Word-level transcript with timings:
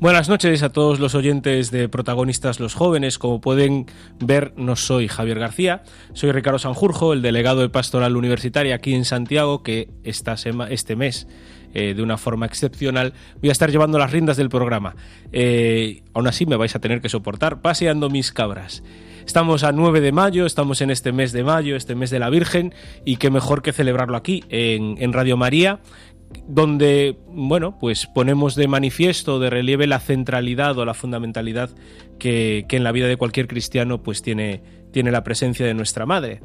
Buenas 0.00 0.28
noches 0.28 0.62
a 0.62 0.68
todos 0.68 1.00
los 1.00 1.16
oyentes 1.16 1.72
de 1.72 1.88
Protagonistas 1.88 2.60
los 2.60 2.74
Jóvenes. 2.74 3.18
Como 3.18 3.40
pueden 3.40 3.86
ver, 4.20 4.52
no 4.56 4.76
soy 4.76 5.08
Javier 5.08 5.40
García, 5.40 5.82
soy 6.12 6.30
Ricardo 6.30 6.60
Sanjurjo, 6.60 7.12
el 7.12 7.20
delegado 7.20 7.62
de 7.62 7.68
Pastoral 7.68 8.16
Universitaria 8.16 8.76
aquí 8.76 8.94
en 8.94 9.04
Santiago, 9.04 9.64
que 9.64 9.90
esta 10.04 10.36
este 10.70 10.94
mes, 10.94 11.26
eh, 11.74 11.94
de 11.94 12.02
una 12.04 12.16
forma 12.16 12.46
excepcional, 12.46 13.12
voy 13.40 13.48
a 13.48 13.52
estar 13.52 13.72
llevando 13.72 13.98
las 13.98 14.12
riendas 14.12 14.36
del 14.36 14.50
programa. 14.50 14.94
Eh, 15.32 16.04
aún 16.14 16.28
así 16.28 16.46
me 16.46 16.54
vais 16.54 16.76
a 16.76 16.78
tener 16.78 17.00
que 17.00 17.08
soportar 17.08 17.60
paseando 17.60 18.08
mis 18.08 18.30
cabras. 18.30 18.84
Estamos 19.26 19.64
a 19.64 19.72
9 19.72 20.00
de 20.00 20.12
mayo, 20.12 20.46
estamos 20.46 20.80
en 20.80 20.90
este 20.90 21.12
mes 21.12 21.32
de 21.32 21.42
mayo, 21.42 21.76
este 21.76 21.94
mes 21.94 22.08
de 22.08 22.18
la 22.18 22.30
Virgen, 22.30 22.72
y 23.04 23.16
qué 23.16 23.30
mejor 23.30 23.60
que 23.60 23.74
celebrarlo 23.74 24.16
aquí, 24.16 24.42
en 24.48 25.12
Radio 25.12 25.36
María, 25.36 25.80
donde, 26.46 27.16
bueno, 27.28 27.78
pues 27.78 28.06
ponemos 28.06 28.54
de 28.54 28.68
manifiesto, 28.68 29.38
de 29.38 29.50
relieve 29.50 29.86
la 29.86 30.00
centralidad 30.00 30.76
o 30.78 30.84
la 30.84 30.94
fundamentalidad 30.94 31.70
que, 32.18 32.66
en 32.68 32.84
la 32.84 32.92
vida 32.92 33.06
de 33.06 33.16
cualquier 33.16 33.48
cristiano 33.48 34.02
pues 34.02 34.22
tiene, 34.22 34.62
tiene 34.92 35.10
la 35.10 35.24
presencia 35.24 35.66
de 35.66 35.74
nuestra 35.74 36.06
madre. 36.06 36.40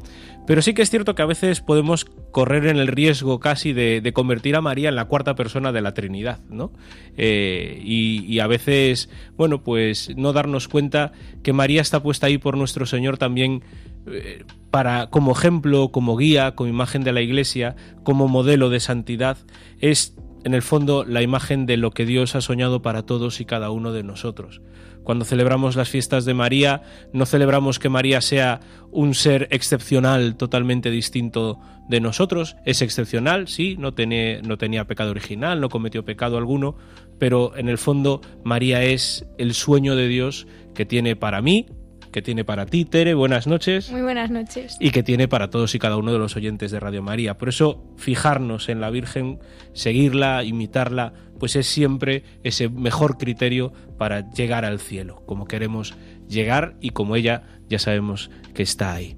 Pero 0.46 0.62
sí 0.62 0.74
que 0.74 0.82
es 0.82 0.90
cierto 0.90 1.16
que 1.16 1.22
a 1.22 1.28
veces 1.28 1.62
podemos 1.62 2.06
correr 2.32 2.68
en 2.68 2.78
el 2.78 2.88
riesgo 2.88 3.40
casi 3.40 3.74
de, 3.74 4.12
convertir 4.14 4.56
a 4.56 4.62
María 4.62 4.90
en 4.90 4.96
la 4.96 5.06
cuarta 5.06 5.36
persona 5.36 5.72
de 5.72 5.82
la 5.82 5.94
Trinidad, 5.94 6.40
¿no? 6.50 6.72
Eh, 7.16 7.82
y, 7.84 8.40
a 8.40 8.48
veces, 8.48 9.10
bueno, 9.38 9.64
pues 9.64 10.12
no 10.18 10.34
darnos 10.34 10.68
cuenta 10.68 11.14
que 11.44 11.54
María 11.54 11.82
está 11.82 12.04
puesta 12.04 12.28
ahí 12.28 12.38
por 12.38 12.58
nuestro 12.58 12.86
Señor 12.86 13.18
también 13.18 13.64
eh, 14.08 14.44
para, 14.70 15.08
como 15.08 15.32
ejemplo, 15.32 15.92
como 15.92 16.18
guía, 16.18 16.56
como 16.56 16.70
imagen 16.70 17.04
de 17.04 17.14
la 17.14 17.22
Iglesia, 17.22 17.76
como 18.04 18.28
modelo 18.28 18.70
de 18.70 18.80
santidad, 18.80 19.38
es 19.80 20.16
en 20.44 20.54
el 20.54 20.62
fondo 20.62 21.06
la 21.06 21.22
imagen 21.22 21.66
de 21.66 21.78
lo 21.78 21.92
que 21.92 22.06
Dios 22.06 22.36
ha 22.36 22.42
soñado 22.42 22.82
para 22.82 23.04
todos 23.04 23.40
y 23.40 23.46
cada 23.46 23.70
uno 23.72 23.92
de 23.92 24.04
nosotros. 24.04 24.62
Cuando 25.04 25.26
celebramos 25.26 25.76
las 25.76 25.90
fiestas 25.90 26.24
de 26.26 26.34
María, 26.34 26.82
no 27.12 27.26
celebramos 27.26 27.78
que 27.78 27.90
María 27.90 28.22
sea 28.22 28.62
un 28.92 29.14
ser 29.14 29.48
excepcional, 29.52 30.36
totalmente 30.38 30.90
distinto 30.90 31.60
de 31.90 32.00
nosotros. 32.00 32.56
Es 32.66 32.82
excepcional, 32.82 33.48
sí, 33.48 33.76
no 33.78 33.92
no 33.92 34.58
tenía 34.58 34.86
pecado 34.86 35.12
original, 35.12 35.60
no 35.60 35.70
cometió 35.70 36.06
pecado 36.06 36.38
alguno, 36.38 36.78
pero 37.20 37.56
en 37.58 37.68
el 37.68 37.78
fondo 37.78 38.22
María 38.44 38.84
es 38.84 39.26
el 39.38 39.54
sueño 39.54 39.96
de 39.96 40.08
Dios 40.08 40.48
que 40.74 40.86
tiene 40.86 41.16
para 41.16 41.42
mí, 41.42 41.68
que 42.14 42.22
tiene 42.22 42.46
para 42.46 42.66
ti, 42.66 42.86
Tere, 42.86 43.14
buenas 43.14 43.48
noches. 43.48 43.92
Muy 43.92 44.04
buenas 44.04 44.32
noches. 44.32 44.78
Y 44.80 44.92
que 44.92 45.04
tiene 45.04 45.28
para 45.28 45.50
todos 45.50 45.76
y 45.76 45.80
cada 45.80 45.98
uno 45.98 46.14
de 46.14 46.20
los 46.20 46.38
oyentes 46.38 46.72
de 46.72 46.80
Radio 46.80 47.04
María. 47.04 47.38
Por 47.38 47.50
eso, 47.50 47.84
fijarnos 47.98 48.70
en 48.70 48.80
la 48.80 48.90
Virgen, 48.90 49.40
seguirla, 49.74 50.46
imitarla, 50.46 51.14
pues 51.40 51.58
es 51.58 51.68
siempre 51.68 52.24
ese 52.44 52.70
mejor 52.70 53.18
criterio 53.18 53.74
para 53.98 54.32
llegar 54.32 54.64
al 54.64 54.80
cielo, 54.80 55.24
como 55.26 55.46
queremos 55.46 55.96
llegar 56.30 56.76
y 56.80 56.92
como 56.92 57.18
ella 57.18 57.44
ya 57.68 57.80
sabemos 57.80 58.32
que 58.54 58.64
está 58.64 58.94
ahí. 58.94 59.18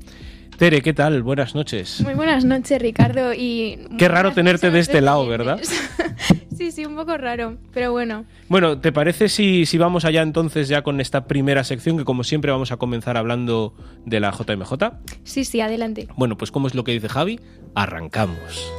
Tere, 0.58 0.82
¿qué 0.82 0.94
tal? 0.94 1.22
Buenas 1.22 1.54
noches. 1.54 2.00
Muy 2.02 2.14
buenas 2.14 2.46
noches, 2.46 2.82
Ricardo. 2.82 3.34
Y 3.34 3.78
Qué 3.98 4.08
raro 4.08 4.32
tenerte 4.32 4.72
de 4.72 4.80
este 4.80 5.02
lado, 5.02 5.28
¿verdad? 5.28 5.60
sí, 6.58 6.72
sí, 6.72 6.86
un 6.86 6.96
poco 6.96 7.18
raro, 7.18 7.58
pero 7.74 7.92
bueno. 7.92 8.24
Bueno, 8.48 8.80
¿te 8.80 8.94
parece 8.94 9.28
si, 9.28 9.66
si 9.66 9.78
vamos 9.78 10.06
allá 10.06 10.22
entonces 10.22 10.70
ya 10.70 10.82
con 10.82 11.02
esta 11.02 11.26
primera 11.28 11.66
sección 11.66 11.98
que 11.98 12.06
como 12.06 12.24
siempre 12.24 12.52
vamos 12.52 12.72
a 12.72 12.78
comenzar 12.78 13.18
hablando 13.18 13.74
de 14.06 14.22
la 14.22 14.32
JMJ? 14.32 14.72
Sí, 15.24 15.44
sí, 15.44 15.60
adelante. 15.60 16.08
Bueno, 16.16 16.38
pues 16.38 16.52
como 16.52 16.68
es 16.68 16.76
lo 16.76 16.86
que 16.86 16.94
dice 16.94 17.10
Javi, 17.10 17.40
arrancamos. 17.74 18.72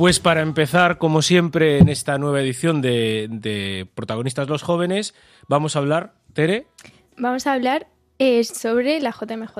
Pues 0.00 0.18
para 0.18 0.40
empezar, 0.40 0.96
como 0.96 1.20
siempre, 1.20 1.76
en 1.76 1.90
esta 1.90 2.16
nueva 2.16 2.40
edición 2.40 2.80
de, 2.80 3.86
Protagonistas 3.94 4.48
los 4.48 4.62
Jóvenes, 4.62 5.14
vamos 5.46 5.76
a 5.76 5.80
hablar, 5.80 6.14
Tere. 6.32 6.66
Vamos 7.18 7.46
a 7.46 7.52
hablar 7.52 7.86
eh, 8.18 8.42
sobre 8.44 8.98
la 9.00 9.10
JMJ. 9.10 9.58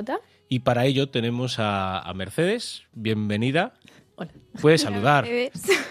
Y 0.48 0.60
para 0.60 0.86
ello 0.86 1.10
tenemos 1.10 1.56
a, 1.58 2.10
Mercedes, 2.16 2.84
bienvenida. 2.94 3.74
Hola. 4.16 4.30
Puedes 4.62 4.80
saludar. 4.80 5.26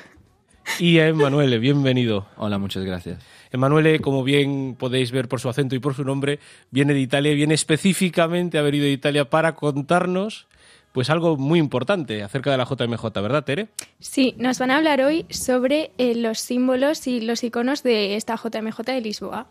y 0.79 0.97
a 0.97 1.07
Emanuele, 1.07 1.59
bienvenido. 1.59 2.25
Hola, 2.35 2.57
muchas 2.57 2.83
gracias. 2.83 3.23
Emanuele, 3.51 3.99
como 3.99 4.23
bien 4.23 4.75
podéis 4.79 5.11
ver 5.11 5.27
por 5.27 5.39
su 5.39 5.49
acento 5.49 5.75
y 5.75 5.79
por 5.79 5.93
su 5.93 6.03
nombre, 6.03 6.39
viene 6.71 6.95
de 6.95 7.01
Italia, 7.01 7.35
viene 7.35 7.53
específicamente 7.53 8.57
a 8.57 8.61
haber 8.61 8.73
ido 8.73 8.85
de 8.85 8.93
Italia 8.93 9.29
para 9.29 9.53
contarnos 9.53 10.47
pues 10.91 11.09
algo 11.09 11.38
muy 11.38 11.59
importante 11.59 12.23
acerca 12.23 12.51
de 12.51 12.57
la 12.57 12.66
JMJ, 12.66 13.03
¿verdad, 13.22 13.44
Tere? 13.44 13.69
Sí, 14.00 14.35
nos 14.38 14.59
van 14.59 14.72
a 14.72 14.77
hablar 14.77 15.01
hoy 15.01 15.25
sobre 15.29 15.91
eh, 15.97 16.16
los 16.16 16.39
símbolos 16.39 17.05
y 17.07 17.22
los 17.22 17.44
iconos 17.44 17.83
de 17.83 18.16
esta 18.16 18.35
JMJ 18.35 18.81
de 18.85 19.01
Lisboa. 19.01 19.47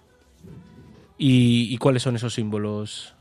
¿Y, 1.20 1.76
cuáles 1.78 2.02
son 2.02 2.14
esos 2.16 2.34
símbolos? 2.34 3.14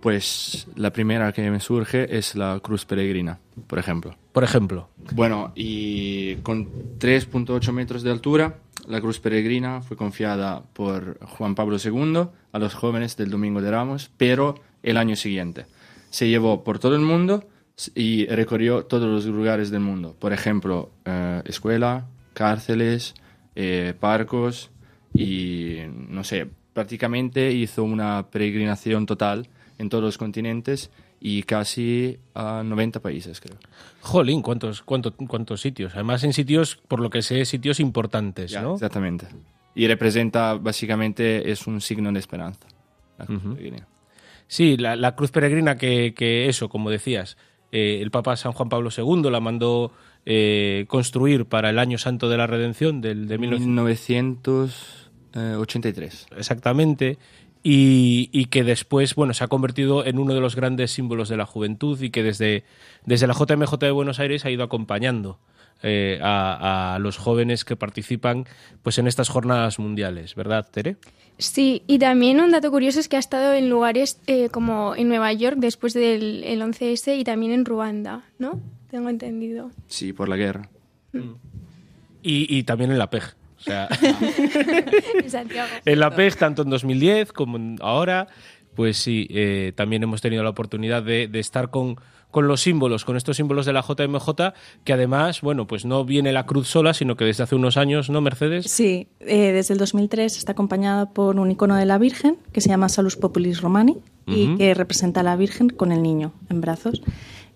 Pues 0.00 0.66
la 0.76 0.92
primera 0.92 1.32
que 1.32 1.50
me 1.50 1.60
surge 1.60 2.18
es 2.18 2.34
la 2.34 2.60
cruz 2.60 2.84
peregrina, 2.84 3.38
por 3.66 3.78
ejemplo. 3.78 4.14
Por 4.32 4.44
ejemplo. 4.44 4.88
Bueno, 5.12 5.52
y 5.54 6.36
con 6.36 6.98
3.8 6.98 7.72
metros 7.72 8.02
de 8.02 8.10
altura, 8.10 8.58
la 8.86 9.00
cruz 9.00 9.20
peregrina 9.20 9.80
fue 9.80 9.96
confiada 9.96 10.62
por 10.72 11.18
Juan 11.24 11.54
Pablo 11.54 11.78
II 11.82 12.28
a 12.52 12.58
los 12.58 12.74
jóvenes 12.74 13.16
del 13.16 13.30
Domingo 13.30 13.62
de 13.62 13.70
Ramos, 13.70 14.10
pero 14.18 14.56
el 14.82 14.96
año 14.96 15.16
siguiente 15.16 15.66
se 16.12 16.28
llevó 16.28 16.62
por 16.62 16.78
todo 16.78 16.94
el 16.94 17.00
mundo 17.00 17.48
y 17.94 18.26
recorrió 18.26 18.84
todos 18.84 19.08
los 19.08 19.24
lugares 19.24 19.70
del 19.70 19.80
mundo. 19.80 20.14
Por 20.18 20.32
ejemplo, 20.32 20.90
eh, 21.06 21.42
escuela, 21.46 22.06
cárceles, 22.34 23.14
eh, 23.56 23.94
parcos 23.98 24.70
y, 25.14 25.78
no 26.08 26.22
sé, 26.22 26.48
prácticamente 26.74 27.50
hizo 27.52 27.82
una 27.82 28.26
peregrinación 28.30 29.06
total 29.06 29.48
en 29.78 29.88
todos 29.88 30.04
los 30.04 30.18
continentes 30.18 30.90
y 31.18 31.44
casi 31.44 32.18
a 32.34 32.62
90 32.62 33.00
países, 33.00 33.40
creo. 33.40 33.56
Jolín, 34.02 34.42
¿cuántos, 34.42 34.82
cuántos, 34.82 35.14
cuántos 35.26 35.62
sitios? 35.62 35.94
Además, 35.94 36.24
en 36.24 36.34
sitios, 36.34 36.76
por 36.88 37.00
lo 37.00 37.08
que 37.08 37.22
sé, 37.22 37.44
sitios 37.46 37.80
importantes, 37.80 38.52
¿no? 38.60 38.74
Exactamente. 38.74 39.28
Y 39.74 39.86
representa, 39.86 40.54
básicamente, 40.54 41.50
es 41.50 41.66
un 41.66 41.80
signo 41.80 42.12
de 42.12 42.18
esperanza. 42.18 42.66
Sí, 44.52 44.76
la, 44.76 45.16
cruz 45.16 45.30
peregrina 45.30 45.78
que, 45.78 46.46
eso, 46.46 46.68
como 46.68 46.90
decías, 46.90 47.38
eh, 47.72 48.00
el 48.02 48.10
Papa 48.10 48.36
San 48.36 48.52
Juan 48.52 48.68
Pablo 48.68 48.90
II 48.94 49.30
la 49.30 49.40
mandó 49.40 49.92
eh, 50.26 50.84
construir 50.88 51.46
para 51.46 51.70
el 51.70 51.78
Año 51.78 51.96
Santo 51.96 52.28
de 52.28 52.36
la 52.36 52.46
Redención 52.46 53.00
del, 53.00 53.28
de 53.28 53.38
1983. 53.38 56.26
Exactamente. 56.36 57.16
Y, 57.62 58.28
y, 58.30 58.44
que 58.46 58.62
después 58.62 59.14
bueno, 59.14 59.32
se 59.32 59.42
ha 59.42 59.48
convertido 59.48 60.04
en 60.04 60.18
uno 60.18 60.34
de 60.34 60.42
los 60.42 60.54
grandes 60.54 60.90
símbolos 60.90 61.30
de 61.30 61.38
la 61.38 61.46
juventud 61.46 61.98
y 62.02 62.10
que 62.10 62.22
desde, 62.22 62.64
desde 63.06 63.26
la 63.26 63.32
JMJ 63.32 63.78
de 63.78 63.90
Buenos 63.90 64.20
Aires 64.20 64.44
ha 64.44 64.50
ido 64.50 64.64
acompañando 64.64 65.38
eh, 65.82 66.18
a, 66.22 66.98
los 67.00 67.16
jóvenes 67.16 67.64
que 67.64 67.76
participan 67.76 68.46
pues 68.82 68.98
en 68.98 69.06
estas 69.06 69.28
jornadas 69.28 69.78
mundiales, 69.78 70.34
¿verdad, 70.34 70.68
Tere? 70.70 70.96
Sí, 71.38 71.82
y 71.86 71.98
también 71.98 72.40
un 72.40 72.52
dato 72.52 72.70
curioso 72.70 73.00
es 73.00 73.08
que 73.08 73.16
ha 73.16 73.20
estado 73.20 73.54
en 73.54 73.68
lugares 73.68 74.20
eh, 74.26 74.48
como 74.48 74.94
en 74.94 75.08
Nueva 75.08 75.32
York 75.32 75.56
después 75.58 75.92
del 75.94 76.44
11S 76.44 77.18
y 77.18 77.24
también 77.24 77.52
en 77.52 77.64
Ruanda, 77.64 78.24
¿no? 78.38 78.60
Tengo 78.90 79.08
entendido. 79.08 79.70
Sí, 79.88 80.12
por 80.12 80.28
la 80.28 80.36
guerra. 80.36 80.68
Mm. 81.12 81.32
Y, 82.22 82.62
también 82.62 82.92
en 82.92 82.98
la 82.98 83.10
PEG. 83.10 83.24
O 83.58 83.62
sea, 83.62 83.88
en, 85.84 85.98
la 85.98 86.14
PEG, 86.14 86.36
tanto 86.36 86.62
en 86.62 86.70
2010 86.70 87.32
como 87.32 87.76
ahora. 87.80 88.28
pues 88.76 88.98
sí, 88.98 89.26
eh, 89.30 89.72
también 89.74 90.04
hemos 90.04 90.20
tenido 90.20 90.44
la 90.44 90.50
oportunidad 90.50 91.02
de, 91.02 91.26
de 91.26 91.40
estar 91.40 91.70
con, 91.70 91.96
con 92.32 92.48
los 92.48 92.62
símbolos, 92.62 93.04
con 93.04 93.16
estos 93.16 93.36
símbolos 93.36 93.66
de 93.66 93.72
la 93.72 93.82
JMJ, 93.82 94.28
que 94.82 94.92
además, 94.92 95.42
bueno, 95.42 95.68
pues 95.68 95.84
no 95.84 96.04
viene 96.04 96.32
la 96.32 96.46
cruz 96.46 96.66
sola, 96.66 96.94
sino 96.94 97.14
que 97.14 97.24
desde 97.24 97.44
hace 97.44 97.54
unos 97.54 97.76
años, 97.76 98.10
¿no, 98.10 98.20
Mercedes? 98.20 98.68
Sí, 98.68 99.06
eh, 99.20 99.52
desde 99.52 99.74
el 99.74 99.78
2003 99.78 100.38
está 100.38 100.52
acompañada 100.52 101.10
por 101.10 101.38
un 101.38 101.50
icono 101.50 101.76
de 101.76 101.86
la 101.86 101.98
Virgen 101.98 102.38
que 102.52 102.60
se 102.60 102.70
llama 102.70 102.88
Salus 102.88 103.14
Populis 103.16 103.60
Romani 103.60 103.98
y 104.26 104.56
que 104.56 104.72
representa 104.74 105.20
a 105.20 105.22
la 105.22 105.36
Virgen 105.36 105.68
con 105.68 105.92
el 105.92 106.02
niño 106.02 106.32
en 106.48 106.60
brazos. 106.60 107.02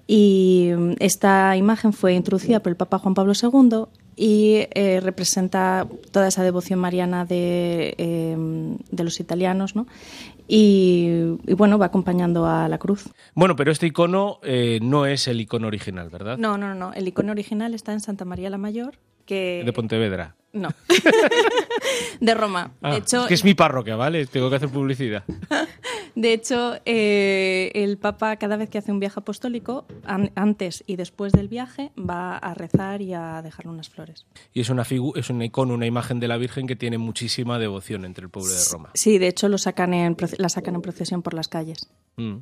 Y 0.07 0.71
mm, 0.77 0.93
esta 1.01 1.57
imagen 1.57 1.93
fue 1.93 2.15
introducida 2.15 2.61
por 2.61 2.71
el 2.71 2.77
Papa 2.77 2.99
Juan 2.99 3.15
Pablo 3.15 3.33
II 3.41 3.87
y 4.17 4.67
eh, 4.75 5.01
representa 5.01 5.87
toda 6.11 6.29
esa 6.29 6.43
devoción 6.43 6.79
mariana 6.79 7.27
de, 7.27 7.95
eh, 7.99 8.37
de 8.91 9.05
los 9.05 9.21
italianos, 9.21 9.77
¿no? 9.77 9.87
Y, 10.49 11.35
y, 11.47 11.55
bueno, 11.55 11.77
va 11.77 11.87
acompañando 11.87 12.47
a 12.47 12.69
la 12.69 12.79
cruz. 12.79 13.11
Bueno, 13.35 13.57
pero 13.57 13.73
este 13.73 13.87
icono 13.87 14.39
eh, 14.43 14.79
no 14.81 15.05
es 15.05 15.29
el 15.29 15.41
icono 15.41 15.67
original, 15.67 16.09
¿verdad? 16.09 16.39
No, 16.39 16.57
no, 16.57 16.75
no. 16.75 16.93
El 16.95 17.09
icono 17.09 17.33
original 17.33 17.75
está 17.75 17.93
en 17.93 18.01
Santa 18.01 18.25
María 18.25 18.49
la 18.49 18.59
Mayor, 18.59 18.95
que... 19.27 19.63
De 19.65 19.73
Pontevedra. 19.73 20.37
No. 20.57 20.69
de 22.21 22.35
Roma. 22.35 22.73
Ah, 22.83 22.93
de 22.93 22.99
hecho, 22.99 23.23
es 23.23 23.29
que 23.29 23.35
es 23.35 23.45
mi 23.45 23.55
parroquia, 23.55 23.97
¿vale? 23.97 24.27
Tengo 24.27 24.49
que 24.51 24.57
hacer 24.57 24.69
publicidad. 24.69 25.25
De 26.15 26.33
hecho, 26.33 26.77
eh, 26.87 27.71
el 27.75 27.99
Papa 27.99 28.37
cada 28.37 28.57
vez 28.57 28.71
que 28.71 28.79
hace 28.79 28.91
un 28.91 28.99
viaje 29.01 29.21
apostólico, 29.21 29.87
an- 30.05 30.33
antes 30.35 30.83
y 30.87 30.97
después 30.97 31.31
del 31.35 31.47
viaje, 31.49 31.91
va 31.99 32.39
a 32.39 32.55
rezar 32.55 33.03
y 33.03 33.13
a 33.13 33.43
dejar 33.43 33.69
unas 33.69 33.91
flores. 33.91 34.25
Y 34.55 34.61
es 34.63 34.71
una 34.71 34.83
es 35.15 35.29
un 35.31 35.43
icono, 35.43 35.75
una 35.75 35.85
imagen 35.85 36.19
de 36.19 36.29
la 36.29 36.39
Virgen 36.39 36.67
que 36.67 36.75
tiene 36.75 36.97
muchísima 36.97 37.59
devoción 37.59 38.07
entre 38.07 38.25
el 38.25 38.31
pueblo 38.31 38.51
de 38.51 38.59
Roma. 38.73 38.91
Sí, 38.95 39.19
de 39.19 39.29
hecho 39.29 39.51
lo 39.51 39.59
sacan 39.59 39.93
en, 39.93 40.17
la 40.39 40.49
sacan 40.49 40.75
en 40.77 40.81
procesión 40.81 41.21
por 41.21 41.35
las 41.35 41.49
calles. 41.49 41.91
Mm. 42.17 42.37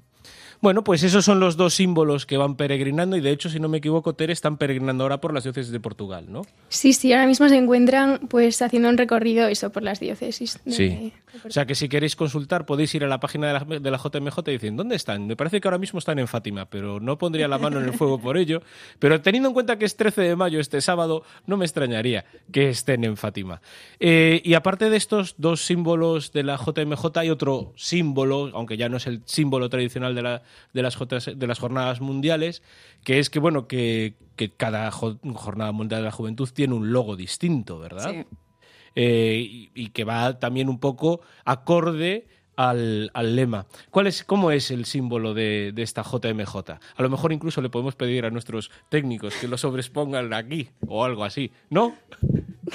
Bueno, 0.60 0.84
pues 0.84 1.02
esos 1.02 1.24
son 1.24 1.40
los 1.40 1.56
dos 1.56 1.74
símbolos 1.74 2.26
que 2.26 2.36
van 2.36 2.56
peregrinando 2.56 3.16
y 3.16 3.20
de 3.20 3.30
hecho, 3.30 3.48
si 3.50 3.60
no 3.60 3.68
me 3.68 3.78
equivoco, 3.78 4.14
Tere, 4.14 4.32
están 4.32 4.56
peregrinando 4.56 5.04
ahora 5.04 5.20
por 5.20 5.34
las 5.34 5.44
diócesis 5.44 5.72
de 5.72 5.80
Portugal, 5.80 6.26
¿no? 6.28 6.42
Sí, 6.68 6.92
sí, 6.92 7.12
ahora 7.12 7.26
mismo 7.26 7.48
se 7.48 7.56
encuentran 7.56 8.20
pues 8.28 8.60
haciendo 8.62 8.88
un 8.88 8.96
recorrido 8.96 9.46
eso 9.48 9.70
por 9.70 9.82
las 9.82 10.00
diócesis. 10.00 10.58
de- 10.64 10.72
Sí. 10.72 10.88
de 10.88 11.12
O 11.46 11.50
sea 11.50 11.66
que 11.66 11.74
si 11.74 11.88
queréis 11.88 12.14
consultar 12.16 12.64
podéis 12.64 12.94
ir 12.94 13.04
a 13.04 13.08
la 13.08 13.18
página 13.20 13.48
de 13.48 13.52
la, 13.52 13.78
de 13.80 13.90
la 13.90 13.98
JMJ 13.98 14.38
y 14.48 14.52
dicen, 14.52 14.76
¿dónde 14.76 14.94
están? 14.96 15.26
Me 15.26 15.36
parece 15.36 15.60
que 15.60 15.66
ahora 15.68 15.78
mismo 15.78 15.98
están 15.98 16.18
en 16.18 16.28
Fátima, 16.28 16.64
pero 16.66 17.00
no 17.00 17.18
pondría 17.18 17.48
la 17.48 17.58
mano 17.58 17.78
en 17.80 17.86
el 17.86 17.92
fuego 17.92 18.18
por 18.20 18.36
ello. 18.36 18.62
Pero 19.00 19.20
teniendo 19.20 19.48
en 19.48 19.54
cuenta 19.54 19.76
que 19.78 19.84
es 19.84 19.96
13 19.96 20.22
de 20.22 20.36
mayo 20.36 20.60
este 20.60 20.80
sábado, 20.80 21.24
no 21.46 21.56
me 21.56 21.64
extrañaría 21.64 22.24
que 22.52 22.68
estén 22.68 23.02
en 23.04 23.16
Fátima. 23.16 23.60
Eh, 24.00 24.40
y 24.44 24.54
aparte 24.54 24.88
de 24.90 24.96
estos 24.96 25.34
dos 25.38 25.64
símbolos 25.64 26.32
de 26.32 26.44
la 26.44 26.56
JMJ, 26.56 27.18
hay 27.18 27.30
otro 27.30 27.72
símbolo, 27.76 28.50
aunque 28.54 28.76
ya 28.76 28.88
no 28.88 28.96
es 28.98 29.06
el 29.06 29.20
símbolo 29.24 29.68
tradicional 29.68 30.14
de, 30.14 30.22
la- 30.22 30.42
de 30.72 30.82
las, 30.82 30.98
de 30.98 31.46
las 31.46 31.58
jornadas 31.58 32.00
mundiales, 32.00 32.62
que 33.04 33.18
es 33.18 33.30
que, 33.30 33.38
bueno, 33.38 33.66
que, 33.66 34.14
que 34.36 34.50
cada 34.50 34.90
jo- 34.90 35.18
jornada 35.34 35.72
mundial 35.72 36.00
de 36.02 36.06
la 36.06 36.12
juventud 36.12 36.48
tiene 36.52 36.74
un 36.74 36.92
logo 36.92 37.16
distinto, 37.16 37.78
¿verdad? 37.78 38.10
Sí. 38.12 38.24
eh, 38.96 39.38
y, 39.48 39.70
y 39.74 39.88
que 39.90 40.04
va 40.04 40.38
también 40.38 40.68
un 40.68 40.78
poco 40.80 41.20
acorde 41.44 42.26
al, 42.56 43.10
al 43.14 43.34
lema. 43.34 43.66
¿Cuál 43.90 44.06
es, 44.06 44.22
¿Cómo 44.22 44.52
es 44.52 44.70
el 44.70 44.84
símbolo 44.84 45.34
de, 45.34 45.72
de 45.74 45.82
esta 45.82 46.02
JMJ? 46.04 46.56
A 46.96 47.02
lo 47.02 47.10
mejor 47.10 47.32
incluso 47.32 47.60
le 47.60 47.68
podemos 47.68 47.96
pedir 47.96 48.24
a 48.26 48.30
nuestros 48.30 48.70
técnicos 48.90 49.34
que 49.34 49.48
lo 49.48 49.58
sobreexpongan 49.58 50.32
aquí 50.32 50.68
o 50.86 51.04
algo 51.04 51.24
así. 51.24 51.50
¿No? 51.70 51.96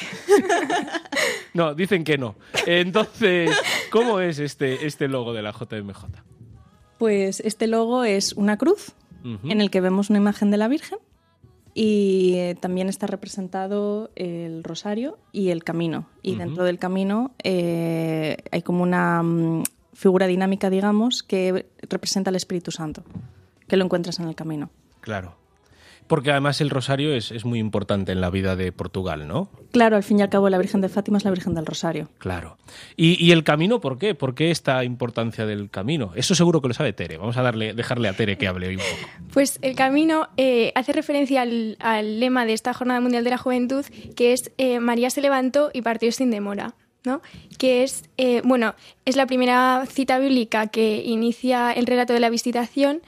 No, 1.54 1.74
dicen 1.74 2.04
que 2.04 2.18
no. 2.18 2.36
Entonces, 2.68 3.50
¿cómo 3.92 4.20
es 4.20 4.38
este, 4.40 4.86
este 4.86 5.08
logo 5.08 5.34
de 5.34 5.42
la 5.42 5.52
JMJ? 5.52 6.06
Pues 7.00 7.40
este 7.40 7.66
logo 7.66 8.04
es 8.04 8.34
una 8.34 8.58
cruz 8.58 8.94
en 9.24 9.62
el 9.62 9.72
que 9.72 9.82
vemos 9.82 10.10
una 10.10 10.20
imagen 10.20 10.52
de 10.52 10.58
la 10.58 10.68
Virgen 10.68 11.00
y 11.74 12.34
eh, 12.36 12.56
también 12.60 12.90
está 12.90 13.08
representado 13.08 14.12
el 14.16 14.64
rosario 14.64 15.18
y 15.32 15.50
el 15.50 15.64
camino. 15.64 16.08
Y 16.22 16.36
dentro 16.36 16.66
del 16.66 16.78
camino 16.78 17.32
eh, 17.44 18.38
hay 18.52 18.62
como 18.62 18.84
una 18.84 19.24
mm, 19.24 19.64
figura 19.94 20.28
dinámica, 20.28 20.70
digamos, 20.70 21.24
que 21.24 21.68
representa 21.90 22.32
al 22.32 22.36
Espíritu 22.36 22.72
Santo, 22.72 23.04
que 23.68 23.78
lo 23.78 23.86
encuentras 23.86 24.20
en 24.20 24.28
el 24.28 24.36
camino. 24.36 24.70
Claro. 25.00 25.39
Porque 26.10 26.32
además 26.32 26.60
el 26.60 26.72
rosario 26.72 27.14
es, 27.14 27.30
es 27.30 27.46
muy 27.46 27.60
importante 27.60 28.12
en 28.12 28.20
la 28.20 28.32
vida 28.32 28.56
de 28.56 28.72
Portugal, 28.72 29.28
¿no? 29.28 29.52
Claro, 29.72 29.96
al 29.96 30.02
fin 30.02 30.18
y 30.18 30.24
al 30.24 30.30
cabo 30.30 30.50
la 30.50 30.58
Virgen 30.58 30.82
de 30.82 30.90
Fátima 30.90 31.20
es 31.20 31.24
la 31.24 31.30
Virgen 31.30 31.54
del 31.54 31.68
Rosario. 31.68 32.10
Claro. 32.18 32.58
¿Y, 32.98 33.24
y 33.24 33.32
el 33.32 33.44
camino 33.44 33.80
por 33.80 34.00
qué? 34.00 34.16
¿Por 34.16 34.34
qué 34.34 34.50
esta 34.50 34.84
importancia 34.84 35.46
del 35.46 35.70
camino? 35.70 36.12
Eso 36.16 36.34
seguro 36.34 36.64
que 36.64 36.68
lo 36.68 36.74
sabe 36.74 36.94
Tere. 36.94 37.18
Vamos 37.18 37.38
a 37.38 37.44
darle, 37.44 37.76
dejarle 37.76 38.10
a 38.10 38.14
Tere 38.14 38.40
que 38.40 38.48
hable 38.48 38.70
hoy 38.70 38.76
un 38.78 38.82
poco. 38.82 39.12
Pues 39.34 39.60
el 39.62 39.76
camino 39.76 40.30
eh, 40.36 40.72
hace 40.74 40.94
referencia 40.94 41.44
al, 41.44 41.78
al 41.80 42.20
lema 42.20 42.48
de 42.48 42.54
esta 42.54 42.74
Jornada 42.74 43.00
Mundial 43.02 43.24
de 43.24 43.30
la 43.30 43.38
Juventud, 43.38 43.86
que 44.16 44.34
es 44.34 44.52
eh, 44.58 44.80
María 44.80 45.12
se 45.12 45.22
levantó 45.22 45.70
y 45.76 45.84
partió 45.84 46.12
sin 46.12 46.32
demora. 46.32 46.74
¿no? 47.06 47.22
que 47.58 47.84
es, 47.84 48.04
eh, 48.18 48.42
bueno, 48.44 48.76
es 49.06 49.16
la 49.16 49.26
primera 49.26 49.86
cita 49.90 50.20
bíblica 50.20 50.68
que 50.68 51.02
inicia 51.06 51.72
el 51.72 51.86
relato 51.86 52.14
de 52.14 52.20
la 52.20 52.30
visitación 52.30 53.02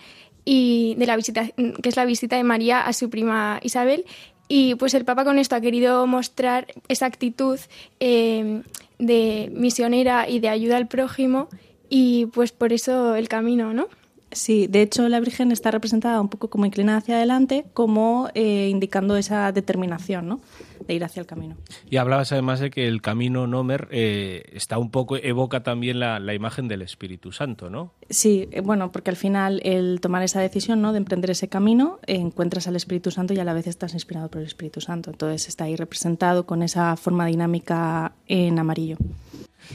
y 0.45 0.95
de 0.95 1.05
la 1.05 1.15
visita, 1.15 1.47
que 1.47 1.89
es 1.89 1.95
la 1.95 2.05
visita 2.05 2.37
de 2.37 2.43
María 2.43 2.81
a 2.81 2.93
su 2.93 3.09
prima 3.09 3.59
Isabel. 3.63 4.05
Y 4.47 4.75
pues 4.75 4.93
el 4.93 5.05
Papa 5.05 5.23
con 5.23 5.39
esto 5.39 5.55
ha 5.55 5.61
querido 5.61 6.05
mostrar 6.07 6.67
esa 6.89 7.05
actitud 7.05 7.57
eh, 7.99 8.63
de 8.99 9.49
misionera 9.53 10.27
y 10.27 10.39
de 10.39 10.49
ayuda 10.49 10.77
al 10.77 10.87
prójimo 10.87 11.47
y 11.89 12.25
pues 12.27 12.51
por 12.51 12.73
eso 12.73 13.15
el 13.15 13.27
camino, 13.27 13.73
¿no? 13.73 13.87
Sí, 14.31 14.67
de 14.67 14.81
hecho 14.81 15.07
la 15.09 15.19
Virgen 15.19 15.51
está 15.51 15.71
representada 15.71 16.21
un 16.21 16.29
poco 16.29 16.49
como 16.49 16.65
inclinada 16.65 16.99
hacia 16.99 17.17
adelante, 17.17 17.65
como 17.73 18.29
eh, 18.33 18.69
indicando 18.69 19.17
esa 19.17 19.51
determinación, 19.51 20.27
¿no? 20.27 20.39
De 20.87 20.93
ir 20.93 21.03
hacia 21.03 21.19
el 21.19 21.27
camino. 21.27 21.57
Y 21.89 21.97
hablabas 21.97 22.31
además 22.31 22.59
de 22.59 22.71
que 22.71 22.87
el 22.87 23.01
camino 23.01 23.45
Nomer 23.45 23.87
eh, 23.91 24.43
está 24.53 24.77
un 24.77 24.89
poco, 24.89 25.17
evoca 25.17 25.63
también 25.63 25.99
la, 25.99 26.19
la 26.19 26.33
imagen 26.33 26.67
del 26.67 26.81
Espíritu 26.81 27.31
Santo, 27.31 27.69
¿no? 27.69 27.93
Sí, 28.09 28.47
eh, 28.51 28.61
bueno, 28.61 28.91
porque 28.91 29.09
al 29.09 29.17
final 29.17 29.61
el 29.63 29.99
tomar 30.01 30.23
esa 30.23 30.41
decisión, 30.41 30.81
¿no? 30.81 30.91
De 30.91 30.97
emprender 30.97 31.31
ese 31.31 31.49
camino, 31.49 31.99
eh, 32.07 32.15
encuentras 32.15 32.67
al 32.67 32.75
Espíritu 32.75 33.11
Santo 33.11 33.33
y 33.33 33.39
a 33.39 33.43
la 33.43 33.53
vez 33.53 33.67
estás 33.67 33.93
inspirado 33.93 34.29
por 34.29 34.41
el 34.41 34.47
Espíritu 34.47 34.81
Santo. 34.81 35.11
Entonces 35.11 35.47
está 35.47 35.65
ahí 35.65 35.75
representado 35.75 36.45
con 36.45 36.63
esa 36.63 36.95
forma 36.95 37.25
dinámica 37.25 38.13
en 38.27 38.59
amarillo. 38.59 38.97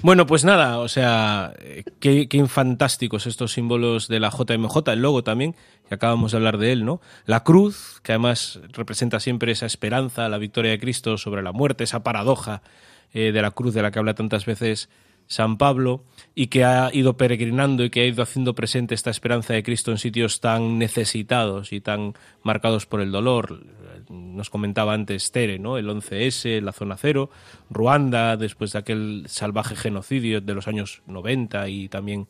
Bueno, 0.03 0.27
pues 0.27 0.44
nada, 0.44 0.79
o 0.79 0.88
sea, 0.88 1.55
eh, 1.61 1.85
qué, 2.00 2.29
qué 2.29 2.47
fantásticos 2.47 3.27
estos 3.27 3.53
símbolos 3.53 4.09
de 4.09 4.21
la 4.21 4.31
JMJ, 4.31 4.88
el 4.88 5.00
logo 5.00 5.25
también, 5.25 5.55
que 5.88 5.94
acabamos 5.94 6.33
de 6.33 6.38
hablar 6.38 6.58
de 6.58 6.72
él, 6.72 6.84
¿no? 6.84 7.01
La 7.25 7.44
cruz, 7.44 8.01
que 8.03 8.13
además 8.13 8.60
representa 8.72 9.20
siempre 9.20 9.53
esa 9.53 9.67
esperanza, 9.67 10.29
la 10.29 10.39
victoria 10.39 10.72
de 10.72 10.79
Cristo 10.79 11.17
sobre 11.17 11.43
la 11.43 11.53
muerte, 11.53 11.84
esa 11.84 12.03
paradoja 12.03 12.63
eh, 13.15 13.32
de 13.32 13.43
la 13.43 13.51
cruz 13.53 13.75
de 13.75 13.82
la 13.82 13.91
que 13.91 13.99
habla 13.99 14.15
tantas 14.15 14.44
veces 14.44 14.91
San 15.29 15.56
Pablo, 15.56 16.05
y 16.34 16.49
que 16.49 16.65
ha 16.65 16.91
ido 16.93 17.17
peregrinando 17.17 17.84
y 17.84 17.91
que 17.91 18.03
ha 18.03 18.06
ido 18.06 18.22
haciendo 18.22 18.55
presente 18.55 18.94
esta 18.94 19.10
esperanza 19.10 19.55
de 19.55 19.63
Cristo 19.63 19.91
en 19.91 19.99
sitios 19.99 20.41
tan 20.41 20.79
necesitados 20.79 21.72
y 21.72 21.81
tan 21.81 22.15
marcados 22.43 22.87
por 22.87 23.01
el 23.01 23.10
dolor. 23.10 23.60
Nos 24.08 24.51
comentaba 24.51 24.94
antes 24.94 25.32
Tere, 25.32 25.58
¿no? 25.58 25.79
El 25.79 25.89
11S, 25.89 26.60
la 26.60 26.72
zona 26.72 26.96
cero, 26.96 27.31
Ruanda, 27.70 28.36
después 28.36 28.72
de 28.72 28.79
aquel 28.79 29.25
salvaje 29.29 29.77
genocidio 29.77 30.41
de 30.41 30.55
los 30.55 30.69
años 30.69 31.03
90 31.06 31.69
y 31.69 31.89
también 31.89 32.27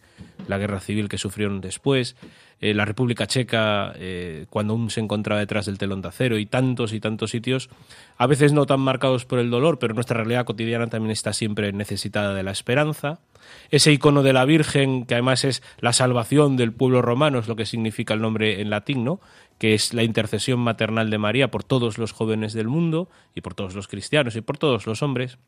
la 0.49 0.59
guerra 0.59 0.81
civil 0.81 1.09
que 1.09 1.19
sufrieron 1.19 1.61
después, 1.61 2.17
eh, 2.59 2.73
la 2.73 2.87
República 2.87 3.27
Checa, 3.27 3.93
eh, 3.97 4.47
cuando 4.49 4.73
aún 4.73 4.89
se 4.89 5.01
encontraba 5.01 5.41
detrás 5.41 5.67
del 5.67 5.77
telón 5.77 6.01
de 6.01 6.09
acero 6.09 6.39
y 6.39 6.47
tantos 6.47 6.95
y 6.95 7.01
tantos 7.01 7.31
sitios, 7.31 7.69
a 8.17 8.27
veces 8.27 8.55
no 8.55 8.65
tan 8.65 8.81
marcados 8.81 9.27
por 9.27 9.39
el 9.39 9.51
dolor, 9.51 9.79
pero 9.79 9.93
nuestra 9.93 10.17
realidad 10.17 10.47
cotidiana 10.47 10.87
también 10.87 11.11
está 11.11 11.35
siempre 11.35 11.73
necesitada 11.73 12.33
de 12.33 12.43
la 12.43 12.53
esperanza. 12.53 13.21
Ese 13.71 13.93
icono 13.93 14.23
de 14.23 14.33
la 14.33 14.47
Virgen, 14.47 15.05
que 15.05 15.15
además 15.15 15.45
es 15.45 15.63
la 15.81 15.93
salvación 15.93 16.57
del 16.57 16.73
pueblo 16.73 17.03
romano, 17.03 17.39
es 17.39 17.47
lo 17.47 17.57
que 17.57 17.67
significa 17.67 18.15
el 18.15 18.23
nombre 18.23 18.63
en 18.63 18.71
latín, 18.71 19.05
¿no? 19.05 19.21
Que 19.59 19.75
es 19.75 19.95
la 19.95 20.03
intercesión 20.03 20.61
maternal 20.61 21.11
de 21.11 21.19
María 21.19 21.51
por 21.51 21.65
todos 21.65 21.99
los 21.99 22.13
jóvenes 22.13 22.53
del 22.53 22.69
mundo 22.69 23.09
y 23.35 23.41
por 23.41 23.55
todos 23.55 23.75
los 23.75 23.89
cristianos 23.89 24.37
y 24.37 24.41
por 24.41 24.59
todos 24.59 24.87
los 24.87 25.03
hombres. 25.03 25.39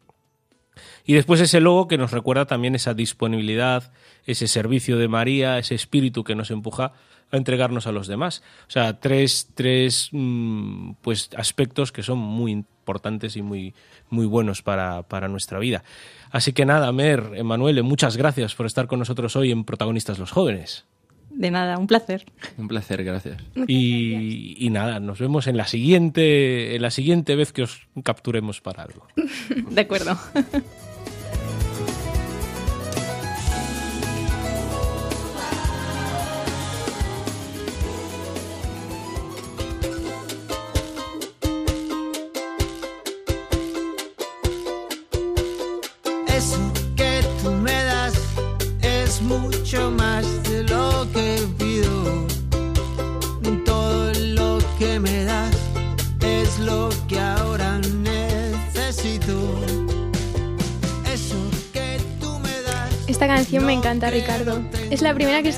Y 1.05 1.15
después 1.15 1.41
ese 1.41 1.61
logo 1.61 1.89
que 1.89 1.99
nos 1.99 2.13
recuerda 2.13 2.47
también 2.47 2.75
esa 2.75 2.95
disponibilidad, 2.95 3.93
ese 4.25 4.49
servicio 4.49 4.97
de 4.99 5.09
María, 5.09 5.59
ese 5.59 5.75
espíritu 5.75 6.25
que 6.25 6.35
nos 6.35 6.51
empuja 6.51 6.93
a 7.31 7.37
entregarnos 7.37 7.87
a 7.87 7.93
los 7.93 8.07
demás. 8.07 8.43
O 8.69 8.71
sea, 8.71 9.01
tres, 9.01 9.51
tres 9.55 10.09
mm, 10.13 10.93
pues, 11.03 11.31
aspectos 11.37 11.93
que 11.93 12.03
son 12.03 12.19
muy 12.19 12.53
importantes 12.53 13.37
y 13.37 13.43
muy, 13.43 13.75
muy 14.09 14.27
buenos 14.27 14.63
para, 14.63 15.03
para 15.03 15.29
nuestra 15.29 15.59
vida. 15.59 15.85
Así 16.31 16.53
que 16.53 16.65
nada, 16.65 16.91
Mer, 16.93 17.33
Emanuele, 17.35 17.83
muchas 17.83 18.17
gracias 18.17 18.55
por 18.55 18.67
estar 18.67 18.87
con 18.87 18.99
nosotros 18.99 19.37
hoy 19.37 19.51
en 19.51 19.65
Protagonistas 19.65 20.19
los 20.19 20.31
Jóvenes. 20.31 20.87
De 21.31 21.51
nada, 21.51 21.79
un 21.79 21.87
placer. 21.87 22.25
Un 22.57 22.69
placer, 22.69 23.05
gracias. 23.05 23.37
Y, 23.67 24.57
y 24.59 24.71
nada, 24.71 24.99
nos 25.01 25.19
vemos 25.19 25.47
en 25.47 25.57
la 25.57 25.67
siguiente, 25.67 26.75
en 26.75 26.83
la 26.83 26.91
siguiente 26.91 27.37
vez 27.37 27.53
que 27.53 27.63
os 27.63 27.87
capturemos 28.03 28.61
para 28.61 28.83
algo. 28.83 29.07
De 29.71 29.81
acuerdo. 29.81 30.19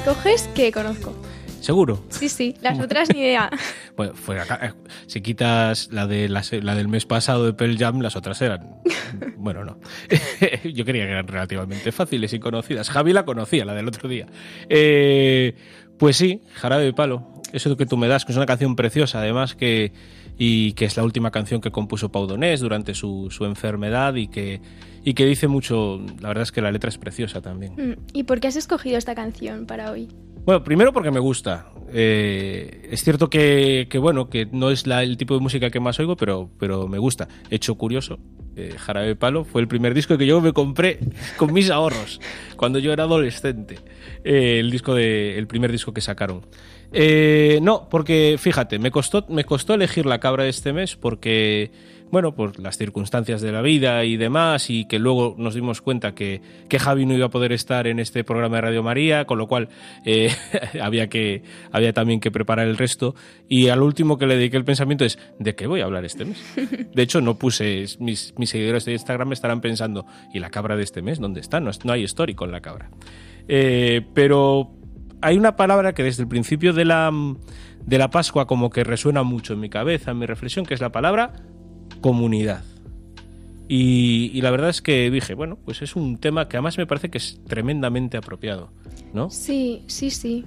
escoges 0.00 0.48
que 0.54 0.72
conozco. 0.72 1.14
¿Seguro? 1.60 2.02
Sí, 2.08 2.30
sí, 2.30 2.54
las 2.62 2.80
otras 2.80 3.10
ni 3.12 3.20
idea. 3.20 3.50
Bueno, 3.96 4.14
fue 4.14 4.40
acá, 4.40 4.58
eh, 4.62 4.72
si 5.06 5.20
quitas 5.20 5.90
la, 5.92 6.06
de 6.06 6.26
la, 6.30 6.42
la 6.62 6.74
del 6.74 6.88
mes 6.88 7.04
pasado 7.04 7.44
de 7.44 7.52
Pearl 7.52 7.76
Jam, 7.76 8.00
las 8.00 8.16
otras 8.16 8.40
eran. 8.40 8.76
Bueno, 9.36 9.62
no. 9.62 9.78
Yo 10.64 10.86
creía 10.86 11.04
que 11.04 11.12
eran 11.12 11.28
relativamente 11.28 11.92
fáciles 11.92 12.32
y 12.32 12.38
conocidas. 12.38 12.88
Javi 12.88 13.12
la 13.12 13.26
conocía, 13.26 13.66
la 13.66 13.74
del 13.74 13.88
otro 13.88 14.08
día. 14.08 14.26
Eh, 14.70 15.54
pues 15.98 16.16
sí, 16.16 16.40
Jarabe 16.54 16.84
de 16.84 16.92
Palo. 16.94 17.34
Eso 17.52 17.76
que 17.76 17.84
tú 17.84 17.98
me 17.98 18.08
das, 18.08 18.24
que 18.24 18.32
es 18.32 18.36
una 18.36 18.46
canción 18.46 18.76
preciosa, 18.76 19.18
además 19.18 19.54
que 19.54 19.92
y 20.42 20.72
que 20.72 20.86
es 20.86 20.96
la 20.96 21.04
última 21.04 21.30
canción 21.30 21.60
que 21.60 21.70
compuso 21.70 22.10
Pau 22.10 22.26
Donés 22.26 22.60
durante 22.60 22.94
su, 22.94 23.28
su 23.30 23.44
enfermedad 23.44 24.14
y 24.14 24.28
que, 24.28 24.62
y 25.04 25.12
que 25.12 25.26
dice 25.26 25.48
mucho. 25.48 26.00
La 26.18 26.28
verdad 26.28 26.44
es 26.44 26.50
que 26.50 26.62
la 26.62 26.72
letra 26.72 26.88
es 26.88 26.96
preciosa 26.96 27.42
también. 27.42 27.74
Mm, 27.74 27.92
¿Y 28.14 28.22
por 28.22 28.40
qué 28.40 28.48
has 28.48 28.56
escogido 28.56 28.96
esta 28.96 29.14
canción 29.14 29.66
para 29.66 29.90
hoy? 29.90 30.08
Bueno, 30.44 30.64
primero 30.64 30.92
porque 30.92 31.10
me 31.10 31.20
gusta. 31.20 31.66
Eh, 31.92 32.88
es 32.90 33.02
cierto 33.02 33.28
que, 33.28 33.86
bueno, 34.00 34.28
que 34.30 34.46
no 34.46 34.70
es 34.70 34.86
la, 34.86 35.02
el 35.02 35.16
tipo 35.16 35.34
de 35.34 35.40
música 35.40 35.70
que 35.70 35.80
más 35.80 35.98
oigo, 35.98 36.16
pero, 36.16 36.50
pero 36.58 36.88
me 36.88 36.98
gusta. 36.98 37.28
Hecho 37.50 37.74
curioso, 37.76 38.18
eh, 38.56 38.74
Jarabe 38.76 39.16
Palo 39.16 39.44
fue 39.44 39.60
el 39.60 39.68
primer 39.68 39.94
disco 39.94 40.18
que 40.18 40.26
yo 40.26 40.40
me 40.40 40.52
compré 40.52 40.98
con 41.36 41.52
mis 41.52 41.70
ahorros 41.70 42.20
cuando 42.56 42.78
yo 42.78 42.92
era 42.92 43.04
adolescente. 43.04 43.78
Eh, 44.24 44.58
el 44.60 44.70
disco 44.70 44.94
de, 44.94 45.38
el 45.38 45.46
primer 45.46 45.72
disco 45.72 45.92
que 45.92 46.00
sacaron. 46.00 46.46
Eh, 46.92 47.60
no, 47.62 47.88
porque 47.88 48.36
fíjate, 48.38 48.78
me 48.78 48.90
costó, 48.90 49.24
me 49.28 49.44
costó 49.44 49.74
elegir 49.74 50.06
la 50.06 50.18
cabra 50.18 50.44
de 50.44 50.50
este 50.50 50.72
mes 50.72 50.96
porque, 50.96 51.70
bueno, 52.10 52.34
por 52.34 52.58
las 52.58 52.76
circunstancias 52.76 53.40
de 53.40 53.52
la 53.52 53.62
vida 53.62 54.04
y 54.04 54.16
demás, 54.16 54.68
y 54.70 54.86
que 54.86 54.98
luego 54.98 55.34
nos 55.38 55.54
dimos 55.54 55.80
cuenta 55.80 56.14
que, 56.14 56.40
que 56.68 56.78
Javi 56.78 57.06
no 57.06 57.14
iba 57.14 57.26
a 57.26 57.30
poder 57.30 57.52
estar 57.52 57.86
en 57.86 58.00
este 58.00 58.24
programa 58.24 58.56
de 58.56 58.62
Radio 58.62 58.82
María, 58.82 59.24
con 59.26 59.38
lo 59.38 59.46
cual 59.46 59.68
eh, 60.04 60.30
había, 60.82 61.08
que, 61.08 61.42
había 61.70 61.92
también 61.92 62.20
que 62.20 62.30
preparar 62.30 62.66
el 62.66 62.76
resto. 62.76 63.14
Y 63.48 63.68
al 63.68 63.82
último 63.82 64.18
que 64.18 64.26
le 64.26 64.36
dediqué 64.36 64.56
el 64.56 64.64
pensamiento 64.64 65.04
es, 65.04 65.18
¿de 65.38 65.54
qué 65.54 65.66
voy 65.66 65.80
a 65.80 65.84
hablar 65.84 66.04
este 66.04 66.24
mes? 66.24 66.42
De 66.94 67.02
hecho, 67.02 67.20
no 67.20 67.38
puse, 67.38 67.84
mis, 68.00 68.34
mis 68.36 68.50
seguidores 68.50 68.84
de 68.84 68.92
Instagram 68.92 69.28
me 69.28 69.34
estarán 69.34 69.60
pensando, 69.60 70.06
¿y 70.34 70.40
la 70.40 70.50
cabra 70.50 70.76
de 70.76 70.82
este 70.82 71.02
mes 71.02 71.20
dónde 71.20 71.40
está? 71.40 71.60
No, 71.60 71.70
no 71.84 71.92
hay 71.92 72.04
story 72.04 72.34
con 72.34 72.50
la 72.50 72.60
cabra. 72.60 72.90
Eh, 73.48 74.02
pero 74.14 74.72
hay 75.22 75.36
una 75.36 75.56
palabra 75.56 75.92
que 75.92 76.02
desde 76.02 76.22
el 76.22 76.28
principio 76.28 76.72
de 76.72 76.84
la, 76.84 77.12
de 77.84 77.98
la 77.98 78.10
Pascua 78.10 78.46
como 78.46 78.70
que 78.70 78.84
resuena 78.84 79.22
mucho 79.22 79.52
en 79.52 79.60
mi 79.60 79.68
cabeza, 79.68 80.10
en 80.10 80.18
mi 80.18 80.26
reflexión, 80.26 80.66
que 80.66 80.74
es 80.74 80.80
la 80.80 80.90
palabra 80.90 81.32
comunidad. 82.00 82.64
Y, 83.68 84.32
y, 84.34 84.40
la 84.40 84.50
verdad 84.50 84.70
es 84.70 84.82
que 84.82 85.10
dije, 85.10 85.34
bueno, 85.34 85.56
pues 85.64 85.80
es 85.80 85.94
un 85.94 86.18
tema 86.18 86.48
que 86.48 86.56
además 86.56 86.76
me 86.76 86.86
parece 86.86 87.08
que 87.08 87.18
es 87.18 87.40
tremendamente 87.46 88.16
apropiado, 88.16 88.72
¿no? 89.12 89.30
Sí, 89.30 89.84
sí, 89.86 90.10
sí. 90.10 90.44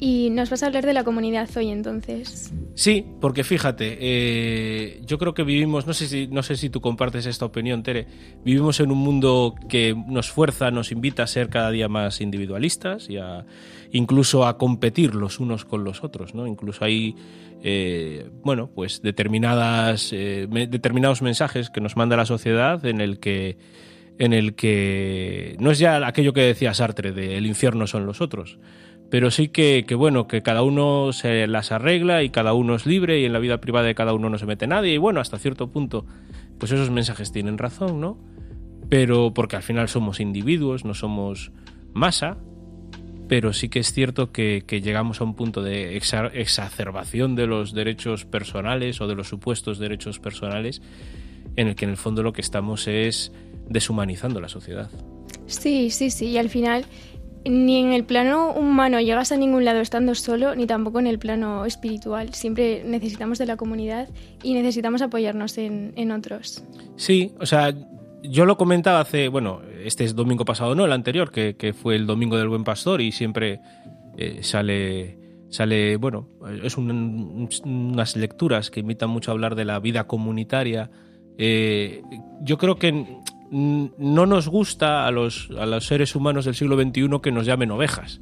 Y 0.00 0.30
nos 0.30 0.48
vas 0.48 0.62
a 0.62 0.66
hablar 0.66 0.86
de 0.86 0.92
la 0.92 1.02
comunidad 1.02 1.48
hoy 1.56 1.70
entonces. 1.70 2.52
Sí, 2.74 3.04
porque 3.20 3.42
fíjate, 3.42 3.98
eh, 4.00 5.00
yo 5.04 5.18
creo 5.18 5.34
que 5.34 5.42
vivimos, 5.42 5.88
no 5.88 5.92
sé, 5.92 6.06
si, 6.06 6.28
no 6.28 6.44
sé 6.44 6.56
si 6.56 6.70
tú 6.70 6.80
compartes 6.80 7.26
esta 7.26 7.44
opinión, 7.44 7.82
Tere, 7.82 8.06
vivimos 8.44 8.78
en 8.78 8.92
un 8.92 8.98
mundo 8.98 9.56
que 9.68 9.96
nos 10.06 10.30
fuerza, 10.30 10.70
nos 10.70 10.92
invita 10.92 11.24
a 11.24 11.26
ser 11.26 11.48
cada 11.48 11.72
día 11.72 11.88
más 11.88 12.20
individualistas 12.20 13.10
y 13.10 13.16
a, 13.16 13.44
incluso 13.92 14.46
a 14.46 14.58
competir 14.58 15.14
los 15.14 15.40
unos 15.40 15.64
con 15.64 15.84
los 15.84 16.04
otros, 16.04 16.34
¿no? 16.34 16.46
Incluso 16.46 16.84
hay, 16.84 17.14
eh, 17.62 18.30
bueno, 18.42 18.70
pues 18.74 19.02
determinadas, 19.02 20.12
eh, 20.12 20.46
determinados 20.50 21.22
mensajes 21.22 21.70
que 21.70 21.80
nos 21.80 21.96
manda 21.96 22.16
la 22.16 22.26
sociedad 22.26 22.84
en 22.86 23.00
el 23.00 23.18
que 23.18 23.56
en 24.18 24.32
el 24.32 24.54
que 24.54 25.56
no 25.60 25.70
es 25.70 25.78
ya 25.78 26.04
aquello 26.06 26.32
que 26.32 26.40
decía 26.40 26.74
Sartre 26.74 27.12
de 27.12 27.38
el 27.38 27.46
infierno 27.46 27.86
son 27.86 28.04
los 28.04 28.20
otros, 28.20 28.58
pero 29.10 29.30
sí 29.30 29.48
que, 29.48 29.84
que, 29.86 29.94
bueno, 29.94 30.26
que 30.26 30.42
cada 30.42 30.62
uno 30.62 31.12
se 31.12 31.46
las 31.46 31.70
arregla 31.70 32.24
y 32.24 32.30
cada 32.30 32.52
uno 32.52 32.74
es 32.74 32.84
libre 32.84 33.20
y 33.20 33.24
en 33.24 33.32
la 33.32 33.38
vida 33.38 33.60
privada 33.60 33.86
de 33.86 33.94
cada 33.94 34.12
uno 34.12 34.28
no 34.28 34.36
se 34.36 34.46
mete 34.46 34.66
nadie 34.66 34.94
y 34.94 34.98
bueno, 34.98 35.20
hasta 35.20 35.38
cierto 35.38 35.70
punto, 35.70 36.04
pues 36.58 36.72
esos 36.72 36.90
mensajes 36.90 37.30
tienen 37.30 37.58
razón, 37.58 38.00
¿no? 38.00 38.18
Pero 38.88 39.32
porque 39.32 39.56
al 39.56 39.62
final 39.62 39.88
somos 39.88 40.18
individuos, 40.18 40.84
no 40.84 40.94
somos 40.94 41.52
masa, 41.92 42.38
pero 43.28 43.52
sí 43.52 43.68
que 43.68 43.78
es 43.78 43.92
cierto 43.92 44.32
que, 44.32 44.64
que 44.66 44.80
llegamos 44.80 45.20
a 45.20 45.24
un 45.24 45.34
punto 45.34 45.62
de 45.62 45.96
exa 45.96 46.26
exacerbación 46.28 47.36
de 47.36 47.46
los 47.46 47.72
derechos 47.74 48.24
personales 48.24 49.00
o 49.00 49.06
de 49.06 49.14
los 49.14 49.28
supuestos 49.28 49.78
derechos 49.78 50.18
personales 50.18 50.82
en 51.56 51.68
el 51.68 51.74
que 51.74 51.84
en 51.84 51.92
el 51.92 51.96
fondo 51.96 52.22
lo 52.22 52.32
que 52.32 52.40
estamos 52.40 52.88
es 52.88 53.32
deshumanizando 53.68 54.40
la 54.40 54.48
sociedad. 54.48 54.90
Sí, 55.46 55.90
sí, 55.90 56.10
sí, 56.10 56.26
y 56.26 56.38
al 56.38 56.48
final 56.48 56.86
ni 57.44 57.78
en 57.78 57.92
el 57.92 58.04
plano 58.04 58.52
humano 58.52 59.00
llegas 59.00 59.32
a 59.32 59.36
ningún 59.36 59.64
lado 59.64 59.80
estando 59.80 60.14
solo, 60.14 60.54
ni 60.54 60.66
tampoco 60.66 60.98
en 60.98 61.06
el 61.06 61.18
plano 61.18 61.64
espiritual. 61.64 62.34
Siempre 62.34 62.82
necesitamos 62.84 63.38
de 63.38 63.46
la 63.46 63.56
comunidad 63.56 64.08
y 64.42 64.54
necesitamos 64.54 65.02
apoyarnos 65.02 65.56
en, 65.58 65.92
en 65.96 66.10
otros. 66.10 66.62
Sí, 66.96 67.32
o 67.40 67.46
sea, 67.46 67.74
yo 68.22 68.46
lo 68.46 68.56
comentaba 68.56 69.00
hace, 69.00 69.28
bueno, 69.28 69.60
este 69.84 70.04
es 70.04 70.14
domingo 70.14 70.44
pasado, 70.44 70.74
no, 70.74 70.84
el 70.84 70.92
anterior, 70.92 71.30
que, 71.30 71.74
fue 71.74 71.96
el 71.96 72.06
domingo 72.06 72.36
del 72.36 72.48
Buen 72.48 72.64
Pastor 72.64 73.00
y 73.00 73.12
siempre 73.12 73.60
eh, 74.16 74.40
sale, 74.42 75.18
sale, 75.50 75.96
bueno, 75.96 76.28
es 76.62 76.76
un, 76.76 77.48
unas 77.64 78.16
lecturas 78.16 78.70
que 78.70 78.80
invitan 78.80 79.10
mucho 79.10 79.30
a 79.30 79.34
hablar 79.34 79.54
de 79.54 79.64
la 79.64 79.78
vida 79.78 80.06
comunitaria. 80.06 80.90
Eh, 81.36 82.02
yo 82.42 82.58
creo 82.58 82.76
que 82.76 83.06
no 83.50 84.26
nos 84.26 84.48
gusta 84.48 85.06
a 85.06 85.10
los, 85.10 85.50
a 85.58 85.66
los 85.66 85.86
seres 85.86 86.14
humanos 86.14 86.44
del 86.44 86.54
siglo 86.54 86.76
XXI 86.76 87.08
que 87.22 87.32
nos 87.32 87.46
llamen 87.46 87.70
ovejas 87.70 88.20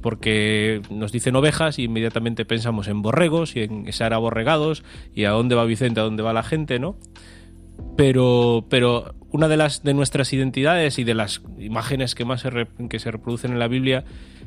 porque 0.00 0.80
nos 0.90 1.12
dicen 1.12 1.36
ovejas 1.36 1.78
y 1.78 1.84
inmediatamente 1.84 2.44
pensamos 2.44 2.88
en 2.88 3.02
borregos 3.02 3.54
y 3.56 3.60
en 3.60 3.92
ser 3.92 4.14
aborregados 4.14 4.82
y 5.14 5.24
a 5.24 5.30
dónde 5.30 5.54
va 5.54 5.64
Vicente, 5.64 6.00
a 6.00 6.04
dónde 6.04 6.22
va 6.22 6.32
la 6.32 6.42
gente, 6.42 6.78
¿no? 6.78 6.96
Pero, 7.96 8.66
pero 8.68 9.14
una 9.30 9.48
de 9.48 9.56
las 9.56 9.82
de 9.82 9.94
nuestras 9.94 10.32
identidades 10.32 10.98
y 10.98 11.04
de 11.04 11.14
las 11.14 11.42
imágenes 11.58 12.14
que 12.14 12.24
más 12.24 12.40
se, 12.40 12.66
que 12.88 12.98
se 12.98 13.10
reproducen 13.10 13.52
en 13.52 13.58
la 13.58 13.68
Biblia 13.68 14.04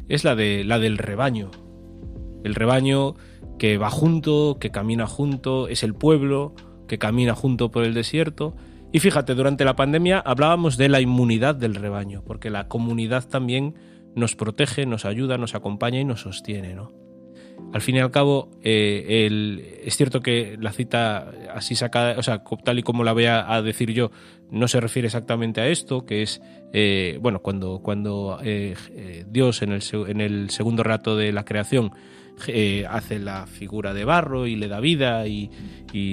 es 0.10 0.24
la 0.24 0.36
de 0.36 0.64
la 0.64 0.80
del 0.80 0.98
rebaño. 0.98 1.52
El 2.44 2.56
rebaño 2.56 3.16
que 3.58 3.78
va 3.78 3.90
junto, 3.90 4.58
que 4.60 4.72
camina 4.72 5.08
junto, 5.08 5.68
es 5.68 5.84
el 5.84 5.94
pueblo 5.94 6.54
que 6.88 6.98
camina 6.98 7.36
junto 7.36 7.72
por 7.72 7.84
el 7.86 7.94
desierto. 7.94 8.56
Y 8.92 9.00
fíjate, 9.00 9.36
durante 9.36 9.66
la 9.66 9.76
pandemia 9.76 10.20
hablábamos 10.20 10.78
de 10.78 10.90
la 10.90 11.02
inmunidad 11.02 11.56
del 11.56 11.76
rebaño, 11.76 12.24
porque 12.26 12.50
la 12.50 12.68
comunidad 12.68 13.28
también 13.28 13.76
nos 14.16 14.36
protege, 14.36 14.86
nos 14.86 15.06
ayuda, 15.06 15.38
nos 15.38 15.56
acompaña 15.56 16.00
y 16.00 16.06
nos 16.06 16.22
sostiene, 16.22 16.74
¿no? 16.74 17.03
Al 17.74 17.82
fin 17.82 17.96
y 17.96 18.00
al 18.00 18.12
cabo, 18.12 18.52
eh, 18.62 19.26
el, 19.26 19.66
es 19.84 19.98
cierto 19.98 20.22
que 20.22 20.58
la 20.62 20.72
cita 20.72 21.32
así 21.56 21.74
sacada, 21.74 22.20
o 22.20 22.24
sea, 22.24 22.44
tal 22.64 22.78
y 22.78 22.84
como 22.84 23.04
la 23.04 23.14
voy 23.14 23.26
a, 23.26 23.60
decir 23.64 23.92
yo, 23.92 24.12
no 24.52 24.68
se 24.68 24.80
refiere 24.80 25.08
exactamente 25.08 25.60
a 25.60 25.68
esto, 25.68 26.06
que 26.06 26.22
es, 26.22 26.40
eh, 26.72 27.18
bueno, 27.20 27.40
cuando, 27.40 27.80
cuando 27.80 28.38
eh, 28.44 28.76
Dios 29.28 29.64
en 29.64 29.72
el, 29.72 29.82
en 30.08 30.22
el 30.22 30.52
segundo 30.52 30.84
rato 30.84 31.18
de 31.18 31.32
la 31.32 31.46
creación 31.46 31.92
hace 32.90 33.20
la 33.20 33.48
figura 33.48 33.94
de 33.94 34.06
barro 34.06 34.46
y 34.46 34.56
le 34.56 34.68
da 34.68 34.80
vida 34.80 35.26
y, 35.28 35.50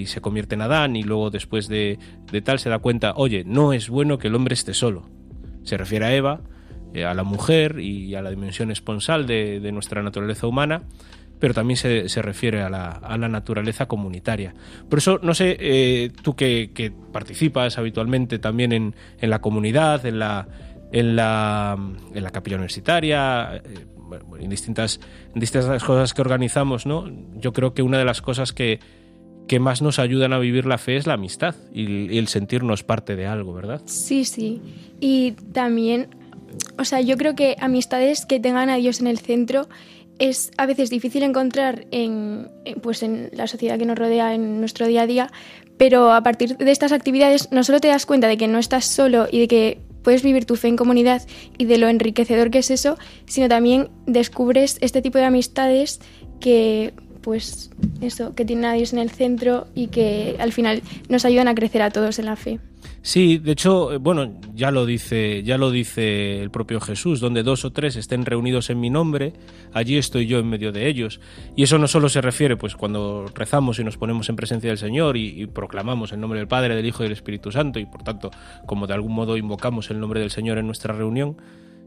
se 0.06 0.20
convierte 0.23 0.54
en 0.54 0.62
Adán 0.62 0.97
y 0.97 1.02
luego 1.02 1.30
después 1.30 1.68
de, 1.68 1.99
de, 2.32 2.40
tal 2.40 2.59
se 2.59 2.70
da 2.70 2.78
cuenta, 2.78 3.12
oye, 3.16 3.44
no 3.44 3.75
es 3.75 3.90
bueno 3.90 4.18
que 4.18 4.28
el 4.28 4.35
hombre 4.35 4.54
esté 4.54 4.73
solo. 4.73 5.11
Se 5.62 5.76
refiere 5.76 6.06
a 6.06 6.14
Eva, 6.14 6.40
a 7.06 7.14
la 7.14 7.23
mujer 7.23 7.80
y 7.80 8.14
a 8.14 8.23
la 8.23 8.30
dimensión 8.30 8.70
esponsal 8.70 9.26
de 9.26 9.73
nuestra 9.73 10.02
naturaleza 10.02 10.47
humana 10.47 10.85
pero 11.40 11.54
también 11.54 11.76
se, 11.76 12.09
se 12.09 12.23
refiere 12.23 12.62
a 12.62 12.70
la, 12.70 12.90
a 12.90 13.18
la, 13.18 13.28
naturaleza 13.28 13.87
comunitaria. 13.87 14.54
Por 14.88 14.99
eso, 14.99 15.18
no 15.23 15.35
sé, 15.35 15.56
eh, 15.59 16.12
tú 16.23 16.37
que, 16.37 16.70
que, 16.73 16.92
participas 16.92 17.78
habitualmente 17.78 18.38
también 18.38 18.73
en, 18.73 18.94
en 19.18 19.30
la 19.30 19.40
comunidad, 19.40 20.04
en 20.06 20.18
la, 20.18 20.47
en 20.92 21.16
la, 21.16 21.76
en 22.14 22.23
la 22.23 22.30
capilla 22.30 22.56
universitaria, 22.56 23.56
eh, 23.56 23.87
bueno, 23.97 24.37
en, 24.38 24.50
distintas, 24.50 25.00
en 25.35 25.40
distintas 25.40 25.82
cosas 25.82 26.14
que 26.14 26.20
organizamos, 26.20 26.87
¿no? 26.87 27.11
Yo 27.37 27.52
creo 27.52 27.75
que 27.75 27.82
una 27.82 27.99
de 27.99 28.04
las 28.04 28.20
cosas 28.20 28.52
que, 28.52 28.80
que 29.49 29.59
más 29.59 29.82
nos 29.82 29.99
ayudan 29.99 30.32
a 30.32 30.38
vivir 30.38 30.66
la 30.66 30.78
fe 30.78 30.97
es 30.97 31.06
la 31.06 31.14
amistad 31.14 31.56
y, 31.73 32.18
el 32.18 32.28
sentirnos 32.28 32.85
parte 32.85 33.16
de 33.16 33.26
algo, 33.26 33.52
¿verdad? 33.52 33.82
Sí, 33.87 34.25
sí. 34.25 34.61
Y 35.00 35.32
también, 35.52 36.09
o 36.78 36.85
sea, 36.85 37.00
yo 37.00 37.16
creo 37.16 37.35
que 37.35 37.56
amistades 37.61 38.26
que 38.26 38.40
tengan 38.40 38.68
a 38.68 38.76
Dios 38.76 39.00
en 39.00 39.06
el 39.06 39.18
centro 39.18 39.68
es 40.21 40.53
a 40.59 40.67
veces 40.67 40.91
difícil 40.91 41.23
encontrar 41.25 41.87
en, 41.91 42.49
pues 42.83 43.03
en 43.03 43.31
la 43.33 43.47
sociedad 43.47 43.79
que 43.79 43.87
nos 43.87 43.99
rodea, 43.99 44.35
en 44.35 44.61
nuestro 44.61 44.87
día 44.87 45.03
a 45.03 45.07
día, 45.07 45.31
pero 45.79 46.12
a 46.12 46.23
partir 46.23 46.59
de 46.59 46.71
estas 46.71 46.93
actividades 46.93 47.50
no 47.50 47.65
solo 47.65 47.81
te 47.81 47.89
das 47.89 48.07
cuenta 48.07 48.29
de 48.29 48.37
que 48.37 48.47
no 48.47 48.59
estás 48.59 48.85
solo 48.85 49.27
y 49.33 49.41
de 49.41 49.49
que 49.49 49.81
puedes 50.03 50.23
vivir 50.23 50.45
tu 50.45 50.57
fe 50.57 50.69
en 50.69 50.77
comunidad 50.77 51.23
y 51.57 51.65
de 51.65 51.79
lo 51.79 51.89
enriquecedor 51.89 52.50
que 52.50 52.59
es 52.59 52.71
eso, 52.71 52.99
sino 53.27 53.49
también 53.49 53.89
descubres 54.07 54.77
este 54.83 55.03
tipo 55.03 55.19
de 55.19 55.25
amistades 55.25 56.00
que 56.39 56.93
pues 57.21 57.71
eso, 58.00 58.35
que 58.35 58.45
tienen 58.45 58.65
a 58.65 58.73
Dios 58.75 58.93
en 58.93 58.99
el 58.99 59.11
centro 59.11 59.67
y 59.75 59.89
que 59.89 60.37
al 60.39 60.53
final 60.53 60.83
nos 61.09 61.25
ayudan 61.25 61.49
a 61.49 61.55
crecer 61.55 61.83
a 61.83 61.91
todos 61.91 62.19
en 62.19 62.27
la 62.27 62.37
fe. 62.37 62.61
Sí, 63.03 63.39
de 63.39 63.53
hecho, 63.53 63.93
eh, 63.93 63.97
bueno, 63.97 64.39
ya 64.55 64.71
lo 64.71 64.85
dice, 64.85 65.43
ya 65.43 65.57
lo 65.57 65.71
dice 65.71 66.43
el 66.43 66.50
propio 66.50 66.81
Jesús, 66.81 67.21
donde 67.21 67.43
dos 67.43 67.65
o 67.65 67.73
tres 67.73 67.97
estén 67.97 68.27
reunidos 68.27 68.69
en 68.69 68.79
mi 68.79 68.91
nombre, 68.91 69.33
allí 69.73 69.97
estoy 69.97 70.27
yo 70.27 70.39
en 70.39 70.49
medio 70.49 70.71
de 70.71 70.87
ellos. 70.87 71.19
Y 71.57 71.62
eso 71.62 71.79
no 71.79 71.89
solo 71.89 72.11
se 72.11 72.21
refiere, 72.21 72.57
pues, 72.57 72.77
cuando 72.77 73.27
rezamos 73.35 73.79
y 73.79 73.85
nos 73.85 73.97
ponemos 73.97 74.29
en 74.29 74.37
presencia 74.37 74.69
del 74.69 74.79
Señor 74.79 75.17
y, 75.17 75.43
y 75.43 75.47
proclamamos 75.47 76.12
el 76.12 76.21
nombre 76.21 76.41
del 76.41 76.49
Padre, 76.49 76.77
del 76.77 76.85
Hijo 76.85 77.03
y 77.03 77.07
del 77.07 77.12
Espíritu 77.12 77.50
Santo, 77.50 77.79
y 77.79 77.87
por 77.87 78.03
tanto, 78.03 78.31
como 78.67 78.87
de 78.87 78.95
algún 78.95 79.15
modo 79.15 79.39
invocamos 79.39 79.91
el 79.91 79.99
nombre 79.99 80.21
del 80.21 80.31
Señor 80.31 80.59
en 80.59 80.67
nuestra 80.67 80.95
reunión, 80.95 81.39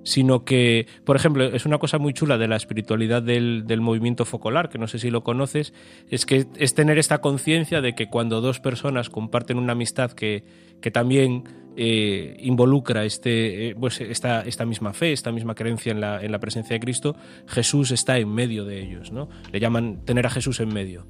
sino 0.04 0.44
que, 0.44 0.88
por 1.06 1.16
ejemplo, 1.16 1.44
es 1.46 1.66
una 1.66 1.78
cosa 1.78 1.98
muy 1.98 2.14
chula 2.14 2.38
de 2.38 2.48
la 2.48 2.56
espiritualidad 2.56 3.22
del, 3.22 3.64
del 3.66 3.82
movimiento 3.82 4.26
focolar, 4.26 4.70
que 4.70 4.78
no 4.78 4.88
sé 4.88 5.00
si 5.00 5.10
lo 5.10 5.24
conoces, 5.24 5.74
es 6.10 6.26
que 6.26 6.46
es 6.58 6.74
tener 6.74 6.98
esta 6.98 7.22
conciencia 7.22 7.82
de 7.82 7.96
que 7.96 8.10
cuando 8.10 8.42
dos 8.42 8.60
personas 8.60 9.10
comparten 9.10 9.58
una 9.58 9.74
amistad 9.74 10.12
que, 10.12 10.44
que 10.82 10.92
también 10.92 11.44
eh, 11.76 12.38
involucra 12.40 13.06
este, 13.06 13.70
eh, 13.70 13.76
pues 13.80 14.00
esta, 14.02 14.42
esta 14.42 14.66
misma 14.66 14.94
fe, 14.94 15.12
esta 15.12 15.32
misma 15.32 15.56
creencia 15.56 15.92
en 15.92 16.02
la, 16.02 16.24
en 16.24 16.32
la 16.32 16.40
presencia 16.40 16.76
de 16.76 16.80
Cristo, 16.80 17.16
Jesús 17.48 17.92
está 17.92 18.18
en 18.20 18.30
medio 18.30 18.66
de 18.66 18.82
ellos, 18.82 19.12
¿no? 19.12 19.30
Le 19.52 19.60
llaman 19.60 20.06
tener 20.06 20.26
a 20.28 20.30
Jesús 20.30 20.60
en 20.60 20.74
medio. 20.74 21.08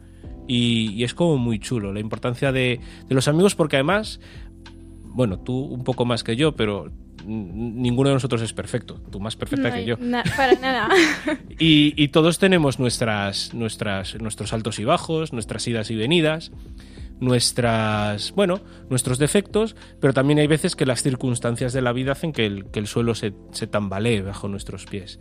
Y, 0.47 0.91
y 0.93 1.03
es 1.03 1.13
como 1.13 1.37
muy 1.37 1.59
chulo 1.59 1.93
la 1.93 1.99
importancia 1.99 2.51
de, 2.51 2.79
de 3.07 3.15
los 3.15 3.27
amigos, 3.27 3.55
porque 3.55 3.77
además, 3.77 4.19
bueno, 5.03 5.39
tú 5.39 5.57
un 5.57 5.83
poco 5.83 6.05
más 6.05 6.23
que 6.23 6.35
yo, 6.35 6.55
pero 6.55 6.91
ninguno 7.25 8.09
de 8.09 8.15
nosotros 8.15 8.41
es 8.41 8.53
perfecto, 8.53 9.01
tú 9.11 9.19
más 9.19 9.35
perfecta 9.35 9.69
No 9.69 9.75
que 9.75 9.85
yo. 9.85 9.97
na- 9.99 10.23
para 10.35 10.53
nada. 10.53 10.89
Y, 11.59 11.93
y 12.01 12.07
todos 12.09 12.39
tenemos 12.39 12.79
nuestras, 12.79 13.53
nuestras, 13.53 14.19
nuestros 14.21 14.53
altos 14.53 14.79
y 14.79 14.83
bajos, 14.85 15.33
nuestras 15.33 15.67
idas 15.67 15.89
y 15.91 15.95
venidas, 15.95 16.51
nuestras, 17.19 18.31
bueno, 18.33 18.59
nuestros 18.89 19.17
defectos, 19.17 19.75
pero 20.01 20.13
también 20.13 20.39
hay 20.39 20.47
veces 20.47 20.75
que 20.75 20.85
las 20.85 21.01
circunstancias 21.03 21.73
de 21.73 21.81
la 21.81 21.93
vida 21.93 22.11
hacen 22.13 22.33
que 22.33 22.45
el, 22.45 22.65
que 22.71 22.79
el 22.79 22.87
suelo 22.87 23.15
se, 23.15 23.33
se 23.51 23.67
tambalee 23.67 24.21
bajo 24.21 24.47
nuestros 24.47 24.85
pies. 24.85 25.19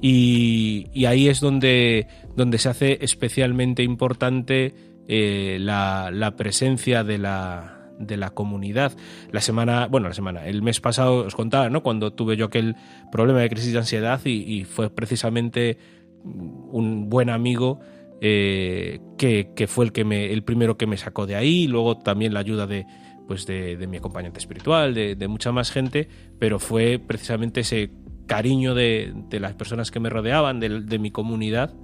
Y, 0.00 0.88
y 0.92 1.04
ahí 1.06 1.28
es 1.28 1.40
donde, 1.40 2.06
donde 2.36 2.58
se 2.58 2.68
hace 2.68 2.98
especialmente 3.02 3.82
importante 3.82 4.74
eh, 5.08 5.58
la, 5.60 6.10
la 6.12 6.36
presencia 6.36 7.04
de 7.04 7.18
la, 7.18 7.83
de 7.98 8.16
la 8.16 8.30
comunidad. 8.30 8.92
La 9.30 9.40
semana, 9.40 9.86
bueno, 9.86 10.08
la 10.08 10.14
semana, 10.14 10.46
el 10.46 10.62
mes 10.62 10.80
pasado 10.80 11.26
os 11.26 11.34
contaba, 11.34 11.68
¿no? 11.70 11.82
Cuando 11.82 12.12
tuve 12.12 12.36
yo 12.36 12.46
aquel 12.46 12.76
problema 13.12 13.40
de 13.40 13.48
crisis 13.48 13.72
de 13.72 13.78
ansiedad 13.78 14.20
y, 14.24 14.30
y 14.30 14.64
fue 14.64 14.90
precisamente 14.90 15.78
un 16.24 17.08
buen 17.10 17.30
amigo 17.30 17.80
eh, 18.20 19.00
que, 19.18 19.50
que 19.54 19.66
fue 19.66 19.84
el 19.84 19.92
que 19.92 20.04
me, 20.04 20.32
el 20.32 20.42
primero 20.42 20.78
que 20.78 20.86
me 20.86 20.96
sacó 20.96 21.26
de 21.26 21.36
ahí, 21.36 21.66
luego 21.66 21.98
también 21.98 22.32
la 22.32 22.40
ayuda 22.40 22.66
de 22.66 22.86
pues 23.26 23.46
de, 23.46 23.76
de 23.76 23.86
mi 23.86 23.96
acompañante 23.96 24.38
espiritual, 24.38 24.92
de, 24.94 25.16
de 25.16 25.28
mucha 25.28 25.50
más 25.50 25.70
gente, 25.70 26.08
pero 26.38 26.58
fue 26.58 26.98
precisamente 26.98 27.60
ese 27.60 27.90
cariño 28.26 28.74
de, 28.74 29.12
de 29.28 29.40
las 29.40 29.54
personas 29.54 29.90
que 29.90 30.00
me 30.00 30.10
rodeaban, 30.10 30.60
de, 30.60 30.98
mi 30.98 31.10
comunidad, 31.10 31.74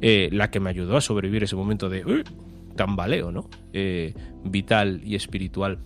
eh, 0.00 0.28
la 0.32 0.50
que 0.50 0.60
me 0.60 0.70
ayudó 0.70 0.96
a 0.96 1.00
sobrevivir 1.00 1.44
ese 1.44 1.56
momento 1.56 1.88
de 1.88 2.24
tambaleo, 2.80 3.30
¿no? 3.30 3.50
Eh, 3.74 4.14
vital 4.42 5.02
y 5.04 5.14
espiritual. 5.14 5.80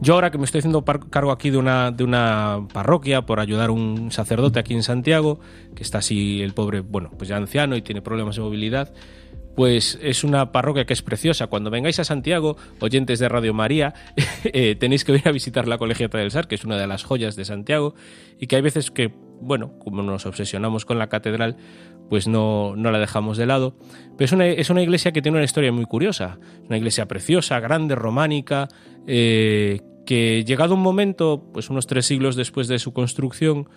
Yo 0.00 0.14
ahora 0.14 0.30
que 0.30 0.38
me 0.38 0.44
estoy 0.44 0.60
haciendo 0.60 0.84
cargo 0.84 1.32
aquí 1.32 1.50
de 1.50 1.56
una, 1.56 1.90
de 1.90 2.04
una 2.04 2.68
parroquia 2.72 3.26
por 3.26 3.40
ayudar 3.40 3.70
a 3.70 3.72
un 3.72 4.12
sacerdote 4.12 4.60
aquí 4.60 4.74
en 4.74 4.84
Santiago, 4.84 5.40
que 5.74 5.82
está 5.82 5.98
así 5.98 6.40
el 6.40 6.54
pobre, 6.54 6.80
bueno, 6.82 7.10
pues 7.18 7.28
ya 7.28 7.36
anciano 7.36 7.74
y 7.74 7.82
tiene 7.82 8.00
problemas 8.00 8.36
de 8.36 8.42
movilidad, 8.42 8.94
pues 9.56 9.98
es 10.00 10.22
una 10.22 10.52
parroquia 10.52 10.84
que 10.84 10.92
es 10.92 11.02
preciosa. 11.02 11.48
Cuando 11.48 11.70
vengáis 11.70 11.98
a 11.98 12.04
Santiago, 12.04 12.56
oyentes 12.78 13.18
de 13.18 13.28
Radio 13.28 13.54
María, 13.54 13.94
eh, 14.44 14.76
tenéis 14.76 15.04
que 15.04 15.10
venir 15.10 15.26
a 15.26 15.32
visitar 15.32 15.66
la 15.66 15.78
Colegiata 15.78 16.18
del 16.18 16.30
Sar, 16.30 16.46
que 16.46 16.54
es 16.54 16.64
una 16.64 16.76
de 16.76 16.86
las 16.86 17.02
joyas 17.02 17.34
de 17.34 17.44
Santiago, 17.44 17.96
y 18.38 18.46
que 18.46 18.54
hay 18.54 18.62
veces 18.62 18.92
que, 18.92 19.12
bueno, 19.40 19.76
como 19.80 20.04
nos 20.04 20.26
obsesionamos 20.26 20.84
con 20.84 21.00
la 21.00 21.08
catedral, 21.08 21.56
pues 22.08 22.28
no, 22.28 22.74
no 22.76 22.90
la 22.90 22.98
dejamos 22.98 23.36
de 23.36 23.46
lado. 23.46 23.76
Pero 24.16 24.24
es 24.24 24.32
una, 24.32 24.46
es 24.46 24.70
una 24.70 24.82
iglesia 24.82 25.12
que 25.12 25.22
tiene 25.22 25.38
una 25.38 25.44
historia 25.44 25.72
muy 25.72 25.84
curiosa. 25.84 26.38
Una 26.66 26.76
iglesia 26.76 27.06
preciosa, 27.06 27.60
grande, 27.60 27.94
románica, 27.94 28.68
eh, 29.06 29.80
que 30.04 30.44
llegado 30.44 30.74
un 30.74 30.82
momento, 30.82 31.44
pues 31.52 31.68
unos 31.70 31.86
tres 31.86 32.06
siglos 32.06 32.36
después 32.36 32.68
de 32.68 32.78
su 32.78 32.92
construcción, 32.92 33.68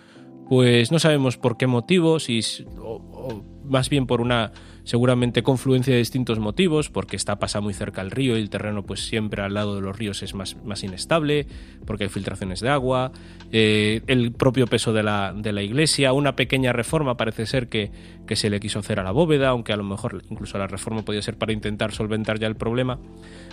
pues 0.48 0.90
no 0.90 0.98
sabemos 0.98 1.36
por 1.36 1.56
qué 1.56 1.66
motivo, 1.66 2.18
si 2.18 2.40
o 2.78 3.42
más 3.64 3.88
bien 3.88 4.06
por 4.06 4.20
una 4.20 4.52
seguramente 4.84 5.42
confluencia 5.42 5.92
de 5.92 5.98
distintos 5.98 6.38
motivos, 6.38 6.90
porque 6.90 7.16
está 7.16 7.38
pasa 7.38 7.60
muy 7.60 7.74
cerca 7.74 8.00
al 8.00 8.10
río 8.10 8.36
y 8.36 8.40
el 8.40 8.50
terreno 8.50 8.84
pues 8.84 9.06
siempre 9.06 9.42
al 9.42 9.54
lado 9.54 9.74
de 9.74 9.80
los 9.80 9.96
ríos 9.98 10.22
es 10.22 10.34
más, 10.34 10.56
más 10.64 10.82
inestable, 10.82 11.46
porque 11.86 12.04
hay 12.04 12.10
filtraciones 12.10 12.60
de 12.60 12.68
agua, 12.68 13.12
eh, 13.52 14.02
el 14.06 14.32
propio 14.32 14.66
peso 14.66 14.92
de 14.92 15.02
la, 15.02 15.32
de 15.36 15.52
la 15.52 15.62
iglesia, 15.62 16.12
una 16.12 16.36
pequeña 16.36 16.72
reforma 16.72 17.16
parece 17.16 17.46
ser 17.46 17.68
que, 17.68 17.90
que 18.26 18.36
se 18.36 18.48
le 18.48 18.60
quiso 18.60 18.78
hacer 18.78 19.00
a 19.00 19.02
la 19.02 19.10
bóveda, 19.10 19.48
aunque 19.48 19.72
a 19.72 19.76
lo 19.76 19.84
mejor 19.84 20.22
incluso 20.30 20.56
la 20.58 20.66
reforma 20.66 21.02
podía 21.02 21.22
ser 21.22 21.36
para 21.36 21.52
intentar 21.52 21.92
solventar 21.92 22.38
ya 22.38 22.46
el 22.46 22.56
problema. 22.56 22.98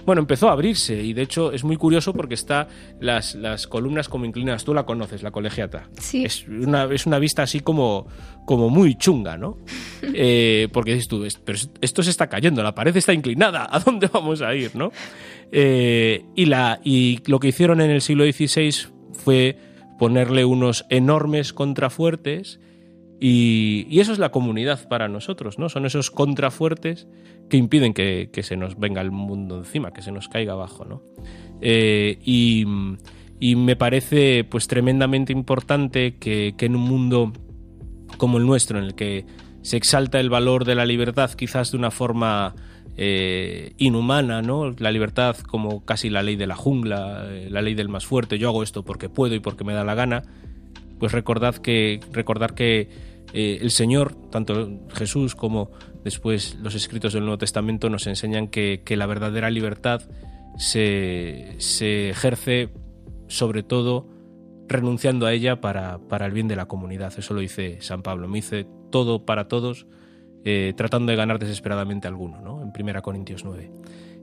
Bueno, 0.05 0.21
empezó 0.21 0.49
a 0.49 0.53
abrirse 0.53 1.03
y 1.03 1.13
de 1.13 1.23
hecho 1.23 1.51
es 1.51 1.63
muy 1.63 1.75
curioso 1.75 2.13
porque 2.13 2.35
está 2.35 2.67
las, 3.01 3.35
las 3.35 3.67
columnas 3.67 4.07
como 4.07 4.25
inclinadas. 4.25 4.63
Tú 4.63 4.73
la 4.73 4.85
conoces, 4.85 5.23
la 5.23 5.31
colegiata. 5.31 5.89
Sí. 5.99 6.23
Es 6.23 6.47
una, 6.47 6.85
es 6.85 7.05
una 7.05 7.19
vista 7.19 7.43
así 7.43 7.59
como, 7.59 8.07
como 8.45 8.69
muy 8.69 8.95
chunga, 8.95 9.37
¿no? 9.37 9.57
Eh, 10.19 10.69
porque 10.71 10.93
dices 10.93 11.07
tú, 11.07 11.16
"Es- 11.25 11.37
pero 11.37 11.57
esto 11.81 12.03
se 12.03 12.09
está 12.09 12.27
cayendo, 12.27 12.63
la 12.63 12.75
pared 12.75 12.95
está 12.95 13.13
inclinada, 13.13 13.67
¿a 13.69 13.79
dónde 13.79 14.07
vamos 14.13 14.41
a 14.41 14.53
ir, 14.55 14.75
no? 14.75 14.91
Eh, 15.51 16.25
y, 16.35 16.45
la, 16.45 16.79
y 16.83 17.19
lo 17.27 17.39
que 17.39 17.47
hicieron 17.49 17.81
en 17.81 17.89
el 17.89 18.01
siglo 18.01 18.23
XVI 18.25 18.71
fue 19.13 19.57
ponerle 19.99 20.45
unos 20.45 20.85
enormes 20.89 21.53
contrafuertes 21.53 22.59
y, 23.19 23.87
y 23.89 23.99
eso 23.99 24.13
es 24.13 24.19
la 24.19 24.29
comunidad 24.29 24.87
para 24.89 25.07
nosotros, 25.07 25.57
¿no? 25.57 25.69
Son 25.69 25.85
esos 25.85 26.11
contrafuertes 26.11 27.07
que 27.49 27.57
impiden 27.57 27.93
que, 27.93 28.29
que 28.31 28.43
se 28.43 28.57
nos 28.57 28.77
venga 28.77 29.01
el 29.01 29.09
mundo 29.11 29.57
encima, 29.57 29.91
que 29.91 30.01
se 30.01 30.11
nos 30.11 30.27
caiga 30.27 30.53
abajo, 30.53 30.85
¿no? 30.85 31.01
Eh, 31.61 32.19
y, 32.23 32.65
y 33.39 33.55
me 33.55 33.75
parece 33.75 34.43
pues 34.43 34.67
tremendamente 34.67 35.31
importante 35.33 36.17
que, 36.17 36.53
que 36.57 36.65
en 36.67 36.75
un 36.75 36.81
mundo 36.83 37.33
como 38.17 38.37
el 38.37 38.45
nuestro, 38.45 38.77
en 38.77 38.83
el 38.85 38.95
que 38.95 39.25
se 39.67 39.75
exalta 39.75 40.21
el 40.21 40.29
valor 40.29 40.63
de 40.63 40.75
la 40.75 40.85
libertad 40.85 41.29
quizás 41.31 41.71
de 41.71 41.77
una 41.77 41.91
forma 41.91 42.55
eh, 42.95 43.73
inhumana, 43.77 44.41
¿no? 44.41 44.73
La 44.77 44.93
libertad 44.93 45.35
como 45.35 45.83
casi 45.83 46.09
la 46.09 46.23
ley 46.23 46.37
de 46.37 46.47
la 46.47 46.55
jungla, 46.55 47.25
eh, 47.29 47.49
la 47.49 47.61
ley 47.61 47.75
del 47.75 47.89
más 47.89 48.05
fuerte, 48.05 48.39
yo 48.39 48.47
hago 48.47 48.63
esto 48.63 48.85
porque 48.85 49.09
puedo 49.09 49.35
y 49.35 49.41
porque 49.41 49.65
me 49.65 49.73
da 49.73 49.83
la 49.83 49.93
gana, 49.93 50.23
pues 50.99 51.11
recordad 51.11 51.55
que, 51.55 51.99
recordar 52.13 52.53
que 52.53 52.87
eh, 53.33 53.57
el 53.59 53.71
Señor, 53.71 54.15
tanto 54.31 54.79
Jesús 54.93 55.35
como 55.35 55.69
después 56.01 56.55
los 56.61 56.73
escritos 56.73 57.11
del 57.11 57.23
Nuevo 57.23 57.39
Testamento, 57.39 57.89
nos 57.89 58.07
enseñan 58.07 58.47
que, 58.47 58.83
que 58.85 58.95
la 58.95 59.05
verdadera 59.05 59.49
libertad 59.49 60.01
se, 60.57 61.55
se 61.57 62.11
ejerce 62.11 62.69
sobre 63.27 63.63
todo 63.63 64.07
renunciando 64.67 65.25
a 65.25 65.33
ella 65.33 65.61
para, 65.61 65.97
para 65.97 66.25
el 66.25 66.33
bien 66.33 66.47
de 66.47 66.55
la 66.55 66.65
comunidad. 66.65 67.13
Eso 67.17 67.33
lo 67.33 67.39
dice 67.39 67.77
San 67.81 68.03
Pablo. 68.03 68.27
Me 68.27 68.37
dice 68.37 68.67
todo 68.91 69.25
para 69.25 69.47
todos, 69.47 69.87
eh, 70.43 70.73
tratando 70.75 71.11
de 71.11 71.15
ganar 71.15 71.39
desesperadamente 71.39 72.07
alguno, 72.07 72.41
¿no? 72.41 72.61
En 72.61 72.71
1 72.77 73.01
Corintios 73.01 73.43
9. 73.45 73.71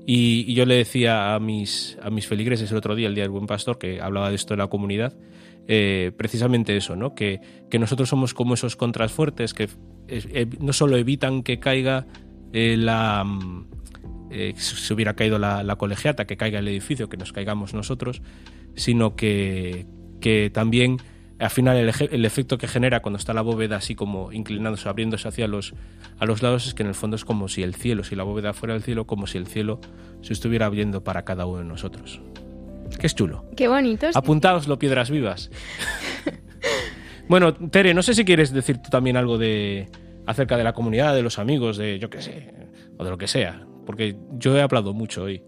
Y, 0.07 0.53
yo 0.55 0.67
le 0.67 0.77
decía 0.77 1.35
a 1.35 1.41
mis, 1.41 1.99
a 2.03 2.11
mis 2.11 2.27
feligreses 2.27 2.71
el 2.71 2.77
otro 2.77 2.95
día, 2.95 3.09
el 3.09 3.15
Día 3.15 3.25
del 3.25 3.31
Buen 3.31 3.47
Pastor, 3.47 3.79
que 3.79 4.01
hablaba 4.01 4.29
de 4.29 4.35
esto 4.35 4.53
en 4.55 4.59
la 4.59 4.67
comunidad, 4.67 5.17
eh, 5.67 6.13
precisamente 6.17 6.77
eso, 6.77 6.95
¿no? 6.95 7.15
Que, 7.15 7.41
que 7.71 7.79
nosotros 7.79 8.11
somos 8.11 8.35
como 8.35 8.55
esos 8.55 8.77
contras 8.77 9.13
fuertes 9.13 9.55
que 9.55 9.69
eh, 10.09 10.47
no 10.61 10.75
solo 10.75 10.99
evitan 10.99 11.43
que 11.43 11.59
caiga 11.59 12.07
la... 12.53 13.25
mm, 13.25 13.67
se 14.57 14.93
hubiera 14.93 15.15
caído 15.15 15.39
la 15.39 15.77
colegiata, 15.77 16.27
que 16.27 16.37
caiga 16.37 16.59
el 16.59 16.69
edificio, 16.69 17.09
que 17.09 17.17
nos 17.17 17.33
caigamos 17.33 17.73
nosotros, 17.73 18.21
sino 18.75 19.15
que, 19.15 19.87
que 20.25 20.49
también 20.49 20.97
al 21.39 21.51
final 21.51 21.77
el, 21.77 22.25
efecto 22.25 22.57
que 22.57 22.67
genera 22.67 23.03
cuando 23.03 23.19
está 23.19 23.35
la 23.35 23.43
bóveda 23.43 23.77
así 23.77 23.95
como 23.95 24.33
inclinándose, 24.33 24.89
abriéndose 24.89 25.29
hacia 25.29 25.47
los, 25.47 25.75
a 26.19 26.25
los 26.25 26.43
lados, 26.43 26.67
es 26.67 26.73
que 26.73 26.83
en 26.83 26.89
el 26.89 26.95
fondo 26.95 27.15
es 27.15 27.27
como 27.27 27.47
si 27.47 27.63
el 27.63 27.75
cielo, 27.75 28.05
si 28.05 28.17
la 28.17 28.23
bóveda 28.23 28.55
fuera 28.55 28.75
el 28.75 28.83
cielo, 28.83 29.07
como 29.07 29.27
si 29.27 29.37
el 29.37 29.47
cielo 29.47 29.83
se 30.23 30.33
estuviera 30.33 30.65
abriendo 30.65 31.05
para 31.05 31.27
cada 31.27 31.45
uno 31.45 31.59
de 31.59 31.67
nosotros. 31.67 32.23
Que 32.99 33.07
es 33.07 33.15
chulo. 33.15 33.45
Qué 33.55 33.69
bonito. 33.69 34.07
Apuntaoslo, 34.15 34.79
piedras 34.79 35.11
vivas. 35.11 35.51
bueno, 37.29 37.53
Tere, 37.53 37.93
no 37.93 38.03
sé 38.03 38.15
si 38.15 38.25
quieres 38.25 38.51
decir 38.51 38.79
tú 38.79 38.89
también 38.89 39.19
algo 39.19 39.37
de 39.37 39.91
acerca 40.25 40.57
de 40.57 40.65
la 40.65 40.73
comunidad, 40.73 41.15
de 41.15 41.21
los 41.21 41.39
amigos, 41.39 41.77
de 41.77 41.99
yo 41.99 42.09
qué 42.09 42.23
sé, 42.23 42.51
o 42.97 43.05
de 43.05 43.11
lo 43.11 43.19
que 43.19 43.27
sea, 43.27 43.67
porque 43.85 44.17
yo 44.39 44.57
he 44.57 44.63
hablado 44.63 44.95
mucho 44.95 45.25
hoy. 45.25 45.43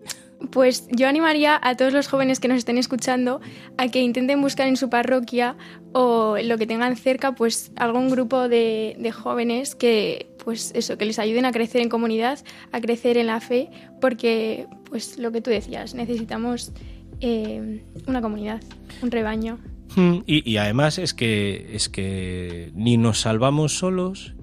Pues 0.50 0.86
yo 0.90 1.08
animaría 1.08 1.58
a 1.62 1.76
todos 1.76 1.92
los 1.92 2.08
jóvenes 2.08 2.40
que 2.40 2.48
nos 2.48 2.58
estén 2.58 2.76
escuchando 2.78 3.40
a 3.78 3.88
que 3.88 4.00
intenten 4.00 4.40
buscar 4.42 4.68
en 4.68 4.76
su 4.76 4.90
parroquia 4.90 5.56
o 5.92 6.36
lo 6.42 6.58
que 6.58 6.66
tengan 6.66 6.96
cerca, 6.96 7.34
pues 7.34 7.72
algún 7.76 8.10
grupo 8.10 8.48
de, 8.48 9.12
jóvenes 9.14 9.74
que, 9.74 10.28
pues 10.44 10.72
eso, 10.74 10.98
que 10.98 11.06
les 11.06 11.18
ayuden 11.18 11.46
a 11.46 11.52
crecer 11.52 11.80
en 11.80 11.88
comunidad, 11.88 12.38
a 12.72 12.80
crecer 12.80 13.16
en 13.16 13.28
la 13.28 13.40
fe, 13.40 13.70
porque, 14.00 14.66
pues 14.90 15.18
lo 15.18 15.32
que 15.32 15.40
tú 15.40 15.50
decías, 15.50 15.94
necesitamos 15.94 16.72
eh, 17.20 17.82
una 18.06 18.20
comunidad, 18.20 18.60
un 19.02 19.10
rebaño. 19.10 19.58
Mm, 19.96 20.18
y, 20.26 20.50
y, 20.50 20.56
además 20.58 20.98
es 20.98 21.14
que 21.14 21.70
es 21.72 21.88
que 21.88 22.72
ni 22.74 22.98
nos 22.98 23.20
salvamos 23.20 23.78
solos 23.78 24.34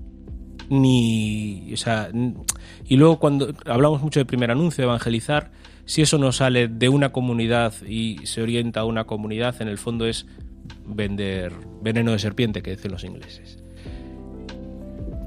ni 0.69 1.71
o 1.73 1.77
sea 1.77 2.09
y 2.87 2.95
luego 2.95 3.19
cuando 3.19 3.53
hablamos 3.65 4.01
mucho 4.01 4.19
de 4.19 4.25
primer 4.25 4.51
anuncio 4.51 4.83
evangelizar 4.83 5.51
si 5.85 6.01
eso 6.01 6.17
no 6.17 6.31
sale 6.31 6.67
de 6.67 6.89
una 6.89 7.11
comunidad 7.11 7.73
y 7.87 8.25
se 8.25 8.41
orienta 8.41 8.81
a 8.81 8.85
una 8.85 9.05
comunidad 9.05 9.61
en 9.61 9.67
el 9.67 9.77
fondo 9.77 10.05
es 10.05 10.25
vender 10.85 11.53
veneno 11.81 12.11
de 12.11 12.19
serpiente 12.19 12.61
que 12.61 12.71
dicen 12.71 12.91
los 12.91 13.03
ingleses 13.03 13.63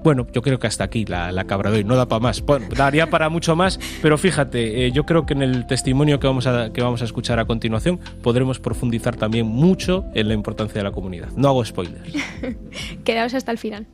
bueno, 0.07 0.25
yo 0.33 0.41
creo 0.41 0.61
que 0.61 0.69
hasta 0.69 0.85
aquí 0.85 1.05
la, 1.05 1.33
la 1.33 1.49
cabra 1.49 1.73
de 1.73 1.79
hoy, 1.79 1.85
no 1.85 1.97
da 1.97 2.07
para 2.07 2.21
más. 2.21 2.41
Bueno, 2.41 2.69
daría 2.77 3.11
para 3.11 3.29
mucho 3.29 3.57
más, 3.57 3.81
pero 4.01 4.17
fíjate, 4.17 4.87
eh, 4.87 4.93
yo 4.93 5.05
creo 5.05 5.27
que 5.27 5.33
en 5.33 5.43
el 5.43 5.67
testimonio 5.67 6.21
que 6.21 6.29
vamos, 6.29 6.47
a, 6.47 6.73
que 6.73 6.81
vamos 6.81 7.03
a 7.03 7.07
escuchar 7.07 7.41
a 7.41 7.45
continuación 7.45 7.99
podremos 8.23 8.61
profundizar 8.61 9.17
también 9.17 9.47
mucho 9.49 10.05
en 10.15 10.29
la 10.29 10.35
importancia 10.35 10.79
de 10.79 10.85
la 10.85 10.93
comunidad. 10.93 11.31
No 11.35 11.49
hago 11.49 11.65
spoilers. 11.65 12.09
Quedaos 13.05 13.35
hasta 13.35 13.51
el 13.51 13.59
final. 13.59 13.89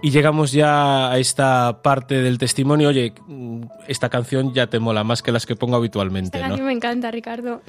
Y 0.00 0.10
llegamos 0.10 0.52
ya 0.52 1.10
a 1.10 1.18
esta 1.18 1.82
parte 1.82 2.22
del 2.22 2.38
testimonio. 2.38 2.88
Oye, 2.88 3.12
esta 3.88 4.08
canción 4.08 4.54
ya 4.54 4.68
te 4.68 4.78
mola 4.78 5.04
más 5.04 5.22
que 5.22 5.32
las 5.32 5.44
que 5.44 5.54
pongo 5.54 5.76
habitualmente. 5.76 6.38
Esta 6.40 6.56
¿no? 6.56 6.64
me 6.64 6.72
encanta, 6.72 7.10
Ricardo. 7.10 7.60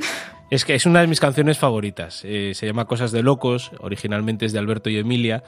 Es 0.50 0.66
que 0.66 0.74
es 0.74 0.86
una 0.86 1.02
de 1.02 1.08
mis 1.08 1.20
canciones 1.20 1.60
favoritas. 1.60 2.22
Eh, 2.26 2.54
se 2.56 2.66
llama 2.66 2.86
Cosas 2.86 3.12
de 3.12 3.22
Locos, 3.22 3.72
originalmente 3.80 4.46
es 4.46 4.54
de 4.54 4.60
Alberto 4.60 4.90
y 4.90 4.98
Emilia, 4.98 5.44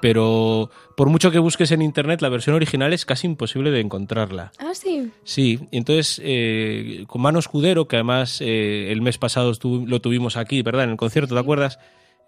pero 0.00 0.70
por 0.96 1.08
mucho 1.10 1.30
que 1.30 1.38
busques 1.38 1.70
en 1.72 1.82
internet, 1.82 2.22
la 2.22 2.28
versión 2.28 2.56
original 2.56 2.92
es 2.92 3.04
casi 3.04 3.26
imposible 3.26 3.70
de 3.70 3.80
encontrarla. 3.80 4.52
Ah, 4.58 4.72
sí. 4.74 5.10
Sí, 5.24 5.60
entonces 5.72 6.20
eh, 6.24 7.04
con 7.06 7.22
Mano 7.22 7.38
Escudero, 7.38 7.86
que 7.86 7.96
además 7.96 8.40
eh, 8.40 8.92
el 8.92 9.02
mes 9.02 9.18
pasado 9.18 9.52
lo 9.62 10.00
tuvimos 10.00 10.36
aquí, 10.36 10.62
¿verdad? 10.62 10.84
En 10.84 10.90
el 10.90 10.96
concierto, 10.96 11.34
¿te 11.34 11.40
acuerdas? 11.40 11.78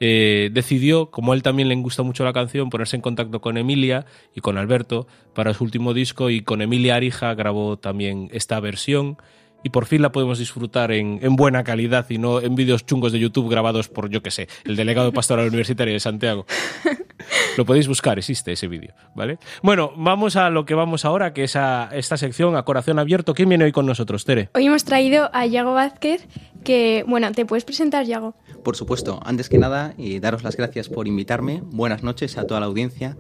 Eh, 0.01 0.51
decidió, 0.53 1.11
como 1.11 1.33
a 1.33 1.35
él 1.35 1.43
también 1.43 1.69
le 1.69 1.75
gusta 1.77 2.03
mucho 2.03 2.25
la 2.25 2.33
canción, 2.33 2.71
ponerse 2.71 2.97
en 2.97 3.03
contacto 3.03 3.41
con 3.41 3.57
Emilia 3.57 4.07
y 4.35 4.41
con 4.41 4.57
Alberto 4.57 5.09
para 5.35 5.55
su 5.55 5.65
último 5.65 5.93
disco 5.93 6.31
y 6.31 6.43
con 6.43 6.63
Emilia 6.63 6.97
Arija 6.97 7.35
grabó 7.35 7.79
también 7.79 8.29
esta 8.33 8.61
versión 8.61 9.17
y 9.63 9.71
por 9.71 9.87
fin 9.87 10.03
la 10.03 10.13
podemos 10.13 10.39
disfrutar 10.39 10.93
en, 10.93 11.19
buena 11.37 11.65
calidad 11.65 12.07
y 12.09 12.19
no 12.19 12.41
en 12.41 12.55
vídeos 12.55 12.87
chungos 12.87 13.13
de 13.13 13.19
YouTube 13.19 13.51
grabados 13.51 13.89
por, 13.89 14.09
yo 14.09 14.23
que 14.23 14.31
sé, 14.31 14.49
el 14.65 14.77
delegado 14.77 15.13
pastoral 15.13 15.49
universitario 15.49 15.95
de 15.95 16.01
Santiago. 16.01 16.47
Lo 17.57 17.67
podéis 17.67 17.89
buscar, 17.89 18.19
existe 18.19 18.53
ese 18.53 18.69
vídeo, 18.69 18.95
¿vale? 19.17 19.39
Bueno, 19.63 19.93
vamos 19.97 20.37
a 20.37 20.51
lo 20.51 20.65
que 20.65 20.75
vamos 20.75 21.05
ahora, 21.05 21.33
que 21.33 21.45
es 21.45 21.57
a 21.57 21.91
esta 21.93 22.17
sección 22.17 22.57
a 22.57 22.63
corazón 22.63 22.99
abierto. 22.99 23.35
¿Quién 23.35 23.49
viene 23.49 23.65
hoy 23.65 23.73
con 23.73 23.87
nosotros, 23.87 24.25
Tere? 24.25 24.51
Hoy 24.55 24.67
hemos 24.67 24.85
traído 24.85 25.29
a 25.33 25.45
Yago 25.45 25.75
Vázquez, 25.75 26.29
que, 26.63 27.05
bueno, 27.09 27.31
¿te 27.33 27.45
puedes 27.45 27.65
presentar, 27.65 28.07
Yago? 28.07 28.37
Por 28.63 28.77
supuesto. 28.77 29.21
Antes 29.25 29.49
que 29.49 29.59
nada, 29.59 29.95
y 29.99 30.21
daros 30.21 30.45
las 30.45 30.57
gracias 30.57 30.89
por 30.89 31.09
invitarme. 31.09 31.61
Buenas 31.65 32.05
noches 32.05 32.39
a 32.39 32.47
toda 32.47 32.61
la 32.61 32.67
audiencia. 32.67 33.17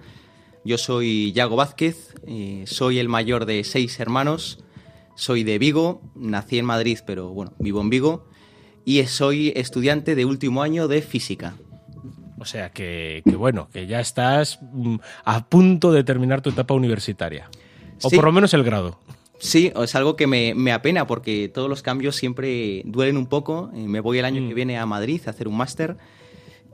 Yo 0.64 0.78
soy 0.78 1.32
Yago 1.32 1.56
Vázquez, 1.56 2.14
eh, 2.26 2.62
soy 2.66 3.00
el 3.00 3.08
mayor 3.08 3.46
de 3.46 3.64
seis 3.64 3.98
hermanos 3.98 4.64
soy 5.18 5.42
de 5.42 5.58
Vigo, 5.58 6.00
nací 6.14 6.60
en 6.60 6.64
Madrid, 6.64 7.00
pero 7.04 7.30
bueno, 7.30 7.52
vivo 7.58 7.80
en 7.80 7.90
Vigo 7.90 8.24
y 8.84 9.04
soy 9.06 9.52
estudiante 9.56 10.14
de 10.14 10.24
último 10.24 10.62
año 10.62 10.86
de 10.86 11.02
física. 11.02 11.56
O 12.38 12.44
sea 12.44 12.70
que, 12.70 13.22
bueno, 13.26 13.68
que 13.72 13.88
ya 13.88 13.98
estás 13.98 14.60
mm, 14.62 14.96
a 15.24 15.44
punto 15.46 15.90
de 15.90 16.04
terminar 16.04 16.40
tu 16.40 16.50
etapa 16.50 16.72
universitaria. 16.72 17.50
O 18.00 18.10
por 18.10 18.24
lo 18.24 18.30
menos 18.30 18.54
el 18.54 18.62
grado. 18.62 19.00
Sí, 19.40 19.72
es 19.74 19.94
algo 19.96 20.14
que 20.14 20.28
me, 20.28 20.72
apena 20.72 21.08
porque 21.08 21.50
todos 21.52 21.68
los 21.68 21.82
cambios 21.82 22.14
siempre 22.14 22.82
duelen 22.84 23.16
un 23.16 23.26
poco. 23.26 23.72
Eh, 23.74 23.88
me 23.88 23.98
voy 23.98 24.20
el 24.20 24.24
año 24.24 24.40
que 24.46 24.52
mm. 24.52 24.56
viene 24.56 24.78
a 24.78 24.86
Madrid 24.86 25.20
a 25.26 25.30
hacer 25.30 25.48
un 25.48 25.56
máster 25.56 25.96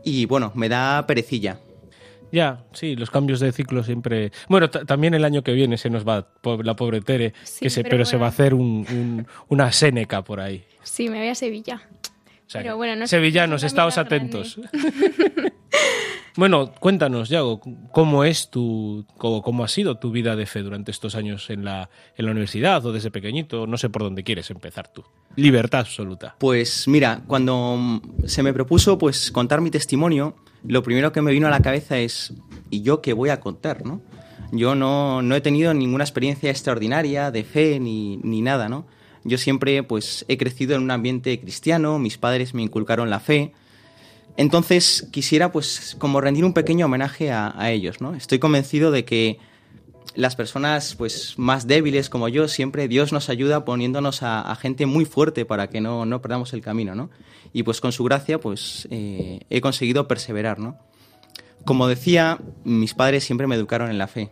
y 0.05 0.27
bueno, 0.27 0.53
me 0.55 0.69
da 0.69 1.07
perecilla. 1.07 1.61
Ya, 2.35 2.65
sí, 2.73 2.97
los 2.97 3.13
cambios 3.13 3.39
de 3.39 3.53
ciclo 3.53 3.85
siempre. 3.85 4.33
Bueno, 4.49 4.69
también 4.69 5.15
el 5.15 5.25
año 5.25 5.45
que 5.45 5.53
viene 5.53 5.79
se 5.79 5.89
nos 5.89 6.05
va 6.07 6.27
la 6.65 6.75
pobre 6.75 7.01
Tere, 7.01 7.33
que 7.61 7.71
se, 7.71 7.85
pero, 7.85 8.05
se 8.05 8.17
va 8.17 8.27
a 8.27 8.31
hacer 8.31 8.55
una 8.55 9.71
Séneca 9.71 10.25
por 10.25 10.41
ahí. 10.41 10.65
Sí, 10.83 11.09
me 11.09 11.21
voy 11.21 11.29
a 11.29 11.37
Sevilla. 11.37 11.83
pero 12.53 12.77
bueno, 12.77 12.97
no 12.97 13.07
Sevillanos, 13.07 13.63
estáos 13.63 13.99
atentos. 13.99 14.59
bueno, 16.37 16.73
cuéntanos, 16.73 17.29
Yago, 17.29 17.61
¿cómo 17.93 18.25
es 18.25 18.51
tu, 18.51 19.07
cómo, 19.17 19.63
ha 19.63 19.69
sido 19.69 19.99
tu 19.99 20.11
vida 20.11 20.35
de 20.35 20.47
fe 20.47 20.63
durante 20.63 20.91
estos 20.91 21.15
años 21.15 21.51
en 21.51 21.65
la, 21.65 21.89
en 22.17 22.25
la 22.25 22.33
universidad 22.33 22.85
o 22.85 22.93
desde 22.93 23.13
pequeñito? 23.13 23.69
No 23.69 23.79
sé 23.79 23.91
por 23.91 24.03
dónde 24.03 24.25
quieres 24.25 24.51
empezar 24.51 24.89
tú. 24.89 25.05
Libertad 25.37 25.83
absoluta. 25.83 26.35
Pues 26.41 26.89
mira, 26.89 27.23
cuando 27.29 28.03
se 28.25 28.43
me 28.43 28.53
propuso 28.53 28.99
pues 28.99 29.31
contar 29.31 29.61
mi 29.61 29.71
testimonio, 29.71 30.35
lo 30.67 30.83
primero 30.83 31.13
que 31.13 31.23
me 31.23 31.33
vino 31.33 31.47
a 31.47 31.51
la 31.51 31.61
cabeza 31.61 31.99
es, 31.99 32.33
¿y 32.71 32.83
yo 32.83 33.03
qué 33.03 33.13
voy 33.13 33.29
a 33.31 33.41
contar? 33.41 33.85
¿no? 33.85 34.01
Yo 34.53 34.75
no, 34.75 35.21
he 35.35 35.41
tenido 35.41 35.75
ninguna 35.75 36.05
experiencia 36.05 36.51
extraordinaria 36.51 37.31
de 37.31 37.45
fe 37.45 37.81
ni, 37.81 38.19
nada, 38.43 38.69
¿no? 38.69 38.87
Yo 39.25 39.39
siempre 39.39 39.83
pues 39.83 40.25
he 40.29 40.37
crecido 40.37 40.77
en 40.77 40.83
un 40.83 40.91
ambiente 40.91 41.41
cristiano, 41.41 41.99
mis 41.99 42.19
padres 42.19 42.55
me 42.55 42.63
inculcaron 42.63 43.11
la 43.11 43.21
fe. 43.21 43.53
Entonces 44.37 45.09
quisiera 45.13 45.51
pues 45.51 45.97
como 45.99 46.21
rendir 46.21 46.45
un 46.45 46.53
pequeño 46.53 46.87
homenaje 46.87 47.33
a, 47.33 47.71
ellos, 47.71 48.01
¿no? 48.01 48.15
Estoy 48.15 48.39
convencido 48.39 48.91
de 48.91 49.05
que 49.05 49.39
las 50.15 50.37
personas 50.37 50.95
pues 50.97 51.35
más 51.39 51.67
débiles 51.67 52.09
como 52.09 52.29
yo, 52.29 52.49
siempre 52.49 52.89
Dios 52.89 53.13
nos 53.13 53.29
ayuda 53.29 53.65
poniéndonos 53.65 54.23
a, 54.23 54.55
gente 54.57 54.87
muy 54.87 55.05
fuerte 55.05 55.45
para 55.45 55.69
que 55.69 55.81
no, 55.81 56.07
no, 56.07 56.23
perdamos 56.23 56.53
el 56.53 56.61
camino, 56.61 56.95
¿no? 56.95 57.11
Y 57.53 57.63
pues 57.63 57.81
con 57.81 57.93
su 57.93 58.05
gracia 58.05 58.41
pues 58.41 58.87
eh, 58.91 59.41
he 59.51 59.61
conseguido 59.61 60.07
perseverar, 60.09 60.59
¿no? 60.59 60.79
Como 61.65 61.89
decía, 61.89 62.39
mis 62.65 62.95
padres 62.95 63.25
siempre 63.25 63.47
me 63.47 63.55
educaron 63.55 63.91
en 63.91 63.99
la 63.99 64.07
fe. 64.07 64.31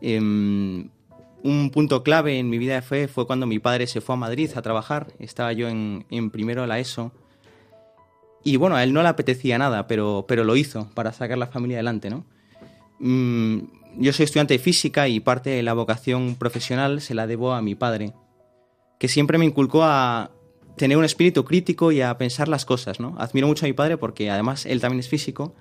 Em, 0.00 0.88
un 1.42 1.70
punto 1.70 2.02
clave 2.02 2.38
en 2.38 2.48
mi 2.48 2.58
vida 2.58 2.74
de 2.74 2.82
fe 2.82 3.08
fue 3.08 3.26
cuando 3.26 3.46
mi 3.46 3.58
padre 3.58 3.86
se 3.86 4.00
fue 4.00 4.14
a 4.14 4.18
Madrid 4.18 4.50
a 4.54 4.62
trabajar. 4.62 5.12
Estaba 5.18 5.52
yo 5.52 5.68
en, 5.68 6.30
primero 6.30 6.62
de 6.62 6.68
la 6.68 6.78
ESO. 6.78 7.12
Y 8.44 8.56
bueno, 8.56 8.76
a 8.76 8.84
él 8.84 8.92
no 8.92 9.02
le 9.02 9.08
apetecía 9.08 9.58
nada, 9.58 9.86
pero, 9.86 10.26
pero 10.28 10.44
lo 10.44 10.56
hizo 10.56 10.90
para 10.94 11.12
sacar 11.12 11.38
la 11.38 11.48
familia 11.48 11.78
adelante, 11.78 12.08
¿no? 12.08 12.24
Mm, 13.00 13.58
yo 13.98 14.12
soy 14.12 14.24
estudiante 14.24 14.54
de 14.54 14.58
física 14.58 15.08
y 15.08 15.20
parte 15.20 15.50
de 15.50 15.62
la 15.62 15.74
vocación 15.74 16.36
profesional 16.36 17.00
se 17.00 17.14
la 17.14 17.26
debo 17.26 17.52
a 17.52 17.62
mi 17.62 17.74
padre, 17.74 18.12
que 18.98 19.08
siempre 19.08 19.38
me 19.38 19.44
inculcó 19.44 19.84
a 19.84 20.30
tener 20.76 20.96
un 20.96 21.04
espíritu 21.04 21.44
crítico 21.44 21.92
y 21.92 22.00
a 22.00 22.16
pensar 22.18 22.48
las 22.48 22.64
cosas, 22.64 23.00
¿no? 23.00 23.14
Admiro 23.18 23.46
mucho 23.46 23.66
a 23.66 23.68
mi 23.68 23.72
padre 23.72 23.96
porque 23.96 24.30
además 24.30 24.66
él 24.66 24.80
también 24.80 25.00
es 25.00 25.08
físico 25.08 25.54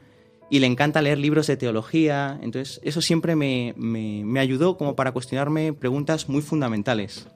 y 0.49 0.59
le 0.59 0.67
encanta 0.67 1.01
leer 1.01 1.17
libros 1.17 1.47
de 1.47 1.57
teología. 1.57 2.39
Entonces, 2.41 2.79
eso 2.83 3.01
siempre 3.01 3.35
me, 3.35 3.73
me, 3.75 4.39
ayudó 4.39 4.77
como 4.77 4.95
para 4.95 5.11
cuestionarme 5.11 5.73
preguntas 5.73 6.29
muy 6.29 6.41
fundamentales. 6.41 7.27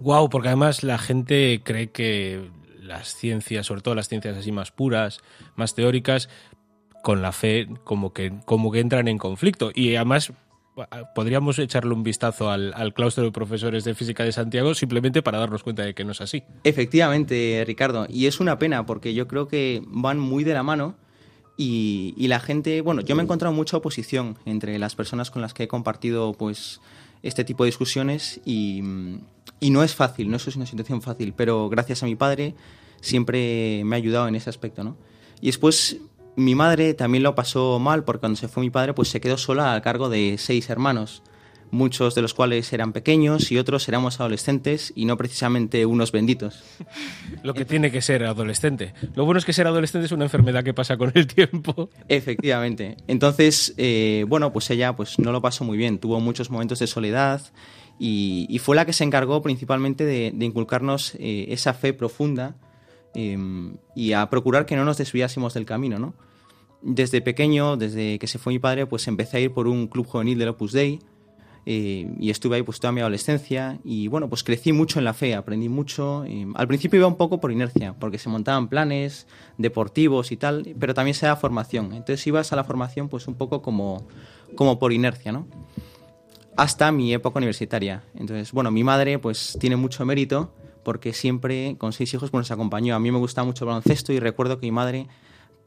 Wow, 0.00 0.28
porque 0.30 0.48
además 0.48 0.82
la 0.82 0.98
gente 0.98 1.60
cree 1.64 1.90
que 1.90 2.50
las 2.80 3.14
ciencias, 3.14 3.66
sobre 3.66 3.82
todo 3.82 3.94
las 3.94 4.08
ciencias 4.08 4.36
así 4.36 4.52
más 4.52 4.70
puras, 4.70 5.20
más 5.56 5.74
teóricas, 5.74 6.28
con 7.02 7.22
la 7.22 7.32
fe 7.32 7.68
como 7.84 8.12
que, 8.12 8.32
como 8.44 8.70
que 8.70 8.80
entran 8.80 9.08
en 9.08 9.18
conflicto. 9.18 9.70
Y 9.74 9.96
además 9.96 10.32
podríamos 11.14 11.58
echarle 11.58 11.92
un 11.94 12.02
vistazo 12.02 12.50
al, 12.50 12.92
claustro 12.94 13.24
de 13.24 13.32
profesores 13.32 13.84
de 13.84 13.94
física 13.94 14.24
de 14.24 14.32
Santiago 14.32 14.74
simplemente 14.74 15.22
para 15.22 15.38
darnos 15.38 15.62
cuenta 15.62 15.84
de 15.84 15.94
que 15.94 16.04
no 16.04 16.12
es 16.12 16.20
así. 16.20 16.42
Efectivamente, 16.64 17.64
Ricardo. 17.66 18.06
Y 18.08 18.26
es 18.26 18.40
una 18.40 18.58
pena 18.58 18.86
porque 18.86 19.14
yo 19.14 19.26
creo 19.26 19.48
que 19.48 19.82
van 19.86 20.18
muy 20.18 20.44
de 20.44 20.54
la 20.54 20.62
mano 20.62 20.96
y, 21.56 22.14
la 22.28 22.38
gente, 22.38 22.82
bueno, 22.82 23.00
yo 23.00 23.16
me 23.16 23.22
he 23.22 23.24
encontrado 23.24 23.52
mucha 23.52 23.76
oposición 23.76 24.38
entre 24.44 24.78
las 24.78 24.94
personas 24.94 25.32
con 25.32 25.42
las 25.42 25.54
que 25.54 25.64
he 25.64 25.68
compartido 25.68 26.32
pues 26.34 26.80
este 27.22 27.42
tipo 27.42 27.64
de 27.64 27.68
discusiones 27.68 28.40
y, 28.44 28.80
no 29.60 29.82
es 29.82 29.94
fácil, 29.94 30.30
no 30.30 30.36
es 30.36 30.56
una 30.56 30.66
situación 30.66 31.02
fácil, 31.02 31.34
pero 31.36 31.68
gracias 31.68 32.04
a 32.04 32.06
mi 32.06 32.14
padre 32.14 32.54
siempre 33.00 33.82
me 33.84 33.96
ha 33.96 33.98
ayudado 33.98 34.28
en 34.28 34.36
ese 34.36 34.50
aspecto, 34.50 34.84
¿no? 34.84 34.96
Y 35.40 35.46
después 35.46 35.98
mi 36.38 36.54
madre 36.54 36.94
también 36.94 37.22
lo 37.22 37.34
pasó 37.34 37.78
mal 37.78 38.04
porque 38.04 38.20
cuando 38.20 38.36
se 38.36 38.48
fue 38.48 38.62
mi 38.62 38.70
padre 38.70 38.94
pues 38.94 39.08
se 39.08 39.20
quedó 39.20 39.36
sola 39.36 39.74
a 39.74 39.82
cargo 39.82 40.08
de 40.08 40.36
seis 40.38 40.70
hermanos 40.70 41.22
muchos 41.70 42.14
de 42.14 42.22
los 42.22 42.34
cuales 42.34 42.72
eran 42.72 42.92
pequeños 42.92 43.50
y 43.52 43.58
otros 43.58 43.88
éramos 43.88 44.20
adolescentes 44.20 44.92
y 44.94 45.04
no 45.04 45.16
precisamente 45.16 45.86
unos 45.86 46.12
benditos. 46.12 46.62
Lo 47.42 47.54
que 47.54 47.64
tiene 47.64 47.90
que 47.90 48.02
ser 48.02 48.24
adolescente. 48.24 48.94
Lo 49.14 49.24
bueno 49.24 49.38
es 49.38 49.44
que 49.44 49.52
ser 49.52 49.66
adolescente 49.66 50.06
es 50.06 50.12
una 50.12 50.24
enfermedad 50.24 50.64
que 50.64 50.74
pasa 50.74 50.96
con 50.96 51.12
el 51.14 51.26
tiempo. 51.26 51.90
Efectivamente. 52.08 52.96
Entonces, 53.06 53.74
eh, 53.76 54.24
bueno, 54.28 54.52
pues 54.52 54.70
ella 54.70 54.94
pues 54.96 55.18
no 55.18 55.32
lo 55.32 55.42
pasó 55.42 55.64
muy 55.64 55.76
bien. 55.76 55.98
Tuvo 55.98 56.20
muchos 56.20 56.50
momentos 56.50 56.78
de 56.78 56.86
soledad 56.86 57.42
y, 57.98 58.58
fue 58.62 58.76
la 58.76 58.86
que 58.86 58.92
se 58.92 59.04
encargó 59.04 59.42
principalmente 59.42 60.04
de, 60.04 60.32
inculcarnos 60.40 61.14
eh, 61.16 61.46
esa 61.48 61.74
fe 61.74 61.92
profunda 61.92 62.56
em, 63.14 63.76
y 63.94 64.12
a 64.12 64.28
procurar 64.30 64.66
que 64.66 64.76
no 64.76 64.84
nos 64.84 64.98
desviásemos 64.98 65.54
del 65.54 65.64
camino, 65.64 65.98
¿no? 65.98 66.14
Desde 66.80 67.20
pequeño, 67.20 67.76
desde 67.76 68.18
que 68.18 68.26
se 68.26 68.38
fue 68.38 68.52
mi 68.52 68.58
padre, 68.58 68.86
pues 68.86 69.08
empecé 69.08 69.38
a 69.38 69.40
ir 69.40 69.52
por 69.52 69.66
un 69.66 69.88
club 69.88 70.06
juvenil 70.06 70.38
del 70.38 70.48
Opus 70.48 70.72
Dei, 70.72 71.00
eh, 71.70 72.10
y 72.18 72.30
estuve 72.30 72.56
ahí 72.56 72.62
pues 72.62 72.80
toda 72.80 72.92
mi 72.92 73.02
adolescencia 73.02 73.78
y 73.84 74.08
bueno, 74.08 74.30
pues 74.30 74.42
crecí 74.42 74.72
mucho 74.72 75.00
en 75.00 75.04
la 75.04 75.12
fe, 75.12 75.34
aprendí 75.34 75.68
mucho. 75.68 76.24
al 76.54 76.66
principio 76.66 76.98
iba 76.98 77.06
un 77.06 77.16
poco 77.16 77.40
por 77.40 77.52
inercia, 77.52 77.92
porque 77.92 78.16
se 78.16 78.30
montaban 78.30 78.68
planes 78.68 79.26
deportivos 79.58 80.32
y 80.32 80.38
tal, 80.38 80.74
pero 80.80 80.94
también 80.94 81.14
se 81.14 81.26
da 81.26 81.36
formación. 81.36 81.92
Entonces 81.92 82.26
ibas 82.26 82.54
a 82.54 82.56
la 82.56 82.64
formación 82.64 83.10
pues 83.10 83.28
un 83.28 83.34
poco 83.34 83.60
como, 83.60 84.06
como 84.54 84.78
por 84.78 84.94
inercia, 84.94 85.30
¿no? 85.30 85.46
Hasta 86.56 86.90
mi 86.90 87.12
época 87.12 87.36
universitaria. 87.36 88.02
Entonces, 88.14 88.50
bueno, 88.52 88.70
mi 88.70 88.82
madre 88.82 89.18
pues 89.18 89.58
tiene 89.60 89.76
mucho 89.76 90.06
mérito 90.06 90.50
porque 90.84 91.12
siempre 91.12 91.76
con 91.76 91.92
seis 91.92 92.14
hijos 92.14 92.30
pues, 92.30 92.40
nos 92.40 92.50
acompañó. 92.50 92.94
A 92.94 92.98
mí 92.98 93.12
me 93.12 93.18
gustaba 93.18 93.44
mucho 93.44 93.64
el 93.64 93.68
baloncesto 93.68 94.14
y 94.14 94.20
recuerdo 94.20 94.58
que 94.58 94.66
mi 94.66 94.72
madre 94.72 95.06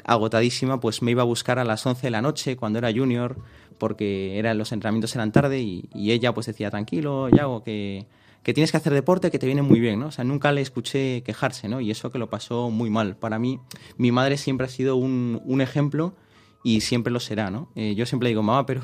agotadísima, 0.04 0.80
pues 0.80 1.02
me 1.02 1.12
iba 1.12 1.22
a 1.22 1.26
buscar 1.26 1.60
a 1.60 1.64
las 1.64 1.86
11 1.86 2.08
de 2.08 2.12
la 2.12 2.22
noche 2.22 2.56
cuando 2.56 2.80
era 2.80 2.92
junior, 2.92 3.38
porque 3.78 4.38
eran, 4.38 4.58
los 4.58 4.72
entrenamientos 4.72 5.16
eran 5.16 5.32
tarde 5.32 5.60
y, 5.62 5.90
ella 5.94 6.34
pues 6.34 6.48
decía, 6.48 6.70
tranquilo, 6.70 7.30
Yago, 7.30 7.64
que, 7.64 8.08
que 8.44 8.54
tienes 8.54 8.72
que 8.72 8.78
hacer 8.78 8.94
deporte, 8.94 9.32
que 9.32 9.40
te 9.40 9.46
viene 9.46 9.62
muy 9.62 9.80
bien, 9.80 10.00
¿no? 10.00 10.08
O 10.08 10.12
sea, 10.12 10.24
nunca 10.24 10.52
le 10.52 10.62
escuché 10.62 11.24
quejarse, 11.24 11.68
¿no? 11.68 11.82
Y 11.82 11.92
eso 11.92 12.12
que 12.12 12.20
lo 12.20 12.30
pasó 12.30 12.70
muy 12.70 12.90
mal. 12.90 13.16
Para 13.16 13.40
mí, 13.40 13.60
mi 13.98 14.12
madre 14.12 14.38
siempre 14.38 14.66
ha 14.68 14.70
sido 14.70 14.96
un, 14.96 15.42
un 15.46 15.62
ejemplo 15.62 16.16
y 16.64 16.82
siempre 16.82 17.12
lo 17.12 17.20
será, 17.20 17.50
¿no? 17.50 17.72
Eh, 17.76 17.96
yo 17.96 18.06
siempre 18.06 18.30
digo, 18.30 18.44
mamá, 18.44 18.66
pero 18.66 18.82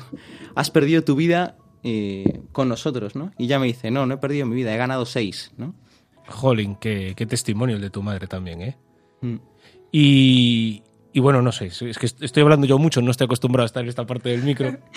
has 0.54 0.70
perdido 0.70 1.04
tu 1.04 1.14
vida 1.14 1.56
eh, 1.82 2.40
con 2.52 2.68
nosotros, 2.68 3.14
¿no? 3.14 3.32
Y 3.38 3.44
ella 3.44 3.58
me 3.58 3.66
dice, 3.66 3.90
no, 3.90 4.06
no 4.06 4.14
he 4.14 4.18
perdido 4.18 4.46
mi 4.46 4.56
vida, 4.56 4.74
he 4.74 4.76
ganado 4.76 5.06
seis, 5.06 5.52
¿no? 5.56 5.74
Jolín, 6.26 6.76
qué, 6.76 7.14
qué 7.16 7.26
testimonio 7.26 7.76
el 7.76 7.82
de 7.82 7.90
tu 7.90 8.02
madre 8.02 8.26
también, 8.26 8.62
¿eh? 8.62 8.76
Mm. 9.20 9.36
Y, 9.92 10.82
y 11.12 11.20
bueno, 11.20 11.40
no 11.40 11.52
sé, 11.52 11.66
es 11.66 11.98
que 11.98 12.06
estoy 12.06 12.42
hablando 12.42 12.66
yo 12.66 12.78
mucho, 12.78 13.00
no 13.00 13.10
estoy 13.10 13.24
acostumbrado 13.24 13.64
a 13.64 13.66
estar 13.66 13.82
en 13.82 13.88
esta 13.88 14.06
parte 14.06 14.28
del 14.30 14.42
micro. 14.42 14.76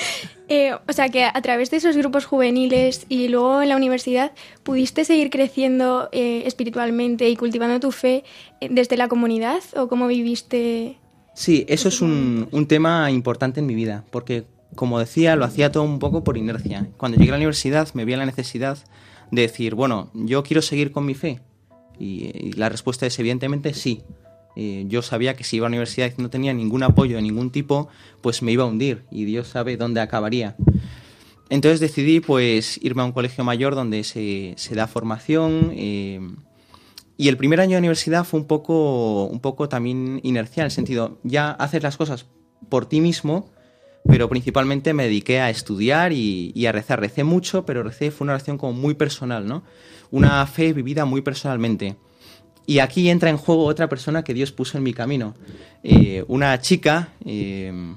Eh, 0.53 0.73
o 0.73 0.91
sea 0.91 1.07
que 1.07 1.23
a 1.23 1.41
través 1.41 1.71
de 1.71 1.77
esos 1.77 1.95
grupos 1.95 2.25
juveniles 2.25 3.05
y 3.07 3.29
luego 3.29 3.61
en 3.61 3.69
la 3.69 3.77
universidad, 3.77 4.33
¿pudiste 4.63 5.05
seguir 5.05 5.29
creciendo 5.29 6.09
eh, 6.11 6.43
espiritualmente 6.45 7.29
y 7.29 7.37
cultivando 7.37 7.79
tu 7.79 7.93
fe 7.93 8.25
eh, 8.59 8.67
desde 8.69 8.97
la 8.97 9.07
comunidad 9.07 9.63
o 9.77 9.87
cómo 9.87 10.07
viviste? 10.07 10.97
Sí, 11.33 11.65
eso 11.69 11.87
es 11.87 12.01
un, 12.01 12.49
un 12.51 12.67
tema 12.67 13.09
importante 13.11 13.61
en 13.61 13.65
mi 13.65 13.75
vida, 13.75 14.03
porque 14.11 14.43
como 14.75 14.99
decía, 14.99 15.37
lo 15.37 15.45
hacía 15.45 15.71
todo 15.71 15.83
un 15.83 15.99
poco 15.99 16.25
por 16.25 16.37
inercia. 16.37 16.89
Cuando 16.97 17.17
llegué 17.17 17.29
a 17.29 17.35
la 17.35 17.37
universidad 17.37 17.87
me 17.93 18.03
vi 18.03 18.17
la 18.17 18.25
necesidad 18.25 18.77
de 19.31 19.43
decir, 19.43 19.73
bueno, 19.73 20.11
yo 20.13 20.43
quiero 20.43 20.61
seguir 20.61 20.91
con 20.91 21.05
mi 21.05 21.13
fe. 21.13 21.39
y 21.97 22.51
la 22.57 22.67
respuesta 22.67 23.05
es 23.05 23.17
evidentemente 23.19 23.73
sí 23.73 24.03
yo 24.55 25.01
sabía 25.01 25.35
que 25.35 25.43
si 25.43 25.57
iba 25.57 25.67
a 25.67 25.69
la 25.69 25.75
universidad 25.75 26.11
y 26.17 26.21
no 26.21 26.29
tenía 26.29 26.53
ningún 26.53 26.83
apoyo 26.83 27.15
de 27.15 27.21
ningún 27.21 27.51
tipo, 27.51 27.87
pues 28.21 28.41
me 28.41 28.51
iba 28.51 28.63
a 28.63 28.67
hundir 28.67 29.03
y 29.11 29.25
Dios 29.25 29.47
sabe 29.47 29.77
dónde 29.77 30.01
acabaría. 30.01 30.55
Entonces 31.49 31.79
decidí 31.79 32.21
pues 32.21 32.79
irme 32.81 33.01
a 33.01 33.05
un 33.05 33.11
colegio 33.11 33.43
mayor 33.43 33.75
donde 33.75 34.03
se, 34.03 34.53
se 34.57 34.75
da 34.75 34.87
formación 34.87 35.71
eh, 35.75 36.19
y 37.21 37.27
el 37.27 37.37
primer 37.37 37.61
año 37.61 37.73
de 37.73 37.77
universidad 37.77 38.23
fue 38.23 38.39
un 38.39 38.47
poco, 38.47 39.25
un 39.25 39.39
poco 39.41 39.69
también 39.69 40.19
inercial, 40.23 40.63
en 40.63 40.65
el 40.65 40.71
sentido, 40.71 41.19
ya 41.21 41.51
haces 41.51 41.83
las 41.83 41.95
cosas 41.95 42.25
por 42.67 42.87
ti 42.87 42.99
mismo, 42.99 43.51
pero 44.07 44.27
principalmente 44.27 44.95
me 44.95 45.03
dediqué 45.03 45.39
a 45.39 45.51
estudiar 45.51 46.13
y, 46.13 46.51
y, 46.55 46.65
a 46.65 46.71
rezar. 46.71 46.99
Recé 46.99 47.23
mucho, 47.23 47.63
pero 47.63 47.83
recé 47.83 48.09
fue 48.09 48.25
una 48.25 48.33
oración 48.33 48.57
como 48.57 48.73
muy 48.73 48.95
personal, 48.95 49.45
¿no? 49.45 49.61
Una 50.09 50.43
fe 50.47 50.73
vivida 50.73 51.05
muy 51.05 51.21
personalmente. 51.21 51.95
Y 52.65 52.79
aquí 52.79 53.09
entra 53.09 53.29
en 53.29 53.37
juego 53.37 53.65
otra 53.65 53.89
persona 53.89 54.23
que 54.23 54.33
Dios 54.33 54.51
puso 54.51 54.77
en 54.77 54.83
mi 54.83 54.93
camino. 54.93 55.33
Eh, 55.83 56.23
una 56.27 56.59
chica, 56.61 57.09
eh, 57.25 57.95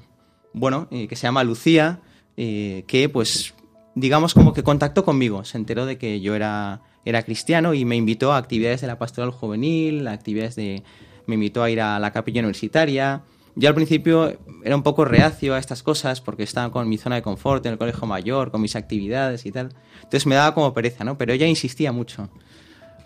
bueno, 0.53 0.87
eh, 0.91 1.07
que 1.07 1.15
se 1.15 1.23
llama 1.23 1.43
Lucía, 1.43 1.99
que 2.35 3.09
pues 3.13 3.53
digamos 3.95 4.33
como 4.33 4.51
que 4.53 4.61
contactó 4.61 5.05
conmigo, 5.05 5.45
se 5.45 5.57
enteró 5.57 5.85
de 5.85 5.97
que 5.97 6.19
yo 6.19 6.35
era, 6.35 6.81
era 7.05 7.23
cristiano 7.23 7.73
y 7.73 7.85
me 7.85 7.95
invitó 7.95 8.33
a 8.33 8.37
actividades 8.37 8.81
de 8.81 8.87
la 8.87 8.99
pastoral 8.99 9.31
juvenil, 9.31 10.05
a 10.07 10.11
actividades 10.11 10.55
de... 10.57 10.83
me 11.27 11.35
invitó 11.35 11.63
a 11.63 11.69
ir 11.69 11.79
a 11.79 11.97
la 11.99 12.11
capilla 12.11 12.41
universitaria. 12.41 13.21
Yo 13.55 13.69
al 13.69 13.75
principio 13.75 14.37
era 14.65 14.75
un 14.75 14.83
poco 14.83 15.05
reacio 15.05 15.55
a 15.55 15.59
estas 15.59 15.81
cosas 15.81 16.19
porque 16.19 16.43
estaba 16.43 16.73
con 16.73 16.89
mi 16.89 16.97
zona 16.97 17.15
de 17.15 17.21
confort 17.21 17.65
en 17.65 17.71
el 17.71 17.77
colegio 17.77 18.05
mayor, 18.05 18.51
con 18.51 18.61
mis 18.61 18.75
actividades 18.75 19.45
y 19.45 19.51
tal. 19.53 19.69
Entonces 19.95 20.25
me 20.25 20.35
daba 20.35 20.53
como 20.53 20.73
pereza, 20.73 21.05
¿no? 21.05 21.17
Pero 21.17 21.31
ella 21.31 21.47
insistía 21.47 21.93
mucho. 21.93 22.29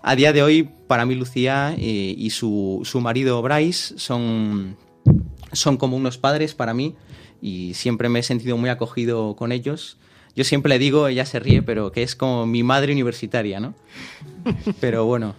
A 0.02 0.16
día 0.16 0.34
de 0.34 0.44
hoy, 0.44 0.70
para 0.88 1.06
mí 1.06 1.16
Lucía 1.16 1.76
eh, 1.78 2.16
y 2.18 2.30
su, 2.30 2.82
su, 2.84 3.02
marido 3.02 3.42
Bryce 3.42 3.98
son, 3.98 4.78
son 5.52 5.78
como 5.78 5.98
unos 5.98 6.18
padres 6.18 6.56
para 6.56 6.74
mí 6.74 6.96
y 7.42 7.74
siempre 7.74 8.10
me 8.10 8.20
he 8.20 8.24
sentido 8.24 8.58
muy 8.58 8.70
acogido 8.70 9.36
con 9.36 9.52
ellos. 9.52 9.98
Yo 10.36 10.44
siempre 10.44 10.70
le 10.70 10.80
digo, 10.80 11.08
ella 11.08 11.26
se 11.26 11.40
ríe, 11.40 11.62
pero 11.62 11.92
que 11.92 12.04
es 12.04 12.16
como 12.16 12.46
mi 12.46 12.64
madre 12.64 12.94
universitaria, 12.94 13.60
¿no? 13.60 13.74
Pero 14.80 15.06
bueno. 15.06 15.36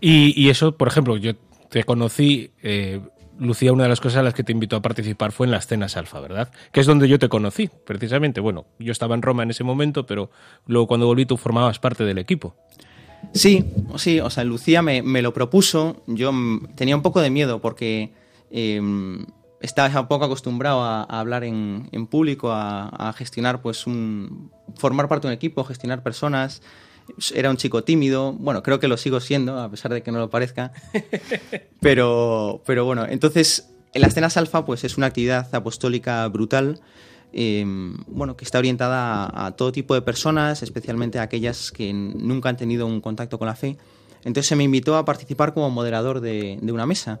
Y, 0.00 0.48
eso, 0.48 0.76
por 0.76 0.88
ejemplo, 0.88 1.16
yo 1.16 1.32
te 1.68 1.82
conocí, 1.84 2.52
eh, 2.62 3.00
Lucía, 3.38 3.72
una 3.72 3.82
de 3.82 3.88
las 3.88 4.00
cosas 4.00 4.18
a 4.18 4.22
las 4.22 4.32
que 4.32 4.44
te 4.44 4.52
invitó 4.52 4.76
a 4.76 4.82
participar 4.82 5.32
fue 5.32 5.46
en 5.46 5.50
las 5.50 5.66
cenas 5.66 5.96
alfa, 5.96 6.20
¿verdad? 6.20 6.50
Que 6.72 6.80
es 6.80 6.86
donde 6.86 7.08
yo 7.08 7.18
te 7.18 7.28
conocí, 7.28 7.68
precisamente. 7.84 8.40
Bueno, 8.40 8.66
yo 8.78 8.92
estaba 8.92 9.16
en 9.16 9.22
Roma 9.22 9.42
en 9.42 9.50
ese 9.50 9.64
momento, 9.64 10.06
pero 10.06 10.30
luego 10.66 10.86
cuando 10.86 11.06
volví 11.06 11.26
tú 11.26 11.36
formabas 11.36 11.78
parte 11.80 12.04
del 12.04 12.18
equipo. 12.18 12.54
Sí, 13.32 13.64
sí, 13.96 14.20
o 14.20 14.30
sea, 14.30 14.44
Lucía 14.44 14.82
me, 14.82 15.02
me 15.02 15.22
lo 15.22 15.32
propuso. 15.32 16.02
Yo 16.06 16.32
tenía 16.74 16.96
un 16.96 17.02
poco 17.02 17.20
de 17.20 17.30
miedo 17.30 17.60
porque 17.60 18.12
eh, 18.50 18.80
estaba 19.60 20.00
un 20.00 20.08
poco 20.08 20.24
acostumbrado 20.24 20.82
a, 20.82 21.02
a 21.02 21.20
hablar 21.20 21.44
en, 21.44 21.88
en 21.92 22.06
público, 22.06 22.52
a, 22.52 22.88
a, 22.88 23.12
gestionar, 23.12 23.60
pues, 23.60 23.86
un, 23.86 24.50
formar 24.76 25.08
parte 25.08 25.26
de 25.26 25.32
un 25.32 25.36
equipo, 25.36 25.64
gestionar 25.64 26.02
personas. 26.02 26.62
Era 27.34 27.50
un 27.50 27.56
chico 27.56 27.84
tímido, 27.84 28.32
bueno, 28.34 28.62
creo 28.62 28.80
que 28.80 28.88
lo 28.88 28.96
sigo 28.98 29.18
siendo, 29.20 29.58
a 29.58 29.70
pesar 29.70 29.92
de 29.92 30.02
que 30.02 30.12
no 30.12 30.18
lo 30.18 30.30
parezca. 30.30 30.72
Pero, 31.80 32.60
pero 32.66 32.84
bueno, 32.84 33.06
entonces, 33.08 33.70
en 33.94 34.02
las 34.02 34.14
cenas 34.14 34.36
alfa, 34.36 34.64
pues 34.64 34.82
es 34.82 34.96
una 34.98 35.06
actividad 35.06 35.54
apostólica 35.54 36.26
brutal. 36.26 36.80
Eh, 37.32 37.64
bueno, 38.06 38.36
que 38.36 38.44
está 38.44 38.58
orientada 38.58 39.46
a, 39.46 39.52
todo 39.52 39.70
tipo 39.72 39.94
de 39.94 40.02
personas, 40.02 40.62
especialmente 40.62 41.18
a 41.18 41.22
aquellas 41.22 41.70
que 41.70 41.92
nunca 41.92 42.48
han 42.48 42.56
tenido 42.56 42.86
un 42.86 43.00
contacto 43.00 43.38
con 43.38 43.46
la 43.46 43.54
fe. 43.54 43.76
Entonces 44.24 44.46
se 44.46 44.56
me 44.56 44.64
invitó 44.64 44.96
a 44.96 45.04
participar 45.04 45.54
como 45.54 45.70
moderador 45.70 46.20
de, 46.20 46.58
una 46.62 46.86
mesa 46.86 47.20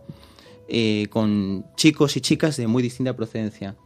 eh, 0.68 1.06
con 1.10 1.66
chicos 1.76 2.16
y 2.16 2.20
chicas 2.20 2.56
de 2.56 2.66
muy 2.66 2.82
distinta 2.82 3.14
procedencia. 3.14 3.76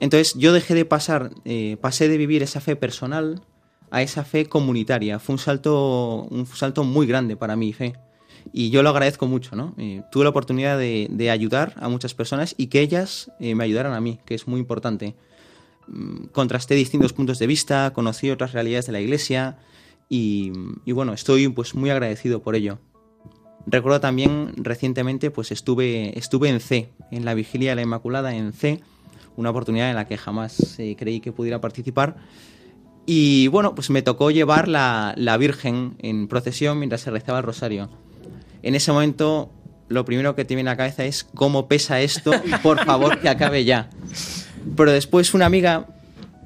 Entonces 0.00 0.34
yo 0.34 0.52
dejé 0.52 0.74
de 0.74 0.84
pasar, 0.84 1.30
eh, 1.44 1.76
pasé 1.80 2.08
de 2.08 2.16
vivir 2.16 2.42
esa 2.42 2.60
fe 2.60 2.74
personal 2.76 3.42
a 3.90 4.02
esa 4.02 4.24
fe 4.24 4.46
comunitaria. 4.46 5.18
Fue 5.18 5.34
un 5.34 5.38
salto, 5.38 6.26
un 6.30 6.46
salto 6.46 6.84
muy 6.84 7.06
grande 7.06 7.36
para 7.36 7.56
mi 7.56 7.72
fe. 7.72 7.94
Y 8.52 8.70
yo 8.70 8.82
lo 8.82 8.88
agradezco 8.88 9.26
mucho, 9.26 9.54
¿no? 9.54 9.74
Eh, 9.76 10.02
tuve 10.10 10.24
la 10.24 10.30
oportunidad 10.30 10.78
de, 10.78 11.08
de, 11.10 11.30
ayudar 11.30 11.74
a 11.76 11.88
muchas 11.88 12.14
personas 12.14 12.54
y 12.56 12.68
que 12.68 12.80
ellas 12.80 13.30
eh, 13.38 13.54
me 13.54 13.64
ayudaran 13.64 13.92
a 13.92 14.00
mí, 14.00 14.18
que 14.24 14.34
es 14.34 14.48
muy 14.48 14.60
importante. 14.60 15.14
Mm, 15.90 16.26
contrasté 16.32 16.76
distintos 16.76 17.12
puntos 17.12 17.40
de 17.40 17.48
vista, 17.48 17.92
conocí 17.92 18.30
otras 18.30 18.52
realidades 18.52 18.86
de 18.86 18.92
la 18.92 19.00
iglesia 19.00 19.58
y, 20.08 20.52
bueno, 20.86 21.12
estoy 21.12 21.48
pues 21.48 21.74
muy 21.74 21.90
agradecido 21.90 22.42
por 22.42 22.54
ello. 22.54 22.78
Recuerdo 23.66 24.00
también 24.00 24.52
recientemente 24.56 25.30
pues 25.30 25.52
estuve, 25.52 26.18
estuve 26.18 26.48
en 26.48 26.60
C, 26.60 26.90
en 27.10 27.24
la 27.24 27.34
Vigilia 27.34 27.70
de 27.70 27.76
la 27.76 27.82
Inmaculada 27.82 28.34
en 28.34 28.52
C, 28.52 28.80
una 29.36 29.50
oportunidad 29.50 29.90
en 29.90 29.96
la 29.96 30.06
que 30.06 30.16
jamás 30.16 30.78
eh, 30.78 30.96
creí 30.98 31.20
que 31.20 31.32
pudiera 31.32 31.60
participar. 31.60 32.16
Y 33.06 33.48
bueno, 33.48 33.74
pues 33.74 33.90
me 33.90 34.02
tocó 34.02 34.30
llevar 34.30 34.68
la, 34.68 35.14
la 35.16 35.36
Virgen 35.36 35.96
en 35.98 36.28
procesión 36.28 36.78
mientras 36.78 37.02
se 37.02 37.10
rezaba 37.10 37.38
el 37.38 37.44
rosario. 37.44 37.90
En 38.62 38.74
ese 38.74 38.92
momento 38.92 39.52
lo 39.88 40.04
primero 40.04 40.34
que 40.36 40.44
te 40.44 40.54
viene 40.54 40.70
a 40.70 40.74
la 40.74 40.76
cabeza 40.76 41.04
es 41.04 41.24
cómo 41.24 41.66
pesa 41.66 42.00
esto, 42.00 42.32
por 42.62 42.84
favor 42.84 43.20
que 43.20 43.28
acabe 43.28 43.64
ya. 43.64 43.90
Pero 44.76 44.92
después 44.92 45.34
una 45.34 45.46
amiga, 45.46 45.86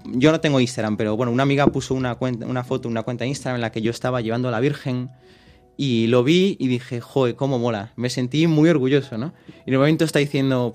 yo 0.05 0.33
no 0.33 0.41
tengo 0.41 0.61
Instagram, 0.61 0.97
pero 0.97 1.17
bueno, 1.17 1.33
una 1.33 1.43
amiga 1.43 1.67
puso 1.67 1.95
una, 1.95 2.15
cuenta, 2.15 2.47
una 2.47 2.65
foto, 2.65 2.89
una 2.89 3.03
cuenta 3.03 3.25
de 3.25 3.29
Instagram 3.29 3.57
en 3.57 3.63
la 3.63 3.73
que 3.73 3.83
yo 3.83 3.91
estaba 3.91 4.21
llevando 4.21 4.49
a 4.49 4.51
la 4.51 4.61
Virgen 4.61 5.11
y 5.77 6.07
lo 6.07 6.23
vi 6.23 6.57
y 6.61 6.69
dije, 6.69 7.01
joder, 7.01 7.35
cómo 7.35 7.59
mola. 7.59 7.93
Me 7.97 8.11
sentí 8.11 8.47
muy 8.47 8.69
orgulloso, 8.69 9.19
¿no? 9.19 9.33
Y 9.49 9.71
en 9.71 9.75
el 9.75 9.79
momento 9.79 10.05
está 10.05 10.19
diciendo, 10.19 10.75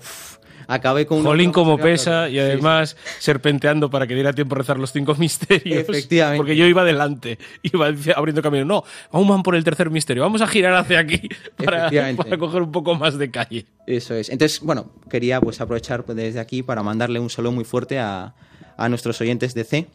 acabé 0.70 1.04
con... 1.04 1.22
Jolín 1.22 1.52
como 1.52 1.76
pesa 1.78 2.28
y 2.28 2.38
además 2.38 2.90
sí, 2.90 2.96
sí. 3.04 3.16
serpenteando 3.18 3.90
para 3.90 4.06
que 4.06 4.14
diera 4.14 4.32
tiempo 4.32 4.54
a 4.54 4.58
rezar 4.58 4.78
los 4.78 4.92
cinco 4.92 5.14
misterios. 5.18 5.80
Efectivamente. 5.80 6.38
Porque 6.38 6.56
yo 6.56 6.66
iba 6.66 6.82
adelante, 6.82 7.38
iba 7.62 7.86
abriendo 8.16 8.40
camino. 8.42 8.64
No, 8.64 8.84
aún 9.10 9.28
van 9.28 9.42
por 9.42 9.56
el 9.56 9.64
tercer 9.64 9.90
misterio, 9.90 10.22
vamos 10.22 10.40
a 10.40 10.46
girar 10.46 10.74
hacia 10.74 11.00
aquí 11.00 11.28
para, 11.56 11.90
para, 12.16 12.38
coger 12.38 12.62
un 12.62 12.72
poco 12.72 12.94
más 12.94 13.18
de 13.18 13.30
calle. 13.30 13.66
Eso 13.86 14.14
es. 14.14 14.30
Entonces, 14.30 14.60
bueno, 14.60 14.92
quería 15.10 15.40
pues 15.40 15.60
aprovechar 15.60 16.04
desde 16.06 16.40
aquí 16.40 16.62
para 16.62 16.82
mandarle 16.82 17.18
un 17.18 17.30
saludo 17.30 17.52
muy 17.52 17.64
fuerte 17.64 17.98
a, 17.98 18.34
a 18.76 18.88
nuestros 18.88 19.20
oyentes 19.20 19.54
de 19.54 19.64
C. 19.64 19.86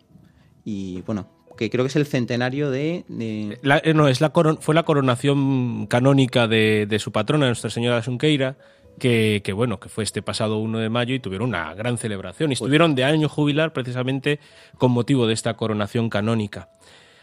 Y 0.66 1.02
bueno, 1.02 1.28
que 1.56 1.70
creo 1.70 1.86
que 1.86 1.90
es 1.90 1.96
el 1.96 2.06
centenario 2.06 2.70
de... 2.70 3.06
de... 3.08 3.60
La, 3.62 3.82
no, 3.94 4.08
es 4.08 4.20
la 4.20 4.32
fue 4.60 4.76
la 4.76 4.84
coronación 4.84 5.88
canónica 5.88 6.48
de, 6.48 6.86
de 6.88 7.00
su 7.00 7.12
patrona, 7.12 7.48
Nuestra 7.48 7.70
Señora 7.70 7.98
de 7.98 8.04
Sunqueira, 8.04 8.58
que, 9.00 9.42
que, 9.44 9.54
bueno, 9.54 9.80
que 9.80 9.90
fue 9.90 10.04
este 10.04 10.22
pasado 10.22 10.58
1 10.58 10.80
de 10.80 10.90
mayo 10.90 11.16
y 11.16 11.20
tuvieron 11.20 11.50
una 11.50 11.74
gran 11.74 11.98
celebración. 11.98 12.52
Y 12.52 12.54
estuvieron 12.54 12.96
de 12.96 13.04
año 13.04 13.30
jubilar 13.30 13.74
precisamente 13.74 14.40
con 14.78 14.92
motivo 14.92 15.28
de 15.28 15.34
esta 15.34 15.56
coronación 15.56 16.10
canónica. 16.10 16.70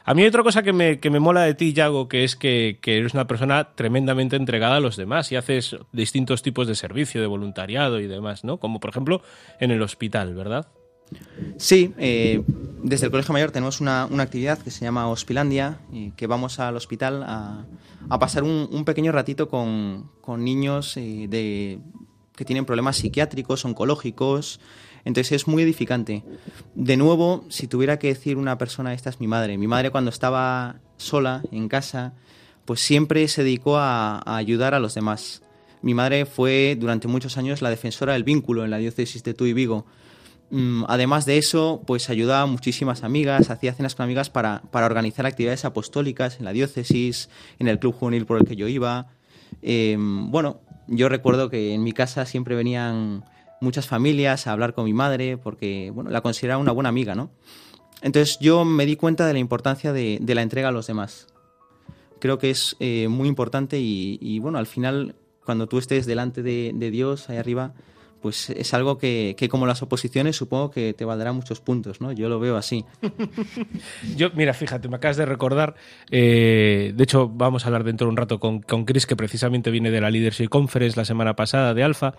A 0.05 0.15
mí 0.15 0.23
hay 0.23 0.29
otra 0.29 0.43
cosa 0.43 0.63
que 0.63 0.73
me, 0.73 0.99
que 0.99 1.11
me 1.11 1.21
mola 1.21 1.43
de 1.43 1.55
ti, 1.55 1.73
Yago, 1.73 2.09
que 2.09 2.25
es 2.25 2.35
que, 2.35 2.79
que, 2.83 2.99
eres 2.99 3.15
una 3.15 3.29
persona 3.29 3.75
tremendamente 3.75 4.35
entregada 4.35 4.77
a 4.77 4.81
los 4.81 4.97
demás 4.97 5.31
y 5.31 5.37
haces 5.37 5.77
distintos 5.93 6.43
tipos 6.43 6.67
de 6.67 6.75
servicio, 6.75 7.21
de 7.21 7.29
voluntariado 7.29 8.01
y 8.01 8.09
demás, 8.09 8.43
¿no? 8.43 8.59
Como 8.59 8.81
por 8.81 8.91
ejemplo 8.91 9.23
en 9.61 9.71
el 9.71 9.81
hospital, 9.81 10.35
¿verdad? 10.35 10.67
Sí, 11.57 11.95
eh, 11.99 12.43
desde 12.83 13.07
el 13.07 13.13
Colegio 13.13 13.33
Mayor 13.33 13.53
tenemos 13.53 13.81
una, 13.81 14.05
actividad 14.05 14.59
que 14.59 14.71
se 14.71 14.85
llama 14.85 15.09
Hospilandia, 15.09 15.79
y 15.93 16.11
que 16.13 16.27
vamos 16.27 16.59
al 16.59 16.77
hospital 16.77 17.23
a, 17.23 17.65
pasar 18.19 18.43
un, 18.43 18.85
pequeño 18.85 19.13
ratito 19.13 19.49
con, 19.49 20.11
niños 20.39 20.97
eh, 20.97 21.79
que 22.37 22.45
tienen 22.45 22.65
problemas 22.65 22.97
psiquiátricos, 22.97 23.65
oncológicos. 23.65 24.61
Entonces 25.05 25.33
es 25.33 25.49
muy 25.49 25.63
edificante. 25.65 26.23
De 26.75 26.97
nuevo, 26.97 27.45
si 27.49 27.67
tuviera 27.67 27.99
que 27.99 28.09
decir 28.09 28.37
una 28.37 28.57
persona, 28.59 28.95
esta 28.95 29.11
es 29.11 29.21
mi 29.21 29.27
madre. 29.27 29.59
Mi 29.59 29.67
madre 29.67 29.91
cuando 29.91 30.11
estaba 30.11 30.77
sola 30.97 31.43
en 31.51 31.69
casa, 31.69 32.15
pues 32.65 32.81
siempre 32.81 33.27
se 33.27 33.43
dedicó 33.43 33.79
a, 33.79 34.19
a 34.25 34.37
ayudar 34.37 34.75
a 34.75 34.81
los 34.81 34.95
demás. 34.95 35.43
Mi 35.83 35.95
madre 35.95 36.25
fue 36.25 36.77
durante 36.79 37.09
muchos 37.09 37.37
años 37.37 37.63
la 37.63 37.71
defensora 37.71 38.13
del 38.13 38.23
vínculo 38.23 38.65
en 38.65 38.71
la 38.71 38.79
diócesis 38.79 39.25
de 39.25 39.35
Tuy 39.35 39.53
Vigo 39.53 39.87
además 40.87 41.25
de 41.25 41.39
eso, 41.39 41.83
pues 41.87 42.11
ayudaba 42.11 42.43
a 42.43 42.47
muchísimas 42.47 43.05
amigas, 43.05 43.51
hacía 43.51 43.73
cenas 43.73 43.95
con 43.95 44.05
amigas 44.05 44.29
para, 44.29 44.63
para, 44.71 44.87
organizar 44.87 45.25
actividades 45.25 45.65
apostólicas 45.65 46.39
en 46.39 46.45
la 46.45 46.53
diócesis, 46.53 47.31
en 47.59 47.69
el 47.69 47.79
club 47.79 47.95
juvenil 47.95 48.27
por 48.27 48.39
el 48.39 48.47
que 48.47 48.57
yo 48.57 48.69
iba. 48.69 49.09
Eh, 49.63 49.97
bueno, 49.99 50.61
yo 50.89 51.09
recuerdo 51.09 51.49
que 51.49 51.73
en 51.75 51.83
mi 51.83 51.93
casa 51.93 52.27
siempre 52.27 52.55
venían 52.55 53.25
muchas 53.61 53.87
familias 53.87 54.47
a 54.47 54.53
hablar 54.53 54.75
con 54.75 54.85
mi 54.85 54.93
madre 54.93 55.39
porque 55.39 55.91
bueno, 55.95 56.11
la 56.11 56.21
consideraba 56.21 56.61
una 56.61 56.73
buena 56.73 56.89
amiga, 56.89 57.15
¿no? 57.15 57.31
Entonces 58.03 58.39
yo 58.41 58.65
me 58.65 58.85
di 58.85 58.97
cuenta 58.97 59.27
de 59.27 59.33
la 59.33 59.39
importancia 59.39 59.93
de, 59.93 60.19
de 60.21 60.35
la 60.35 60.43
entrega 60.43 60.69
a 60.69 60.73
los 60.73 60.87
demás. 60.87 61.29
Creo 62.19 62.39
que 62.39 62.51
es 62.51 62.77
eh, 62.81 63.09
muy 63.09 63.29
importante 63.29 63.81
y, 63.81 64.19
y, 64.21 64.39
bueno, 64.39 64.59
al 64.59 64.67
final, 64.67 65.15
cuando 65.45 65.67
tú 65.67 65.79
estés 65.79 66.07
delante 66.07 66.43
de, 66.43 66.73
de 66.75 66.91
Dios 66.91 67.29
ahí 67.31 67.37
arriba, 67.37 67.75
pues 68.23 68.51
es 68.51 68.73
algo 68.73 68.97
que, 68.97 69.35
que, 69.37 69.49
como 69.49 69.67
las 69.67 69.83
oposiciones 69.83 70.37
supongo 70.37 70.71
que 70.71 70.95
te 70.95 71.05
valdrá 71.05 71.33
muchos 71.33 71.61
puntos, 71.61 72.01
¿no? 72.01 72.13
Yo 72.13 72.29
lo 72.29 72.39
veo 72.41 72.57
así. 72.57 72.85
Yo, 74.17 74.31
mira, 74.35 74.55
fíjate, 74.55 74.89
me 74.89 74.97
acabas 74.97 75.17
de 75.17 75.27
recordar, 75.27 75.75
eh, 76.11 76.93
de 76.95 77.05
hecho 77.05 77.29
vamos 77.29 77.65
a 77.65 77.67
hablar 77.67 77.85
dentro 77.85 78.07
de 78.07 78.11
un 78.11 78.17
rato 78.17 78.39
con, 78.39 78.63
con 78.63 78.85
Chris, 78.85 79.07
que 79.07 79.17
precisamente 79.17 79.71
viene 79.71 79.91
de 79.91 80.01
la 80.01 80.11
Leadership 80.11 80.49
Conference 80.49 80.97
la 80.97 81.05
semana 81.05 81.35
pasada 81.35 81.75
de 81.75 81.83
Alfa. 81.83 82.15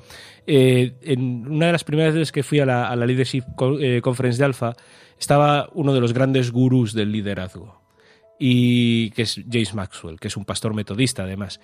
Eh, 0.46 0.96
en 1.02 1.48
una 1.48 1.68
de 1.68 1.72
las 1.72 1.84
primeras 1.84 2.14
veces 2.14 2.32
que 2.32 2.44
fui 2.44 2.60
a 2.60 2.66
la, 2.66 2.90
a 2.90 2.96
la 2.96 3.06
Leadership 3.06 3.44
eh, 3.80 4.02
Conference 4.04 4.38
de 4.38 4.46
Alfa, 4.46 4.74
estaba 5.18 5.70
uno 5.74 5.94
de 5.94 6.02
los 6.02 6.14
grandes 6.14 6.52
gurús 6.52 6.94
del 6.94 7.12
liderazgo, 7.12 7.83
y 8.40 9.12
que 9.12 9.24
es 9.24 9.42
James 9.50 9.74
Maxwell, 9.74 10.20
que 10.20 10.28
es 10.28 10.38
un 10.38 10.46
pastor 10.46 10.74
metodista 10.74 11.24
además. 11.24 11.60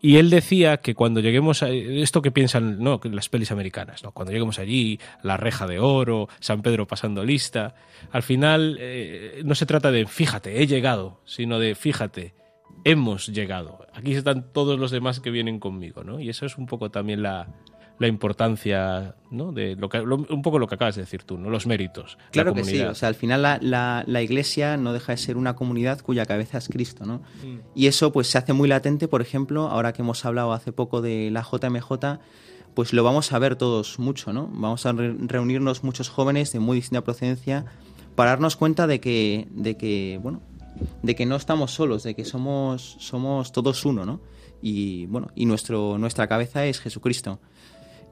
Y 0.00 0.16
él 0.16 0.30
decía 0.30 0.78
que 0.78 0.94
cuando 0.94 1.20
lleguemos 1.20 1.62
a 1.62 1.70
esto 1.70 2.22
que 2.22 2.32
piensan 2.32 2.80
¿no? 2.80 3.00
las 3.04 3.28
pelis 3.28 3.52
americanas, 3.52 4.02
¿no? 4.02 4.10
cuando 4.10 4.32
lleguemos 4.32 4.58
allí, 4.58 4.98
la 5.22 5.36
reja 5.36 5.66
de 5.66 5.78
oro, 5.78 6.28
San 6.40 6.62
Pedro 6.62 6.88
pasando 6.88 7.24
lista, 7.24 7.76
al 8.10 8.22
final 8.24 8.76
eh, 8.80 9.42
no 9.44 9.54
se 9.54 9.66
trata 9.66 9.92
de 9.92 10.06
fíjate, 10.06 10.60
he 10.60 10.66
llegado, 10.66 11.20
sino 11.24 11.60
de 11.60 11.76
fíjate, 11.76 12.34
hemos 12.84 13.28
llegado. 13.28 13.86
Aquí 13.92 14.14
están 14.14 14.52
todos 14.52 14.78
los 14.78 14.90
demás 14.90 15.20
que 15.20 15.30
vienen 15.30 15.60
conmigo, 15.60 16.02
¿no? 16.02 16.18
Y 16.18 16.28
eso 16.28 16.46
es 16.46 16.58
un 16.58 16.66
poco 16.66 16.90
también 16.90 17.22
la, 17.22 17.48
la 18.02 18.08
importancia, 18.08 19.14
¿no? 19.30 19.52
De 19.52 19.76
lo 19.76 19.88
que, 19.88 19.98
lo, 20.02 20.16
un 20.16 20.42
poco 20.42 20.58
lo 20.58 20.66
que 20.66 20.74
acabas 20.74 20.96
de 20.96 21.02
decir 21.02 21.22
tú, 21.22 21.38
¿no? 21.38 21.48
Los 21.48 21.66
méritos. 21.66 22.18
Claro 22.30 22.52
que 22.52 22.64
sí. 22.64 22.80
O 22.80 22.94
sea, 22.94 23.08
al 23.08 23.14
final 23.14 23.40
la, 23.40 23.58
la, 23.62 24.04
la, 24.06 24.20
iglesia 24.20 24.76
no 24.76 24.92
deja 24.92 25.12
de 25.12 25.18
ser 25.18 25.36
una 25.36 25.54
comunidad 25.54 26.00
cuya 26.00 26.26
cabeza 26.26 26.58
es 26.58 26.68
Cristo, 26.68 27.06
¿no? 27.06 27.18
Mm. 27.42 27.60
Y 27.74 27.86
eso 27.86 28.12
pues 28.12 28.26
se 28.26 28.38
hace 28.38 28.52
muy 28.52 28.68
latente, 28.68 29.08
por 29.08 29.22
ejemplo, 29.22 29.68
ahora 29.68 29.92
que 29.92 30.02
hemos 30.02 30.24
hablado 30.24 30.52
hace 30.52 30.72
poco 30.72 31.00
de 31.00 31.30
la 31.30 31.42
JMJ, 31.42 32.18
pues 32.74 32.92
lo 32.92 33.04
vamos 33.04 33.32
a 33.32 33.38
ver 33.38 33.56
todos 33.56 33.98
mucho, 33.98 34.32
¿no? 34.32 34.48
Vamos 34.52 34.84
a 34.86 34.92
re 34.92 35.14
reunirnos 35.18 35.84
muchos 35.84 36.08
jóvenes 36.08 36.52
de 36.52 36.58
muy 36.58 36.76
distinta 36.76 37.02
procedencia 37.02 37.64
para 38.14 38.30
darnos 38.30 38.56
cuenta 38.56 38.86
de 38.86 39.00
que, 39.00 39.48
de 39.50 39.76
que, 39.76 40.18
bueno, 40.22 40.42
de 41.02 41.14
que 41.14 41.26
no 41.26 41.36
estamos 41.36 41.72
solos, 41.72 42.02
de 42.02 42.14
que 42.14 42.24
somos, 42.24 42.96
somos 42.98 43.52
todos 43.52 43.84
uno, 43.84 44.04
¿no? 44.04 44.20
Y 44.62 45.06
bueno, 45.06 45.28
y 45.34 45.46
nuestro, 45.46 45.98
nuestra 45.98 46.28
cabeza 46.28 46.64
es 46.64 46.80
Jesucristo. 46.80 47.40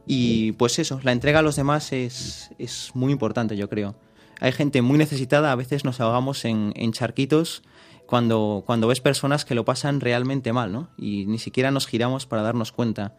Y 0.07 0.53
pues 0.53 0.78
eso, 0.78 1.01
la 1.03 1.12
entrega 1.12 1.38
a 1.38 1.42
los 1.42 1.57
demás 1.57 1.92
es, 1.92 2.51
es 2.59 2.90
muy 2.94 3.12
importante, 3.12 3.57
yo 3.57 3.68
creo. 3.68 3.94
Hay 4.40 4.53
gente 4.53 4.82
muy 4.82 4.98
necesitada, 4.98 5.53
a 5.53 5.57
veces 5.57 5.84
nos 5.84 6.01
ahogamos 6.01 6.44
en, 6.44 6.72
en 6.74 6.92
charquitos 6.92 7.62
cuando, 8.07 8.64
cuando 8.66 8.88
ves 8.88 9.01
personas 9.01 9.44
que 9.44 9.55
lo 9.55 9.64
pasan 9.64 10.01
realmente 10.01 10.53
mal, 10.53 10.72
¿no? 10.72 10.88
Y 10.96 11.26
ni 11.26 11.38
siquiera 11.38 11.70
nos 11.70 11.86
giramos 11.86 12.26
para 12.26 12.42
darnos 12.42 12.72
cuenta. 12.72 13.14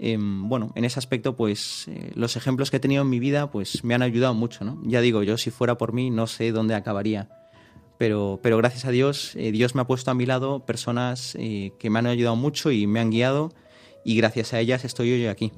Eh, 0.00 0.16
bueno, 0.18 0.72
en 0.74 0.84
ese 0.84 0.98
aspecto, 0.98 1.36
pues 1.36 1.86
eh, 1.88 2.12
los 2.14 2.36
ejemplos 2.36 2.70
que 2.70 2.78
he 2.78 2.80
tenido 2.80 3.02
en 3.02 3.10
mi 3.10 3.20
vida, 3.20 3.50
pues 3.50 3.84
me 3.84 3.94
han 3.94 4.02
ayudado 4.02 4.34
mucho, 4.34 4.64
¿no? 4.64 4.80
Ya 4.84 5.00
digo, 5.00 5.22
yo 5.22 5.36
si 5.38 5.50
fuera 5.50 5.76
por 5.76 5.92
mí 5.92 6.10
no 6.10 6.26
sé 6.26 6.50
dónde 6.50 6.74
acabaría. 6.74 7.28
pero, 7.98 8.38
pero 8.42 8.56
gracias 8.56 8.84
a 8.84 8.90
Dios, 8.90 9.34
eh, 9.36 9.50
Dios 9.52 9.74
me 9.74 9.82
ha 9.82 9.86
puesto 9.86 10.10
a 10.10 10.14
mi 10.14 10.24
lado 10.24 10.64
personas 10.64 11.34
eh, 11.38 11.72
que 11.78 11.90
me 11.90 11.98
han 11.98 12.06
ayudado 12.06 12.36
mucho 12.36 12.70
y 12.70 12.86
me 12.86 13.00
han 13.00 13.10
guiado 13.10 13.52
y 14.04 14.16
gracias 14.16 14.54
a 14.54 14.60
ellas 14.60 14.84
estoy 14.84 15.12
hoy 15.12 15.26
aquí. 15.26 15.52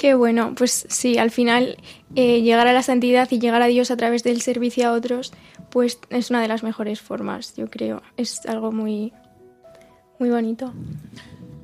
Qué 0.00 0.14
bueno, 0.14 0.54
pues 0.56 0.86
sí, 0.88 1.18
al 1.18 1.30
final 1.30 1.76
eh, 2.14 2.40
llegar 2.40 2.66
a 2.66 2.72
la 2.72 2.82
santidad 2.82 3.28
y 3.30 3.38
llegar 3.38 3.60
a 3.60 3.66
Dios 3.66 3.90
a 3.90 3.98
través 3.98 4.22
del 4.22 4.40
servicio 4.40 4.88
a 4.88 4.92
otros, 4.92 5.30
pues 5.68 5.98
es 6.08 6.30
una 6.30 6.40
de 6.40 6.48
las 6.48 6.62
mejores 6.62 7.02
formas, 7.02 7.54
yo 7.54 7.68
creo. 7.68 8.00
Es 8.16 8.46
algo 8.46 8.72
muy, 8.72 9.12
muy 10.18 10.30
bonito. 10.30 10.72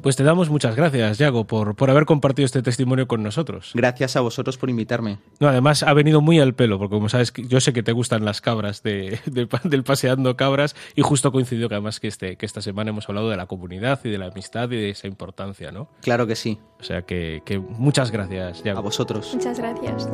Pues 0.07 0.15
te 0.15 0.23
damos 0.23 0.51
muchas 0.51 0.77
gracias, 0.77 1.19
Yago, 1.19 1.49
por, 1.49 1.75
por 1.75 1.91
haber 1.91 2.05
compartido 2.05 2.47
este 2.47 2.63
testimonio 2.63 3.09
con 3.09 3.25
nosotros. 3.25 3.73
Gracias 3.75 4.15
a 4.15 4.21
vosotros 4.21 4.57
por 4.57 4.71
invitarme. 4.71 5.19
No, 5.41 5.49
además 5.49 5.83
ha 5.83 5.93
venido 5.95 6.21
muy 6.21 6.39
al 6.39 6.55
pelo, 6.55 6.79
porque 6.79 6.95
como 6.95 7.09
sabes, 7.09 7.33
yo 7.37 7.61
sé 7.61 7.73
que 7.73 7.83
te 7.83 7.91
gustan 7.91 8.25
las 8.25 8.41
cabras 8.41 8.85
de, 8.85 9.19
de- 9.27 9.49
del 9.65 9.83
paseando 9.83 10.37
cabras, 10.37 10.77
y 10.95 11.03
justo 11.03 11.33
coincidió 11.33 11.69
que 11.69 11.75
además 11.75 11.99
que, 11.99 12.07
este, 12.07 12.37
que 12.37 12.47
esta 12.47 12.63
semana 12.63 12.91
hemos 12.91 13.09
hablado 13.09 13.31
de 13.31 13.37
la 13.37 13.47
comunidad 13.47 13.99
y 14.05 14.11
de 14.11 14.19
la 14.19 14.27
amistad 14.27 14.71
y 14.71 14.77
de 14.77 14.91
esa 14.91 15.09
importancia, 15.09 15.73
¿no? 15.73 15.89
Claro 16.03 16.25
que 16.29 16.37
sí. 16.37 16.61
O 16.79 16.85
sea 16.85 17.03
que, 17.03 17.43
que 17.45 17.59
muchas 17.59 18.13
gracias, 18.13 18.61
A 18.61 18.63
Yago. 18.63 18.83
vosotros. 18.83 19.35
Muchas 19.35 19.59
gracias. 19.59 20.09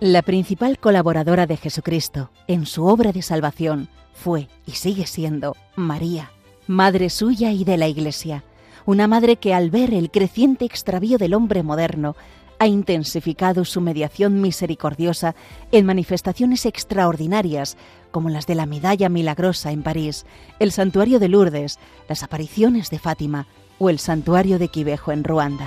La 0.00 0.20
principal 0.20 0.78
colaboradora 0.78 1.46
de 1.46 1.56
Jesucristo 1.56 2.30
en 2.48 2.66
su 2.66 2.84
obra 2.84 3.12
de 3.12 3.22
salvación 3.22 3.88
fue 4.12 4.48
y 4.66 4.72
sigue 4.72 5.06
siendo 5.06 5.56
María, 5.74 6.32
madre 6.66 7.08
suya 7.08 7.50
y 7.52 7.64
de 7.64 7.78
la 7.78 7.88
Iglesia, 7.88 8.44
una 8.84 9.08
madre 9.08 9.36
que 9.36 9.54
al 9.54 9.70
ver 9.70 9.94
el 9.94 10.10
creciente 10.10 10.66
extravío 10.66 11.16
del 11.16 11.32
hombre 11.32 11.62
moderno 11.62 12.14
ha 12.58 12.66
intensificado 12.66 13.64
su 13.64 13.80
mediación 13.80 14.42
misericordiosa 14.42 15.34
en 15.72 15.86
manifestaciones 15.86 16.66
extraordinarias 16.66 17.78
como 18.10 18.28
las 18.28 18.46
de 18.46 18.54
la 18.54 18.66
Medalla 18.66 19.08
Milagrosa 19.08 19.72
en 19.72 19.82
París, 19.82 20.26
el 20.58 20.72
Santuario 20.72 21.18
de 21.18 21.28
Lourdes, 21.28 21.78
las 22.06 22.22
apariciones 22.22 22.90
de 22.90 22.98
Fátima 22.98 23.46
o 23.78 23.88
el 23.88 23.98
Santuario 23.98 24.58
de 24.58 24.68
Quivejo 24.68 25.10
en 25.12 25.24
Ruanda. 25.24 25.66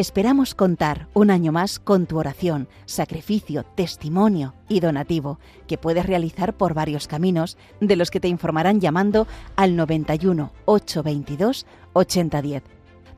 Esperamos 0.00 0.54
contar 0.54 1.08
un 1.12 1.30
año 1.30 1.52
más 1.52 1.78
con 1.78 2.06
tu 2.06 2.18
oración, 2.18 2.68
sacrificio, 2.86 3.66
testimonio 3.74 4.54
y 4.66 4.80
donativo, 4.80 5.38
que 5.66 5.76
puedes 5.76 6.06
realizar 6.06 6.54
por 6.54 6.72
varios 6.72 7.06
caminos, 7.06 7.58
de 7.82 7.96
los 7.96 8.10
que 8.10 8.18
te 8.18 8.28
informarán 8.28 8.80
llamando 8.80 9.26
al 9.56 9.76
91 9.76 10.52
822 10.64 11.66
8010. 11.92 12.62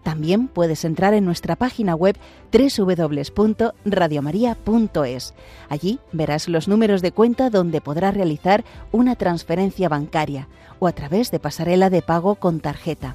También 0.02 0.48
puedes 0.48 0.84
entrar 0.84 1.14
en 1.14 1.24
nuestra 1.24 1.54
página 1.54 1.94
web 1.94 2.16
www.radiomaria.es. 2.52 5.34
Allí 5.68 6.00
verás 6.10 6.48
los 6.48 6.66
números 6.66 7.00
de 7.00 7.12
cuenta 7.12 7.48
donde 7.48 7.80
podrás 7.80 8.14
realizar 8.14 8.64
una 8.90 9.14
transferencia 9.14 9.88
bancaria 9.88 10.48
o 10.80 10.88
a 10.88 10.92
través 10.92 11.30
de 11.30 11.38
pasarela 11.38 11.90
de 11.90 12.02
pago 12.02 12.34
con 12.34 12.58
tarjeta. 12.58 13.14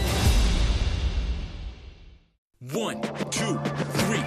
One, 2.61 3.01
two, 3.31 3.59
three. 4.05 4.21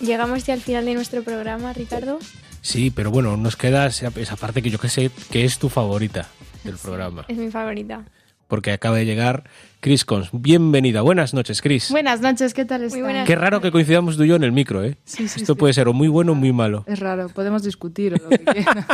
Llegamos 0.00 0.46
ya 0.46 0.54
al 0.54 0.60
final 0.60 0.84
de 0.84 0.94
nuestro 0.94 1.24
programa, 1.24 1.72
Ricardo. 1.72 2.20
Sí, 2.60 2.92
pero 2.92 3.10
bueno, 3.10 3.36
nos 3.36 3.56
queda 3.56 3.86
esa, 3.86 4.12
esa 4.14 4.36
parte 4.36 4.62
que 4.62 4.70
yo 4.70 4.78
que 4.78 4.88
sé 4.88 5.10
que 5.32 5.44
es 5.44 5.58
tu 5.58 5.68
favorita 5.68 6.28
del 6.62 6.76
programa. 6.76 7.24
Es 7.26 7.38
mi 7.38 7.50
favorita. 7.50 8.04
Porque 8.46 8.70
acaba 8.70 8.98
de 8.98 9.04
llegar 9.04 9.42
Chris 9.82 10.04
Cons. 10.04 10.28
Bienvenida. 10.30 11.00
Buenas 11.02 11.34
noches, 11.34 11.60
Chris. 11.60 11.90
Buenas 11.90 12.20
noches, 12.20 12.54
¿qué 12.54 12.64
tal 12.64 12.86
buenas. 12.88 13.26
Qué 13.26 13.34
raro 13.34 13.60
que 13.60 13.72
coincidamos 13.72 14.16
tú 14.16 14.22
y 14.22 14.28
yo 14.28 14.36
en 14.36 14.44
el 14.44 14.52
micro, 14.52 14.84
¿eh? 14.84 14.96
Sí, 15.02 15.26
sí, 15.26 15.40
Esto 15.40 15.54
sí. 15.54 15.58
puede 15.58 15.72
ser 15.72 15.88
o 15.88 15.92
muy 15.92 16.06
bueno 16.06 16.32
o 16.32 16.34
muy 16.36 16.52
malo. 16.52 16.84
Es 16.86 17.00
raro, 17.00 17.28
podemos 17.30 17.64
discutir 17.64 18.14
o 18.14 18.18
lo 18.22 18.28
que 18.28 18.38
quiera. 18.38 18.86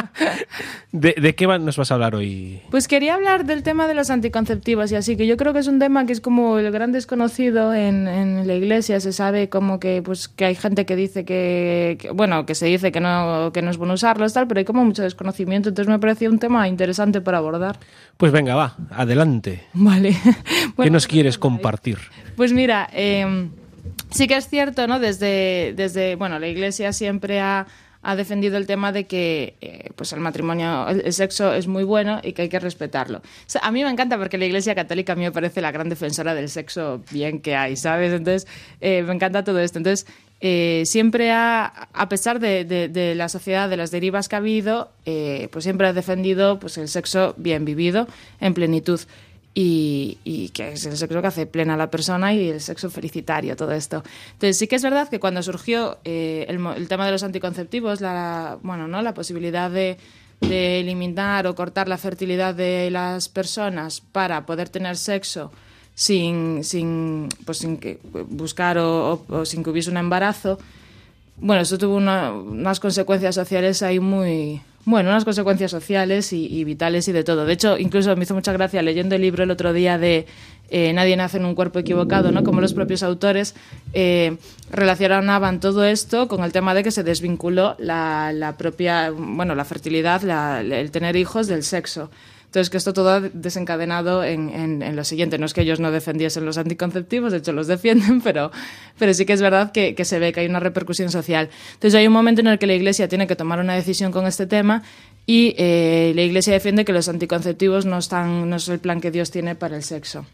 ¿De, 0.93 1.15
de 1.21 1.35
qué 1.35 1.47
nos 1.47 1.77
vas 1.77 1.91
a 1.91 1.95
hablar 1.95 2.15
hoy? 2.15 2.63
Pues 2.71 2.89
quería 2.89 3.17
hablar 3.17 3.45
del 3.45 3.63
tema 3.63 3.87
de 3.87 3.93
los 3.93 4.09
anticonceptivos 4.09 4.91
y 4.91 4.95
así, 4.95 5.19
que 5.19 5.27
yo 5.27 5.37
creo 5.37 5.53
que 5.53 5.59
es 5.59 5.67
un 5.67 5.79
tema 5.79 6.07
que 6.07 6.15
es 6.15 6.23
como 6.23 6.59
el 6.59 6.71
gran 6.73 6.91
desconocido 6.93 7.75
en, 7.75 8.09
en 8.09 8.47
la 8.47 8.55
iglesia. 8.55 8.99
Se 9.01 9.13
sabe 9.13 9.51
como 9.51 9.81
que 9.81 10.01
pues 10.01 10.29
que 10.29 10.47
hay 10.47 10.55
gente 10.55 10.87
que 10.87 10.97
dice 10.97 11.27
que, 11.27 11.99
que- 12.01 12.13
bueno, 12.13 12.47
que 12.47 12.55
se 12.55 12.65
dice 12.65 12.93
que 12.93 13.01
no, 13.01 13.51
que 13.53 13.61
no 13.61 13.71
es 13.71 13.77
bueno 13.77 13.93
usarlos, 13.93 14.33
tal, 14.33 14.49
pero 14.49 14.61
hay 14.61 14.65
como 14.65 14.87
mucho 14.87 15.03
desconocimiento. 15.03 15.69
Entonces 15.69 15.93
me 15.93 15.99
parecía 15.99 16.31
un 16.31 16.39
tema 16.39 16.67
interesante 16.67 17.21
para 17.21 17.37
abordar. 17.37 17.79
Pues 18.17 18.33
venga, 18.33 18.55
va, 18.55 18.75
adelante. 18.91 19.65
Vale. 19.75 20.17
¿Qué 20.83 20.91
nos 20.91 21.07
quieres 21.07 21.39
compartir? 21.39 21.99
Pues 22.37 22.53
mira, 22.53 22.89
eh, 22.93 23.49
sí 24.11 24.27
que 24.27 24.37
es 24.37 24.49
cierto, 24.49 24.87
¿no? 24.87 24.99
Desde, 25.01 25.73
desde 25.77 26.17
bueno, 26.17 26.39
la 26.39 26.49
Iglesia 26.49 26.93
siempre 26.93 27.41
ha, 27.41 27.67
ha 28.03 28.17
defendido 28.17 28.57
el 28.57 28.67
tema 28.67 28.93
de 28.93 29.07
que 29.07 29.55
eh, 29.61 29.91
pues 29.97 30.13
el 30.13 30.21
matrimonio, 30.21 30.89
el, 30.89 31.03
el 31.05 31.13
sexo 31.13 31.53
es 31.53 31.67
muy 31.67 31.85
bueno 31.85 32.21
y 32.23 32.33
que 32.33 32.43
hay 32.43 32.49
que 32.49 32.61
respetarlo. 32.61 33.19
O 33.19 33.23
sea, 33.47 33.61
a 33.65 33.71
mí 33.73 33.83
me 33.83 33.91
encanta 33.91 34.17
porque 34.19 34.39
la 34.39 34.47
Iglesia 34.47 34.75
Católica 34.75 35.15
a 35.15 35.17
mí 35.17 35.23
me 35.23 35.33
parece 35.33 35.61
la 35.61 35.73
gran 35.73 35.89
defensora 35.89 36.35
del 36.35 36.49
sexo 36.49 37.03
bien 37.11 37.41
que 37.41 37.57
hay, 37.57 37.77
¿sabes? 37.77 38.13
Entonces, 38.13 38.47
eh, 38.81 39.03
me 39.03 39.13
encanta 39.15 39.43
todo 39.45 39.59
esto. 39.59 39.79
Entonces, 39.79 40.07
eh, 40.41 40.85
siempre 40.87 41.33
ha, 41.33 41.65
a 41.93 42.09
pesar 42.09 42.39
de, 42.39 42.65
de- 42.65 42.89
de 42.89 43.17
la 43.17 43.29
sociedad, 43.29 43.69
de 43.69 43.77
las 43.77 43.91
derivas 43.91 44.29
que 44.29 44.37
ha 44.37 44.39
habido, 44.39 44.93
eh, 45.05 45.49
pues 45.51 45.65
siempre 45.65 45.89
ha 45.89 45.93
defendido 45.93 46.61
pues 46.61 46.79
el 46.79 46.87
sexo 46.87 47.35
bien 47.37 47.65
vivido, 47.65 48.07
en 48.41 48.55
plenitud 48.55 49.01
y, 49.61 50.19
y 50.23 50.51
que 50.51 50.75
es 50.75 50.87
el 50.87 50.97
sexo 50.97 51.21
que 51.21 51.27
hace 51.27 51.47
plena 51.47 51.75
a 51.75 51.77
la 51.77 51.91
persona 51.91 52.33
y 52.33 52.49
el 52.49 52.61
sexo 52.61 52.91
felicitario, 52.91 53.57
todo 53.57 53.73
esto. 53.73 54.05
Entonces 54.35 54.57
sí 54.57 54.69
que 54.69 54.77
es 54.77 54.83
verdad 54.85 55.09
que 55.09 55.19
cuando 55.19 55.43
surgió 55.43 55.99
eh, 56.05 56.47
el, 56.49 56.65
el 56.77 56.87
tema 56.87 57.05
de 57.07 57.11
los 57.11 57.25
anticonceptivos, 57.25 58.01
la, 58.01 58.59
bueno, 58.63 58.87
¿no? 58.87 59.03
la 59.03 59.15
posibilidad 59.15 59.69
de, 59.69 59.97
eliminar 60.41 61.49
o 61.49 61.57
cortar 61.57 61.89
la 61.89 61.99
fertilidad 61.99 62.55
de 62.55 62.89
las 62.93 63.29
personas 63.29 64.01
para 64.01 64.47
poder 64.47 64.69
tener 64.69 64.97
sexo 64.97 65.51
sin, 65.97 66.63
sin, 66.63 67.29
pues 67.45 67.59
sin 67.59 67.79
que 67.79 67.99
buscar 68.29 68.79
o 68.79 69.25
sin 69.45 69.65
que 69.65 69.71
hubiese 69.71 69.91
un 69.91 69.97
embarazo, 69.97 70.61
bueno, 71.41 71.63
eso 71.63 71.79
tuvo 71.79 71.97
una- 71.97 72.31
unas 72.33 72.79
consecuencias 72.79 73.35
sociales 73.35 73.83
ahí 73.83 73.99
muy... 73.99 74.61
Bueno, 74.85 75.11
unas 75.11 75.25
consecuencias 75.27 75.71
sociales 75.71 76.33
y, 76.33 76.47
y 76.47 76.65
vitales 76.65 77.09
y 77.09 77.13
de 77.13 77.23
todo. 77.23 77.45
De 77.45 77.53
hecho, 77.53 77.77
incluso 77.77 78.17
me 78.17 78.23
hizo 78.25 78.35
mucha 78.35 78.53
gracia 78.53 78.81
leyendo 78.81 79.15
el 79.17 79.21
libro 79.23 79.43
el 79.45 79.51
otro 79.51 79.73
día 79.75 79.99
de 79.99 80.27
eh, 80.71 80.93
Nadie 80.95 81.17
nace 81.17 81.37
en 81.39 81.45
un 81.45 81.55
cuerpo 81.55 81.79
equivocado, 81.79 82.31
¿no? 82.33 82.43
Como 82.45 82.61
los 82.63 82.73
propios 82.75 83.03
autores 83.03 83.55
eh, 83.93 84.37
relacionaban 84.71 85.61
todo 85.61 85.85
esto 85.85 86.27
con 86.29 86.43
el 86.45 86.53
tema 86.53 86.75
de 86.75 86.83
que 86.85 86.91
se 86.91 87.03
desvinculó 87.05 87.75
la, 87.79 88.33
la 88.33 88.57
propia, 88.57 89.11
bueno, 89.11 89.55
la 89.55 89.65
fertilidad, 89.65 90.23
la- 90.23 90.61
el 90.61 90.91
tener 90.91 91.17
hijos 91.17 91.47
del 91.49 91.63
sexo. 91.65 92.11
Entonces, 92.49 92.71
que 92.71 92.79
esto 92.79 92.95
todo 92.95 93.11
ha 93.11 93.21
desencadenado 93.21 94.25
en, 94.25 94.49
en- 94.49 94.83
en 94.83 94.97
lo 94.97 95.05
siguiente. 95.05 95.37
No 95.39 95.45
es 95.45 95.53
que 95.53 95.61
ellos 95.61 95.81
no 95.81 95.91
defendiesen 95.91 96.47
los 96.47 96.57
anticonceptivos, 96.57 97.31
de 97.31 97.39
hecho 97.39 97.53
los 97.53 97.67
defienden, 97.67 98.21
pero, 98.25 98.51
pero 98.99 99.13
sí 99.13 99.27
que 99.27 99.35
es 99.35 99.43
verdad 99.43 99.71
que, 99.71 99.95
que 99.95 100.07
se 100.07 100.19
ve 100.19 100.33
que 100.33 100.41
hay 100.41 100.47
una 100.47 100.59
repercusión 100.61 101.11
social. 101.11 101.51
Entonces, 101.75 101.95
hay 101.95 102.07
un 102.07 102.13
momento 102.15 102.41
en 102.41 102.47
el 102.47 102.59
que 102.59 102.67
la 102.67 102.73
Iglesia 102.75 103.07
tiene 103.07 103.27
que 103.27 103.37
tomar 103.37 103.61
una 103.61 103.75
decisión 103.75 104.13
con 104.13 104.27
este 104.27 104.47
tema 104.47 104.83
y 105.27 105.55
eh, 105.59 106.13
la 106.17 106.23
Iglesia 106.23 106.55
defiende 106.55 106.87
que 106.87 106.93
los 106.95 107.09
anticonceptivos 107.11 107.85
no, 107.85 107.99
están, 107.99 108.49
no 108.49 108.57
es 108.57 108.67
el 108.71 108.79
plan 108.79 109.03
que 109.03 109.11
Dios 109.11 109.31
tiene 109.31 109.55
para 109.55 109.77
el 109.77 109.83
sexo. 109.83 110.25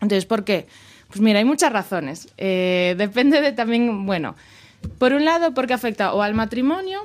Entonces, 0.00 0.24
¿por 0.24 0.44
qué? 0.44 0.66
Pues 1.08 1.20
mira, 1.20 1.38
hay 1.38 1.44
muchas 1.44 1.70
razones. 1.70 2.28
Eh, 2.38 2.94
depende 2.96 3.42
de 3.42 3.52
también, 3.52 4.06
bueno, 4.06 4.34
por 4.96 5.12
un 5.12 5.26
lado, 5.26 5.52
porque 5.52 5.74
afecta 5.74 6.14
o 6.14 6.22
al 6.22 6.32
matrimonio 6.32 7.00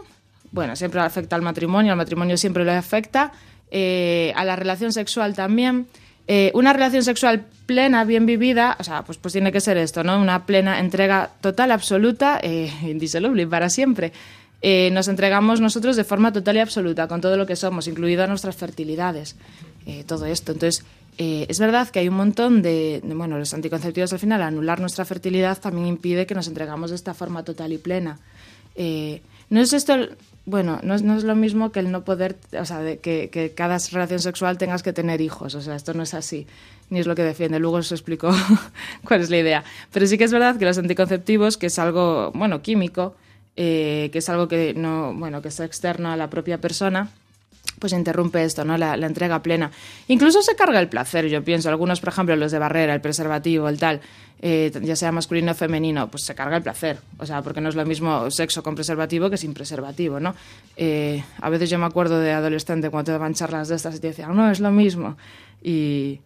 bueno, 0.54 0.78
siempre 0.78 1.02
afecta 1.02 1.36
al 1.36 1.42
matrimonio, 1.42 1.92
al 1.92 1.98
matrimonio 1.98 2.38
siempre 2.38 2.64
le 2.64 2.72
afecta, 2.72 3.34
eh, 3.70 4.32
a 4.36 4.46
la 4.46 4.56
relación 4.56 4.94
sexual 4.94 5.34
también. 5.34 5.88
Eh, 6.28 6.52
una 6.54 6.74
relación 6.74 7.04
sexual 7.04 7.46
plena, 7.66 8.04
bien 8.04 8.26
vivida, 8.26 8.78
o 8.80 8.84
sea, 8.84 9.04
pues, 9.04 9.18
pues 9.18 9.34
tiene 9.34 9.52
que 9.52 9.62
ser 9.62 9.78
esto, 9.78 10.04
¿no? 10.04 10.20
Una 10.22 10.46
plena 10.46 10.80
entrega 10.80 11.32
total, 11.42 11.72
absoluta, 11.72 12.40
eh, 12.42 12.72
indisoluble 12.84 13.48
para 13.48 13.70
siempre. 13.70 14.12
Nos 14.92 15.08
entregamos 15.08 15.62
nosotros 15.62 15.96
de 15.96 16.04
forma 16.04 16.34
total 16.34 16.58
y 16.58 16.60
absoluta 16.60 17.08
con 17.08 17.22
todo 17.22 17.38
lo 17.38 17.46
que 17.46 17.56
somos, 17.56 17.88
incluidas 17.88 18.28
nuestras 18.28 18.56
fertilidades, 18.56 19.36
todo 20.08 20.26
esto. 20.26 20.52
Entonces, 20.52 20.84
es 21.20 21.60
verdad 21.60 21.88
que 21.90 22.00
hay 22.00 22.10
un 22.10 22.16
montón 22.16 22.64
de, 22.64 23.00
bueno, 23.04 23.38
los 23.38 23.54
anticonceptivos 23.54 24.12
al 24.14 24.20
final, 24.20 24.42
anular 24.42 24.80
nuestra 24.80 25.06
fertilidad 25.06 25.60
también 25.60 25.86
impide 25.86 26.26
que 26.26 26.34
nos 26.34 26.48
entregamos 26.48 26.90
de 26.90 26.96
esta 26.96 27.14
forma 27.14 27.44
total 27.44 27.72
y 27.72 27.78
plena. 27.78 28.18
No 28.76 29.62
es 29.62 29.74
esto, 29.74 29.96
bueno, 30.48 30.80
no 30.82 30.96
es, 30.96 31.04
no 31.04 31.18
es 31.18 31.26
lo 31.26 31.36
mismo 31.36 31.74
que 31.74 31.82
el 31.82 31.92
no 31.92 32.06
poder, 32.06 32.38
o 32.58 32.64
sea, 32.64 32.80
de 32.80 33.00
que, 33.00 33.30
que 33.30 33.52
cada 33.52 33.78
relación 33.92 34.22
sexual 34.22 34.58
tengas 34.58 34.82
que 34.82 34.94
tener 34.94 35.20
hijos, 35.20 35.54
o 35.56 35.62
sea, 35.62 35.76
esto 35.76 35.94
no 35.94 36.04
es 36.04 36.14
así, 36.14 36.48
ni 36.90 37.00
es 37.00 37.06
lo 37.06 37.16
que 37.16 37.24
defiende. 37.24 37.60
Luego 37.60 37.76
os 37.76 37.92
explico 37.92 38.32
cuál 39.04 39.20
es 39.20 39.30
la 39.30 39.38
idea. 39.38 39.66
Pero 39.92 40.08
sí 40.08 40.18
que 40.18 40.24
es 40.24 40.32
verdad 40.32 40.56
que 40.56 40.64
los 40.64 40.78
anticonceptivos, 40.78 41.58
que 41.58 41.66
es 41.66 41.78
algo, 41.78 42.32
bueno, 42.34 42.62
químico, 42.62 43.14
eh, 43.58 44.10
que 44.14 44.20
es 44.20 44.30
algo 44.30 44.48
que 44.48 44.74
no, 44.74 45.14
bueno, 45.14 45.42
que 45.42 45.50
es 45.50 45.60
externo 45.60 46.12
a 46.12 46.16
la 46.16 46.30
propia 46.30 46.62
persona, 46.62 47.10
pues 47.80 47.94
interrumpe 47.94 48.44
esto, 48.44 48.66
¿no? 48.66 48.78
La, 48.78 48.96
entrega 48.96 49.42
plena. 49.42 49.72
Incluso 50.08 50.42
se 50.42 50.56
carga 50.56 50.80
el 50.80 50.90
placer, 50.90 51.28
yo 51.28 51.44
pienso. 51.44 51.70
Algunos, 51.70 52.00
por 52.00 52.10
ejemplo, 52.10 52.36
los 52.36 52.52
de 52.52 52.60
barrera, 52.60 52.94
el 52.94 53.02
preservativo, 53.02 53.70
el 53.70 53.78
tal, 53.78 54.02
eh, 54.42 54.72
ya 54.82 54.96
sea 54.96 55.12
masculino 55.12 55.52
o 55.52 55.56
femenino, 55.56 56.10
pues 56.10 56.24
se 56.24 56.36
carga 56.36 56.58
el 56.58 56.64
placer. 56.64 56.98
O 57.18 57.26
sea, 57.26 57.42
porque 57.42 57.62
no 57.62 57.70
es 57.70 57.76
lo 57.76 57.86
mismo 57.86 58.30
sexo 58.32 58.64
con 58.64 58.76
preservativo 58.76 59.30
que 59.30 59.38
sin 59.38 59.54
preservativo, 59.54 60.20
¿no? 60.20 60.36
Eh, 60.76 61.24
a 61.42 61.50
veces 61.50 61.70
yo 61.70 61.80
me 61.80 61.86
acuerdo 61.86 62.20
de 62.20 62.32
adolescente 62.32 62.90
cuando 62.90 63.06
te 63.06 63.12
daban 63.12 63.34
charlas 63.34 63.68
de 63.68 63.76
estas 63.76 63.96
y 63.96 64.00
te 64.00 64.08
decían, 64.08 64.36
no, 64.36 64.50
es 64.50 64.60
lo 64.60 64.72
mismo. 64.72 65.18
Y, 65.62 66.20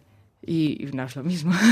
y, 0.44 0.82
y 0.84 0.90
no 0.92 1.04
es 1.04 1.16
lo 1.16 1.22
mismo. 1.22 1.52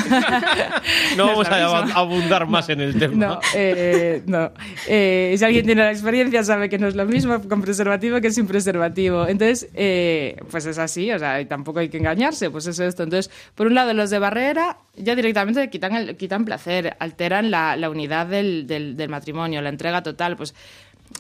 No 1.17 1.27
vamos 1.27 1.49
a 1.49 1.83
mismo. 1.83 1.99
abundar 1.99 2.47
más 2.47 2.69
en 2.69 2.81
el 2.81 2.99
tema. 2.99 3.15
No, 3.15 3.41
eh, 3.55 4.23
no. 4.27 4.53
Eh, 4.87 5.35
si 5.37 5.45
alguien 5.45 5.67
tiene 5.67 5.83
la 5.83 5.91
experiencia 5.91 6.43
sabe 6.45 6.69
que 6.69 6.79
no 6.79 6.87
es 6.87 6.95
lo 6.95 7.05
mismo 7.05 7.41
con 7.49 7.63
preservativo 7.63 8.21
que 8.21 8.31
sin 8.31 8.47
preservativo. 8.47 9.27
Entonces, 9.27 9.69
eh, 9.75 10.37
pues 10.51 10.67
es 10.67 10.79
así, 10.79 11.11
o 11.11 11.19
sea, 11.19 11.41
y 11.41 11.47
tampoco 11.47 11.81
hay 11.81 11.89
que 11.89 11.99
engañarse, 11.99 12.51
pues 12.51 12.67
es 12.67 12.79
esto. 12.79 13.03
Entonces, 13.03 13.31
por 13.55 13.67
un 13.67 13.75
lado, 13.75 13.93
los 13.93 14.11
de 14.11 14.19
barrera 14.19 14.79
ya 14.97 15.17
directamente 15.17 15.69
quitan, 15.69 15.97
el, 15.97 16.17
quitan 16.17 16.45
placer, 16.45 16.97
alteran 17.01 17.51
la, 17.51 17.77
la 17.77 17.91
unidad 17.91 18.27
del, 18.27 18.67
del, 18.67 18.97
del 18.97 19.09
matrimonio, 19.09 19.61
la 19.63 19.71
entrega 19.71 20.03
total, 20.03 20.37
pues... 20.37 20.55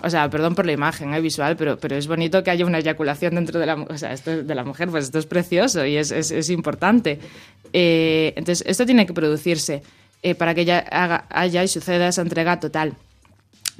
O 0.02 0.10
sea, 0.10 0.28
perdón 0.30 0.54
por 0.54 0.66
la 0.66 0.72
imagen 0.72 1.12
eh, 1.14 1.20
visual, 1.20 1.56
pero, 1.56 1.78
pero 1.78 1.96
es 1.96 2.06
bonito 2.06 2.42
que 2.42 2.50
haya 2.50 2.64
una 2.64 2.78
eyaculación 2.78 3.34
dentro 3.34 3.60
de 3.60 3.66
la, 3.66 3.74
o 3.74 3.98
sea, 3.98 4.12
esto, 4.12 4.42
de 4.42 4.54
la 4.54 4.64
mujer, 4.64 4.88
pues 4.88 5.04
esto 5.04 5.18
es 5.18 5.26
precioso 5.26 5.84
y 5.84 5.96
es, 5.96 6.10
es, 6.10 6.30
es 6.30 6.50
importante. 6.50 7.18
Eh, 7.72 8.32
entonces, 8.36 8.66
esto 8.66 8.86
tiene 8.86 9.06
que 9.06 9.12
producirse 9.12 9.82
eh, 10.22 10.34
para 10.34 10.54
que 10.54 10.64
ya 10.64 10.78
haga, 10.78 11.24
haya 11.30 11.64
y 11.64 11.68
suceda 11.68 12.08
esa 12.08 12.22
entrega 12.22 12.60
total. 12.60 12.94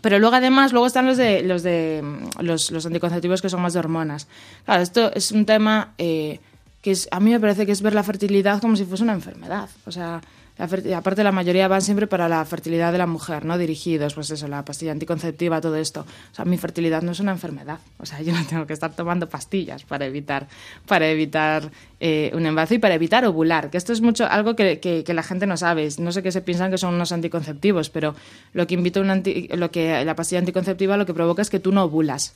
Pero 0.01 0.19
luego 0.19 0.37
además, 0.37 0.73
luego 0.73 0.87
están 0.87 1.07
los 1.07 1.17
de 1.17 1.43
los 1.43 1.63
de 1.63 2.01
mm, 2.03 2.43
los, 2.43 2.71
los 2.71 2.87
anticonceptivos 2.87 3.43
que 3.43 3.49
son 3.49 3.61
más 3.61 3.75
de 3.75 3.81
hormonas. 3.81 4.27
Claro, 4.65 4.83
esto 4.83 5.13
es 5.15 5.33
un 5.33 5.45
tema 5.45 5.95
eh, 5.99 6.41
que 6.83 6.93
es, 6.93 7.09
a 7.11 7.21
mí 7.21 7.31
me 7.31 7.41
parece 7.41 7.67
que 7.67 7.73
es 7.73 7.83
ver 7.83 7.95
la 7.95 8.03
fertilidad 8.03 8.61
como 8.61 8.77
si 8.77 8.85
fuese 8.85 9.03
una 9.03 9.13
enfermedad. 9.13 9.69
O 9.87 9.93
sea, 9.93 10.21
aparte 10.61 11.25
la 11.25 11.33
mayoría 11.33 11.69
van 11.69 11.83
siempre 11.83 12.07
para 12.07 12.29
la 12.29 12.45
fertilidad 12.45 12.93
de 12.93 12.99
la 12.99 13.07
mujer, 13.07 13.45
¿no? 13.45 13.57
Dirigidos, 13.59 14.15
pues 14.15 14.31
eso, 14.31 14.49
la 14.49 14.65
pastilla 14.65 14.93
anticonceptiva, 14.93 15.61
todo 15.61 15.77
esto. 15.77 16.01
O 16.01 16.35
sea, 16.35 16.45
mi 16.45 16.59
fertilidad 16.59 17.03
no 17.03 17.13
es 17.13 17.21
una 17.21 17.33
enfermedad. 17.33 17.79
O 17.99 18.07
sea, 18.07 18.21
yo 18.23 18.33
no 18.33 18.45
tengo 18.47 18.67
que 18.67 18.73
estar 18.73 18.95
tomando 18.95 19.29
pastillas 19.29 19.85
para 19.85 20.07
evitar, 20.07 20.49
para 20.87 21.09
evitar 21.09 21.71
eh, 22.01 22.31
un 22.35 22.47
embarazo 22.47 22.75
y 22.75 22.79
para 22.79 22.95
evitar 22.95 23.25
ovular. 23.25 23.71
Que 23.71 23.79
esto 23.79 23.93
es 23.93 24.01
mucho 24.01 24.27
algo 24.27 24.55
que, 24.57 25.05
la 25.07 25.23
gente 25.23 25.47
no 25.47 25.57
sabe. 25.57 25.89
No 25.99 26.13
sé 26.13 26.23
qué 26.23 26.33
se 26.33 26.41
piensan 26.41 26.71
que 26.71 26.79
son 26.79 26.95
unos 26.95 27.13
anticonceptivos, 27.13 27.91
pero 27.91 28.15
lo 28.53 28.67
que 28.67 28.75
invita 28.75 29.01
un 29.01 29.11
anti- 29.11 29.49
lo 29.49 29.71
que 29.71 30.05
la 30.05 30.15
pastilla 30.15 30.41
anticonceptiva 30.41 30.97
lo 30.97 31.07
que 31.07 31.15
provoca 31.15 31.43
es 31.43 31.51
que 31.51 31.61
tú 31.61 31.73
no 31.73 31.85
ovulas. 31.85 32.35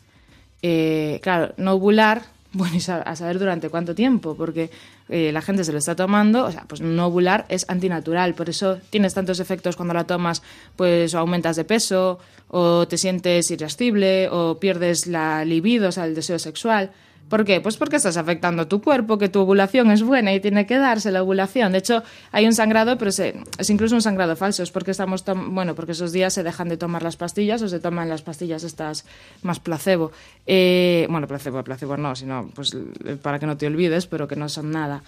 Eh, 0.63 1.21
claro, 1.23 1.53
no 1.59 1.73
ovular, 1.73 2.23
bueno, 2.55 2.77
y 2.77 2.91
a 2.91 3.17
saber 3.17 3.39
durante 3.39 3.69
cuánto 3.69 3.95
tiempo, 3.95 4.35
porque 4.37 4.71
eh, 5.09 5.31
la 5.33 5.43
gente 5.43 5.65
se 5.65 5.73
lo 5.73 5.79
está 5.79 5.95
tomando, 5.95 6.45
o 6.45 6.51
sea, 6.51 6.65
pues 6.67 6.81
no 6.81 7.07
ovular 7.07 7.45
es 7.49 7.67
antinatural, 7.69 8.35
por 8.35 8.49
eso 8.49 8.79
tienes 8.91 9.13
tantos 9.15 9.41
efectos 9.41 9.77
cuando 9.77 9.95
la 9.95 10.05
tomas, 10.05 10.43
pues 10.77 11.15
o 11.15 11.19
aumentas 11.19 11.57
de 11.57 11.65
peso, 11.65 12.19
o 12.49 12.87
te 12.89 12.97
sientes 12.97 13.51
irascible, 13.51 14.29
o 14.31 14.59
pierdes 14.59 15.07
la 15.07 15.45
libido, 15.45 15.89
o 15.89 15.93
sea, 15.93 16.07
el 16.07 16.15
deseo 16.15 16.39
sexual. 16.39 16.91
¿Por 17.29 17.45
qué? 17.45 17.61
Pues 17.61 17.77
porque 17.77 17.97
estás 17.97 18.17
afectando 18.17 18.63
a 18.63 18.69
tu 18.69 18.81
cuerpo, 18.83 19.19
que 19.19 19.29
tu 19.29 19.41
ovulación 19.41 19.91
es 19.91 20.03
buena 20.03 20.33
y 20.35 20.41
tiene 20.41 20.67
que 20.67 20.77
darse 20.79 21.11
la 21.11 21.23
ovulación. 21.23 21.73
De 21.73 21.79
hecho, 21.79 22.03
hay 22.33 22.47
un 22.47 22.53
sangrado, 22.55 22.97
pero 22.99 23.11
se- 23.11 23.35
es 23.59 23.71
incluso 23.71 23.95
un 23.95 24.03
sangrado 24.03 24.37
falso. 24.37 24.63
Es 24.63 24.71
porque 24.71 24.91
estamos, 24.93 25.25
bueno, 25.49 25.75
porque 25.75 25.93
esos 25.93 26.13
días 26.13 26.33
se 26.35 26.43
dejan 26.43 26.69
de 26.69 26.77
tomar 26.77 27.03
las 27.03 27.17
pastillas 27.17 27.63
o 27.63 27.69
se 27.69 27.81
toman 27.81 28.09
las 28.09 28.23
pastillas 28.23 28.63
estas 28.63 29.05
más 29.43 29.59
placebo. 29.59 30.13
Eh, 30.47 31.07
bueno, 31.11 31.27
placebo, 31.27 31.65
placebo 31.65 31.97
no, 31.97 32.15
sino 32.15 32.51
pues 32.55 32.77
para 33.23 33.39
que 33.39 33.47
no 33.47 33.57
te 33.57 33.67
olvides, 33.67 34.07
pero 34.07 34.29
que 34.29 34.37
no 34.37 34.49
son 34.49 34.71
nada. 34.71 35.03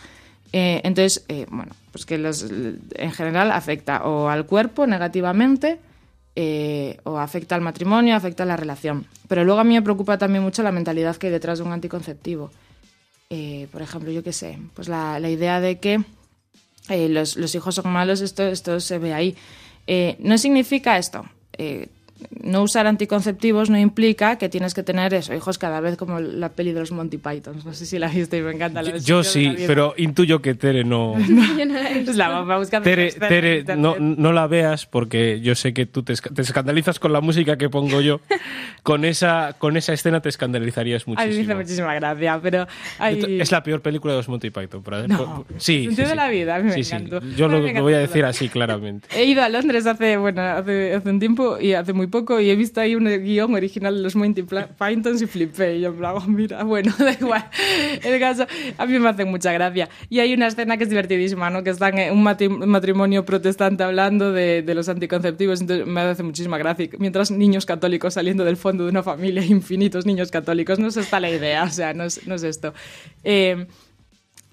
Eh, 0.52 0.80
entonces, 0.84 1.24
eh, 1.28 1.46
bueno, 1.50 1.72
pues 1.92 2.06
que 2.06 2.18
los, 2.18 2.46
en 2.94 3.12
general 3.12 3.50
afecta 3.52 4.04
o 4.04 4.28
al 4.28 4.46
cuerpo 4.46 4.86
negativamente 4.86 5.78
eh, 6.36 6.98
o 7.04 7.18
afecta 7.18 7.54
al 7.54 7.62
matrimonio, 7.62 8.14
afecta 8.14 8.42
a 8.42 8.46
la 8.46 8.56
relación. 8.56 9.06
Pero 9.26 9.44
luego 9.44 9.60
a 9.60 9.64
mí 9.64 9.74
me 9.74 9.82
preocupa 9.82 10.18
también 10.18 10.44
mucho 10.44 10.62
la 10.62 10.70
mentalidad 10.70 11.16
que 11.16 11.28
hay 11.28 11.32
detrás 11.32 11.58
de 11.58 11.64
un 11.64 11.72
anticonceptivo. 11.72 12.50
Eh, 13.30 13.66
por 13.72 13.80
ejemplo, 13.82 14.10
yo 14.12 14.22
qué 14.22 14.32
sé, 14.32 14.58
pues 14.74 14.86
la, 14.88 15.18
idea 15.28 15.60
de 15.60 15.78
que 15.78 16.04
eh, 16.90 17.08
los, 17.08 17.54
hijos 17.54 17.74
son 17.74 17.90
malos, 17.90 18.20
esto, 18.20 18.80
se 18.80 18.98
ve 18.98 19.14
ahí. 19.14 19.36
No 20.18 20.36
significa 20.36 20.98
esto. 20.98 21.24
No 22.42 22.62
usar 22.62 22.86
anticonceptivos 22.86 23.68
no 23.70 23.78
implica 23.78 24.36
que 24.38 24.48
tienes 24.48 24.72
que 24.74 24.82
tener 24.82 25.12
eso, 25.14 25.34
hijos 25.34 25.58
cada 25.58 25.80
vez 25.80 25.96
como 25.96 26.18
la 26.20 26.48
peli 26.50 26.72
de 26.72 26.80
los 26.80 26.92
Monty 26.92 27.18
Pythons. 27.18 27.64
No 27.64 27.74
sé 27.74 27.84
si 27.86 27.98
la 27.98 28.08
viste 28.08 28.38
y 28.38 28.42
me 28.42 28.52
encanta. 28.52 28.82
la 28.82 28.96
Yo, 28.98 29.22
sí, 29.22 29.44
la 29.50 29.66
pero 29.66 29.94
intuyo 29.96 30.40
que 30.40 30.54
Tere 30.54 30.84
no. 30.84 31.14
Yo 31.18 31.66
no 31.66 31.74
la 31.74 31.90
he 31.90 31.94
visto. 31.94 32.12
La 32.14 32.80
Tere, 32.82 33.12
Tere, 33.12 33.64
no, 33.76 33.96
no 33.98 34.32
la 34.32 34.46
veas 34.46 34.86
porque 34.86 35.40
yo 35.40 35.54
sé 35.54 35.74
que 35.74 35.86
tú 35.86 36.02
te, 36.02 36.14
te 36.14 36.42
escandalizas 36.42 36.98
con 36.98 37.12
la 37.12 37.20
música 37.20 37.56
que 37.58 37.68
pongo 37.68 38.00
yo. 38.00 38.20
Con 38.82 39.04
esa, 39.04 39.54
con 39.58 39.76
esa 39.76 39.92
escena 39.92 40.20
te 40.20 40.28
escandalizarías 40.28 41.02
A 41.06 41.10
mí 41.10 41.16
me 41.16 41.22
hizo 41.24 41.32
muchísimo. 41.32 41.56
muchísima 41.56 41.94
gracia, 41.94 42.38
pero... 42.42 42.66
hay- 42.98 43.40
Es 43.40 43.50
la 43.50 43.62
peor 43.62 43.82
película 43.82 44.12
de 44.14 44.18
los 44.20 44.28
Monty 44.28 44.50
Python. 44.50 44.82
por- 44.82 45.08
No. 45.08 45.44
por- 45.48 45.60
sí, 45.60 45.88
sí, 45.90 45.96
de 45.96 46.06
sí. 46.06 46.14
la 46.14 46.28
vida, 46.28 46.56
a 46.56 46.58
mí 46.60 46.70
me 46.70 46.76
encantó. 46.80 47.20
Yo 47.36 47.48
lo, 47.48 47.60
me 47.60 47.72
lo 47.74 47.82
voy 47.82 47.94
a 47.94 47.98
decir 47.98 48.24
así 48.24 48.48
claramente. 48.48 49.08
He 49.16 49.24
ido 49.24 49.42
a 49.42 49.48
Londres 49.48 49.86
hace, 49.86 50.16
bueno, 50.16 50.40
hace, 50.42 50.94
hace 50.94 51.08
un 51.10 51.18
tiempo 51.18 51.58
y 51.60 51.72
hace 51.72 51.92
muy 51.92 52.05
poco 52.06 52.40
y 52.40 52.50
he 52.50 52.56
visto 52.56 52.80
ahí 52.80 52.94
un 52.94 53.04
guion 53.04 53.54
original 53.54 53.96
de 53.96 54.02
los 54.02 54.16
Monty 54.16 54.42
Pythons 54.42 55.22
y 55.22 55.26
flipé. 55.26 55.76
Y 55.76 55.80
yo 55.82 55.88
en 55.88 55.96
plan, 55.96 56.14
oh, 56.16 56.26
mira, 56.26 56.62
bueno, 56.64 56.92
da 56.98 57.12
igual. 57.12 57.48
El 58.02 58.20
caso, 58.20 58.46
a 58.78 58.86
mí 58.86 58.98
me 58.98 59.08
hace 59.08 59.24
mucha 59.24 59.52
gracia. 59.52 59.88
Y 60.08 60.20
hay 60.20 60.34
una 60.34 60.46
escena 60.46 60.76
que 60.76 60.84
es 60.84 60.90
divertidísima, 60.90 61.50
¿no? 61.50 61.62
Que 61.62 61.70
están 61.70 61.98
en 61.98 62.12
un 62.12 62.22
matrimonio 62.22 63.24
protestante 63.24 63.82
hablando 63.82 64.32
de, 64.32 64.62
de 64.62 64.74
los 64.74 64.88
anticonceptivos. 64.88 65.60
Entonces 65.60 65.86
me 65.86 66.00
hace 66.00 66.22
muchísima 66.22 66.58
gracia. 66.58 66.88
Mientras 66.98 67.30
niños 67.30 67.66
católicos 67.66 68.14
saliendo 68.14 68.44
del 68.44 68.56
fondo 68.56 68.84
de 68.84 68.90
una 68.90 69.02
familia, 69.02 69.44
infinitos 69.46 70.06
niños 70.06 70.30
católicos. 70.30 70.78
No 70.78 70.88
es 70.88 70.96
esta 70.96 71.20
la 71.20 71.30
idea, 71.30 71.64
o 71.64 71.70
sea, 71.70 71.94
no 71.94 72.04
es, 72.04 72.26
no 72.26 72.34
es 72.34 72.42
esto. 72.42 72.74
Eh, 73.24 73.66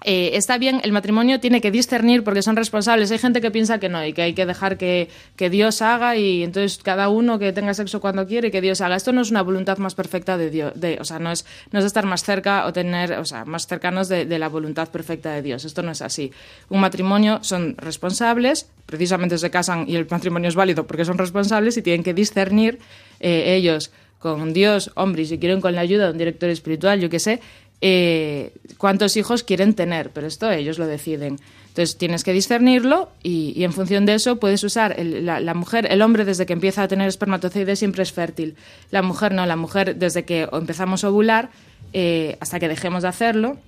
eh, 0.02 0.36
está 0.36 0.58
bien, 0.58 0.80
el 0.84 0.92
matrimonio 0.92 1.40
tiene 1.40 1.62
que 1.62 1.70
discernir 1.70 2.24
porque 2.24 2.42
son 2.42 2.56
responsables. 2.56 3.10
Hay 3.10 3.18
gente 3.18 3.40
que 3.40 3.50
piensa 3.50 3.78
que 3.78 3.88
no 3.88 4.04
y 4.04 4.12
que 4.12 4.22
hay 4.22 4.34
que 4.34 4.44
dejar 4.44 4.76
que, 4.76 5.08
que 5.36 5.48
Dios 5.48 5.80
haga 5.80 6.16
y 6.16 6.42
entonces 6.42 6.78
cada 6.82 7.08
uno 7.08 7.38
que 7.38 7.52
tenga 7.52 7.72
sexo 7.72 8.00
cuando 8.00 8.26
quiere 8.26 8.50
que 8.50 8.60
Dios 8.60 8.82
haga. 8.82 8.96
Esto 8.96 9.12
no 9.12 9.22
es 9.22 9.30
una 9.30 9.42
voluntad 9.42 9.78
más 9.78 9.94
perfecta 9.94 10.36
de 10.36 10.50
Dios, 10.50 10.72
de, 10.74 10.98
o 11.00 11.04
sea, 11.04 11.18
no 11.18 11.32
es, 11.32 11.46
no 11.72 11.78
es 11.78 11.86
estar 11.86 12.04
más 12.04 12.22
cerca 12.22 12.66
o 12.66 12.72
tener, 12.72 13.12
o 13.12 13.24
sea, 13.24 13.46
más 13.46 13.66
cercanos 13.66 14.08
de, 14.08 14.26
de 14.26 14.38
la 14.38 14.48
voluntad 14.48 14.90
perfecta 14.90 15.32
de 15.32 15.40
Dios. 15.40 15.64
Esto 15.64 15.82
no 15.82 15.92
es 15.92 16.02
así. 16.02 16.32
Un 16.68 16.80
matrimonio 16.80 17.38
son 17.42 17.74
responsables, 17.78 18.68
precisamente 18.84 19.38
se 19.38 19.50
casan 19.50 19.88
y 19.88 19.96
el 19.96 20.06
matrimonio 20.10 20.48
es 20.48 20.54
válido 20.54 20.86
porque 20.86 21.06
son 21.06 21.16
responsables 21.16 21.78
y 21.78 21.82
tienen 21.82 22.02
que 22.02 22.12
discernir 22.12 22.78
eh, 23.20 23.54
ellos 23.56 23.90
con 24.24 24.54
Dios, 24.54 24.90
hombre, 24.94 25.20
y 25.20 25.26
si 25.26 25.38
quieren 25.38 25.60
con 25.60 25.74
la 25.74 25.82
ayuda 25.82 26.06
de 26.06 26.12
un 26.12 26.16
director 26.16 26.48
espiritual, 26.48 26.98
yo 26.98 27.10
qué 27.10 27.18
sé, 27.18 27.40
eh, 27.86 28.52
cuántos 28.78 29.14
hijos 29.18 29.42
quieren 29.42 29.74
tener, 29.74 30.08
pero 30.08 30.26
esto 30.26 30.50
ellos 30.50 30.78
lo 30.78 30.86
deciden. 30.86 31.38
Entonces 31.68 31.98
tienes 31.98 32.24
que 32.24 32.32
discernirlo 32.32 33.10
y, 33.22 33.52
y 33.54 33.64
en 33.64 33.74
función 33.74 34.06
de 34.06 34.14
eso 34.14 34.36
puedes 34.36 34.64
usar 34.64 34.98
el- 34.98 35.26
la, 35.26 35.38
la 35.40 35.52
mujer, 35.52 35.86
el 35.90 36.00
hombre 36.00 36.24
desde 36.24 36.46
que 36.46 36.54
empieza 36.54 36.82
a 36.82 36.88
tener 36.88 37.08
espermatozoides 37.08 37.78
siempre 37.78 38.02
es 38.02 38.12
fértil. 38.12 38.56
La 38.90 39.02
mujer 39.02 39.34
no, 39.34 39.44
la 39.44 39.56
mujer 39.56 39.96
desde 39.96 40.24
que 40.24 40.48
empezamos 40.50 41.04
a 41.04 41.10
ovular 41.10 41.50
eh, 41.92 42.38
hasta 42.40 42.58
que 42.58 42.68
dejemos 42.68 43.02
de 43.02 43.08
hacerlo 43.10 43.58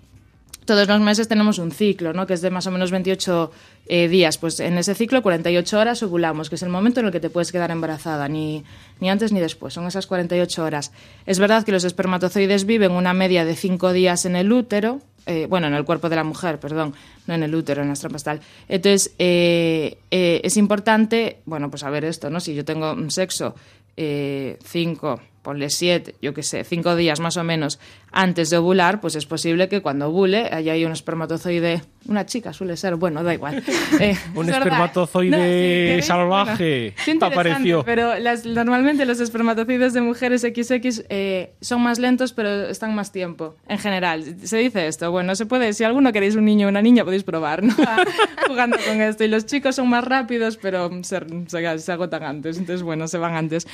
todos 0.67 0.87
los 0.87 1.01
meses 1.01 1.29
tenemos 1.29 1.59
un 1.59 1.71
ciclo, 1.71 2.13
¿no? 2.13 2.27
que 2.27 2.35
es 2.35 2.43
de 2.43 2.51
más 2.51 2.67
o 2.67 2.71
menos 2.71 2.91
28 2.91 3.51
eh, 3.87 4.09
días. 4.09 4.37
Pues 4.37 4.61
en 4.61 4.77
ese 4.77 4.95
ciclo, 4.95 5.23
48 5.23 5.79
horas 5.79 6.03
ovulamos, 6.03 6.51
que 6.51 6.57
es 6.57 6.63
el 6.63 6.69
momento 6.69 7.01
en 7.01 7.07
el 7.07 7.13
que 7.13 7.21
te 7.21 7.31
puedes 7.31 7.53
quedar 7.53 7.71
embarazada, 7.71 8.29
ni, 8.29 8.65
ni 9.01 9.09
antes 9.09 9.33
ni 9.33 9.41
después, 9.41 9.73
son 9.73 9.87
esas 9.87 10.07
48 10.07 10.65
horas. 10.65 10.93
Es 11.25 11.39
verdad 11.39 11.65
que 11.65 11.73
los 11.73 11.85
espermatozoides 11.85 12.67
viven 12.67 12.93
una 12.93 13.15
media 13.15 13.45
de 13.45 13.57
5 13.57 13.93
días 13.93 14.27
en 14.27 14.37
el 14.37 14.53
útero, 14.53 15.01
eh, 15.27 15.47
bueno, 15.49 15.67
en 15.67 15.75
el 15.75 15.85
cuerpo 15.85 16.09
de 16.09 16.15
la 16.15 16.23
mujer, 16.23 16.61
perdón, 16.61 16.95
no 17.27 17.35
en 17.35 17.43
el 17.43 17.53
útero, 17.53 17.83
en 17.83 17.89
la 17.89 17.95
trampas 17.95 18.23
tal. 18.23 18.41
Entonces, 18.69 19.13
eh, 19.19 19.99
eh, 20.13 20.41
es 20.45 20.57
importante, 20.57 21.39
bueno, 21.47 21.69
pues 21.69 21.81
saber 21.81 22.05
esto, 22.05 22.31
¿no? 22.31 22.39
Si 22.39 22.55
yo 22.55 22.65
tengo 22.65 22.93
un 22.93 23.11
sexo 23.11 23.55
5, 23.97 25.21
ponle 25.47 25.71
7, 25.71 26.17
yo 26.21 26.35
qué 26.35 26.43
sé, 26.43 26.65
5 26.65 26.97
días 26.97 27.21
más 27.21 27.37
o 27.37 27.45
menos 27.45 27.79
antes 28.11 28.51
de 28.51 28.57
ovular, 28.57 29.01
pues 29.01 29.15
es 29.15 29.27
posible 29.27 29.69
que 29.69 29.81
cuando 29.81 30.09
ovule 30.09 30.49
haya 30.53 30.73
ahí 30.73 30.85
un 30.85 30.91
espermatozoide, 30.91 31.83
una 32.09 32.27
chica 32.27 32.53
suele 32.53 32.77
ser, 32.77 32.97
bueno, 32.97 33.23
da 33.23 33.33
igual. 33.33 33.63
Eh, 34.01 34.17
Un 34.35 34.49
es 34.51 34.57
espermatozoide 34.57 35.97
No, 35.99 36.03
salvaje 36.03 36.95
interesante, 37.07 37.25
apareció. 37.25 37.83
Pero 37.85 38.19
las- 38.19 38.45
normalmente 38.45 39.07
los 39.07 39.21
espermatozoides 39.21 39.93
de 39.93 40.01
mujeres 40.01 40.41
XX 40.43 41.05
eh, 41.09 41.53
son 41.61 41.81
más 41.83 42.01
lentos, 42.01 42.33
pero 42.33 42.65
están 42.69 42.95
más 42.97 43.13
tiempo, 43.13 43.55
en 43.69 43.79
general. 43.79 44.25
Se 44.43 44.59
dice 44.59 44.89
esto, 44.89 45.13
bueno, 45.13 45.37
se 45.37 45.47
puede, 45.47 45.73
si 45.75 45.85
alguno 45.85 46.13
queréis 46.13 46.35
un 46.35 46.45
niño 46.45 46.67
o 46.67 46.71
una 46.71 46.83
niña, 46.83 47.05
podéis 47.05 47.23
probar, 47.23 47.63
¿no? 47.63 47.75
Jugando 48.49 48.77
con 48.85 49.01
esto. 49.01 49.23
Y 49.23 49.29
los 49.29 49.47
chicos 49.47 49.77
son 49.77 49.89
más 49.89 50.03
rápidos, 50.05 50.57
pero 50.57 50.91
se, 51.05 51.21
se- 51.47 51.79
se 51.79 51.93
agotan 51.93 52.25
antes, 52.25 52.59
entonces, 52.59 52.83
bueno, 52.83 53.07
se 53.07 53.19
van 53.19 53.35
antes. 53.37 53.67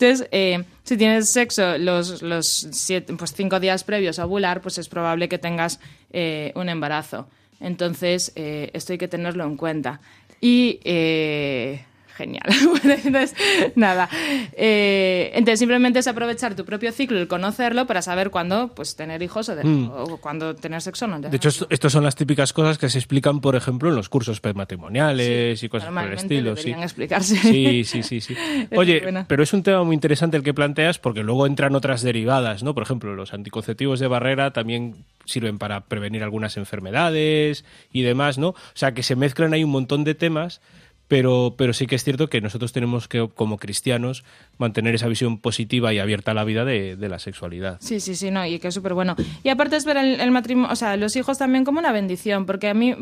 Entonces, 0.00 0.28
eh, 0.30 0.62
si 0.84 0.96
tienes 0.96 1.17
sexo 1.24 1.78
los, 1.78 2.22
los 2.22 2.46
siete, 2.46 3.14
pues 3.14 3.32
cinco 3.34 3.60
días 3.60 3.84
previos 3.84 4.18
a 4.18 4.26
ovular, 4.26 4.60
pues 4.60 4.78
es 4.78 4.88
probable 4.88 5.28
que 5.28 5.38
tengas 5.38 5.80
eh, 6.12 6.52
un 6.54 6.68
embarazo. 6.68 7.28
Entonces, 7.60 8.32
eh, 8.36 8.70
esto 8.72 8.92
hay 8.92 8.98
que 8.98 9.08
tenerlo 9.08 9.44
en 9.44 9.56
cuenta. 9.56 10.00
Y 10.40 10.80
eh, 10.84 11.84
genial. 12.18 12.44
Entonces, 13.04 13.34
nada. 13.76 14.08
Eh, 14.52 15.30
entonces, 15.34 15.60
simplemente 15.60 16.00
es 16.00 16.06
aprovechar 16.08 16.54
tu 16.54 16.64
propio 16.64 16.92
ciclo 16.92 17.20
y 17.22 17.26
conocerlo 17.26 17.86
para 17.86 18.02
saber 18.02 18.30
cuándo 18.30 18.74
pues, 18.74 18.96
tener 18.96 19.22
hijos 19.22 19.48
o, 19.48 19.56
de- 19.56 19.62
o 19.64 20.18
cuándo 20.18 20.54
tener 20.56 20.82
sexo 20.82 21.04
o 21.04 21.08
no. 21.08 21.18
Mm. 21.18 21.30
De 21.30 21.36
hecho, 21.36 21.48
estos 21.70 21.92
son 21.92 22.04
las 22.04 22.16
típicas 22.16 22.52
cosas 22.52 22.76
que 22.76 22.88
se 22.90 22.98
explican, 22.98 23.40
por 23.40 23.54
ejemplo, 23.56 23.88
en 23.88 23.94
los 23.96 24.08
cursos 24.08 24.40
prematrimoniales 24.40 25.62
y 25.62 25.68
cosas 25.68 25.90
por 25.90 26.02
el 26.04 26.12
estilo. 26.12 26.56
Sí. 26.56 26.70
explicarse. 26.72 27.36
Sí, 27.36 27.84
sí, 27.84 28.02
sí, 28.02 28.20
sí. 28.20 28.36
Oye, 28.76 29.02
pero 29.28 29.42
es 29.42 29.52
un 29.52 29.62
tema 29.62 29.84
muy 29.84 29.94
interesante 29.94 30.36
el 30.36 30.42
que 30.42 30.52
planteas 30.54 30.98
porque 30.98 31.22
luego 31.22 31.46
entran 31.46 31.74
otras 31.74 32.02
derivadas, 32.02 32.62
¿no? 32.62 32.74
Por 32.74 32.82
ejemplo, 32.82 33.14
los 33.14 33.32
anticonceptivos 33.32 34.00
de 34.00 34.08
barrera 34.08 34.52
también 34.52 34.96
sirven 35.24 35.58
para 35.58 35.82
prevenir 35.82 36.22
algunas 36.22 36.56
enfermedades 36.56 37.64
y 37.92 38.02
demás, 38.02 38.38
¿no? 38.38 38.48
O 38.48 38.56
sea, 38.74 38.92
que 38.92 39.02
se 39.02 39.14
mezclan 39.16 39.52
ahí 39.52 39.62
un 39.62 39.70
montón 39.70 40.02
de 40.04 40.14
temas, 40.14 40.60
pero, 41.08 41.54
pero 41.56 41.72
sí 41.72 41.86
que 41.86 41.96
es 41.96 42.04
cierto 42.04 42.28
que 42.28 42.40
nosotros 42.42 42.72
tenemos 42.72 43.08
que, 43.08 43.28
como 43.34 43.56
cristianos, 43.56 44.24
mantener 44.58 44.94
esa 44.94 45.08
visión 45.08 45.38
positiva 45.38 45.92
y 45.92 45.98
abierta 45.98 46.32
a 46.32 46.34
la 46.34 46.44
vida 46.44 46.66
de, 46.66 46.96
de 46.96 47.08
la 47.08 47.18
sexualidad. 47.18 47.78
Sí, 47.80 47.98
sí, 47.98 48.14
sí, 48.14 48.30
no, 48.30 48.44
y 48.44 48.58
que 48.58 48.68
es 48.68 48.74
súper 48.74 48.92
bueno. 48.92 49.16
Y 49.42 49.48
aparte 49.48 49.76
es 49.76 49.86
ver 49.86 49.96
el, 49.96 50.30
matrimonio, 50.30 50.70
o 50.70 50.76
sea, 50.76 50.96
los 50.98 51.16
hijos 51.16 51.38
también 51.38 51.64
como 51.64 51.78
una 51.78 51.92
bendición, 51.92 52.44
porque 52.44 52.68
a 52.68 52.74
mí 52.74 52.94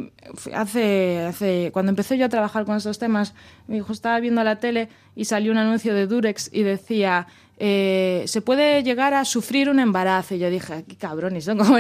hace, 0.54 1.20
hace, 1.20 1.70
cuando 1.72 1.90
empecé 1.90 2.16
yo 2.16 2.26
a 2.26 2.28
trabajar 2.28 2.64
con 2.64 2.76
estos 2.76 2.98
temas, 3.00 3.34
mi 3.66 3.78
hijo 3.78 3.92
estaba 3.92 4.20
viendo 4.20 4.42
la 4.44 4.61
tele 4.61 4.88
y 5.16 5.24
salió 5.24 5.50
un 5.50 5.59
anuncio 5.59 5.92
de 5.92 6.07
Durex 6.07 6.50
y 6.52 6.62
decía, 6.62 7.26
eh, 7.59 8.24
se 8.26 8.42
puede 8.42 8.82
llegar 8.82 9.14
a 9.14 9.24
sufrir 9.24 9.70
un 9.70 9.80
embarazo. 9.80 10.34
Y 10.34 10.38
yo 10.38 10.50
dije, 10.50 10.84
qué 10.86 10.96
cabrones 10.96 11.44
son, 11.44 11.59
como, 11.59 11.76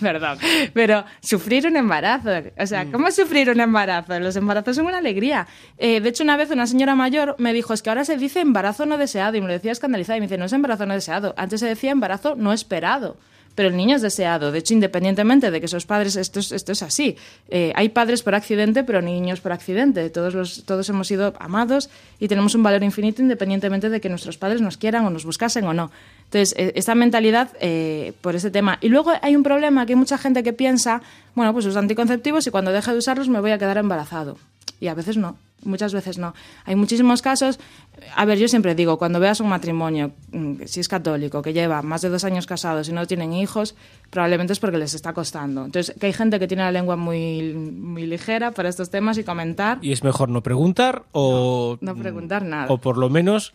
perdón, 0.00 0.38
pero 0.74 1.04
sufrir 1.20 1.66
un 1.66 1.76
embarazo, 1.76 2.30
o 2.58 2.66
sea, 2.66 2.90
¿cómo 2.90 3.10
sufrir 3.10 3.50
un 3.50 3.60
embarazo? 3.60 4.18
Los 4.18 4.36
embarazos 4.36 4.76
son 4.76 4.86
una 4.86 4.98
alegría. 4.98 5.46
Eh, 5.78 6.00
de 6.00 6.08
hecho, 6.08 6.24
una 6.24 6.36
vez 6.36 6.50
una 6.50 6.66
señora 6.66 6.94
mayor 6.94 7.36
me 7.38 7.52
dijo, 7.52 7.72
es 7.72 7.82
que 7.82 7.90
ahora 7.90 8.04
se 8.04 8.16
dice 8.16 8.40
embarazo 8.40 8.86
no 8.86 8.98
deseado, 8.98 9.36
y 9.36 9.40
me 9.40 9.46
lo 9.46 9.52
decía 9.52 9.72
escandalizada, 9.72 10.16
y 10.16 10.20
me 10.20 10.26
dice, 10.26 10.38
no 10.38 10.46
es 10.46 10.52
embarazo 10.52 10.86
no 10.86 10.94
deseado, 10.94 11.34
antes 11.36 11.60
se 11.60 11.66
decía 11.66 11.90
embarazo 11.92 12.34
no 12.36 12.52
esperado. 12.52 13.16
Pero 13.54 13.68
el 13.68 13.76
niño 13.76 13.96
es 13.96 14.02
deseado. 14.02 14.52
De 14.52 14.58
hecho, 14.60 14.74
independientemente 14.74 15.50
de 15.50 15.60
que 15.60 15.66
esos 15.66 15.86
padres, 15.86 16.16
esto 16.16 16.40
es, 16.40 16.52
esto 16.52 16.72
es 16.72 16.82
así. 16.82 17.16
Eh, 17.48 17.72
hay 17.74 17.90
padres 17.90 18.22
por 18.22 18.34
accidente, 18.34 18.84
pero 18.84 19.02
niños 19.02 19.40
por 19.40 19.52
accidente. 19.52 20.08
Todos, 20.10 20.34
los, 20.34 20.64
todos 20.64 20.88
hemos 20.88 21.08
sido 21.08 21.34
amados 21.38 21.90
y 22.18 22.28
tenemos 22.28 22.54
un 22.54 22.62
valor 22.62 22.82
infinito 22.82 23.22
independientemente 23.22 23.90
de 23.90 24.00
que 24.00 24.08
nuestros 24.08 24.38
padres 24.38 24.60
nos 24.60 24.76
quieran 24.76 25.04
o 25.04 25.10
nos 25.10 25.24
buscasen 25.24 25.64
o 25.64 25.74
no. 25.74 25.90
Entonces, 26.24 26.54
eh, 26.56 26.72
esta 26.76 26.94
mentalidad 26.94 27.50
eh, 27.60 28.14
por 28.20 28.34
ese 28.34 28.50
tema. 28.50 28.78
Y 28.80 28.88
luego 28.88 29.12
hay 29.20 29.36
un 29.36 29.42
problema 29.42 29.84
que 29.84 29.92
hay 29.92 29.96
mucha 29.96 30.16
gente 30.16 30.42
que 30.42 30.52
piensa, 30.52 31.02
bueno, 31.34 31.52
pues 31.52 31.66
los 31.66 31.76
anticonceptivos 31.76 32.46
y 32.46 32.50
cuando 32.50 32.72
deje 32.72 32.90
de 32.90 32.98
usarlos 32.98 33.28
me 33.28 33.40
voy 33.40 33.50
a 33.50 33.58
quedar 33.58 33.76
embarazado. 33.76 34.38
Y 34.82 34.88
a 34.88 34.94
veces 34.94 35.16
no. 35.16 35.36
Muchas 35.62 35.94
veces 35.94 36.18
no. 36.18 36.34
Hay 36.64 36.74
muchísimos 36.74 37.22
casos. 37.22 37.60
A 38.16 38.24
ver, 38.24 38.36
yo 38.36 38.48
siempre 38.48 38.74
digo, 38.74 38.98
cuando 38.98 39.20
veas 39.20 39.38
un 39.38 39.48
matrimonio, 39.48 40.10
mm, 40.32 40.62
si 40.64 40.80
es 40.80 40.88
católico, 40.88 41.40
que 41.40 41.52
lleva 41.52 41.82
más 41.82 42.02
de 42.02 42.08
dos 42.08 42.24
años 42.24 42.48
casados 42.48 42.88
y 42.88 42.92
no 42.92 43.06
tienen 43.06 43.32
hijos, 43.32 43.76
probablemente 44.10 44.54
es 44.54 44.58
porque 44.58 44.78
les 44.78 44.94
está 44.94 45.12
costando. 45.12 45.64
Entonces, 45.64 45.94
que 46.00 46.06
hay 46.06 46.12
gente 46.12 46.40
que 46.40 46.48
tiene 46.48 46.64
la 46.64 46.72
lengua 46.72 46.96
muy, 46.96 47.54
muy 47.54 48.06
ligera 48.06 48.50
para 48.50 48.68
estos 48.68 48.90
temas 48.90 49.18
y 49.18 49.22
comentar. 49.22 49.78
Y 49.82 49.92
es 49.92 50.02
mejor 50.02 50.30
no 50.30 50.42
preguntar 50.42 51.04
o... 51.12 51.78
No 51.80 51.94
preguntar 51.94 52.42
nada. 52.42 52.66
O 52.68 52.78
por 52.78 52.98
lo 52.98 53.08
menos 53.08 53.54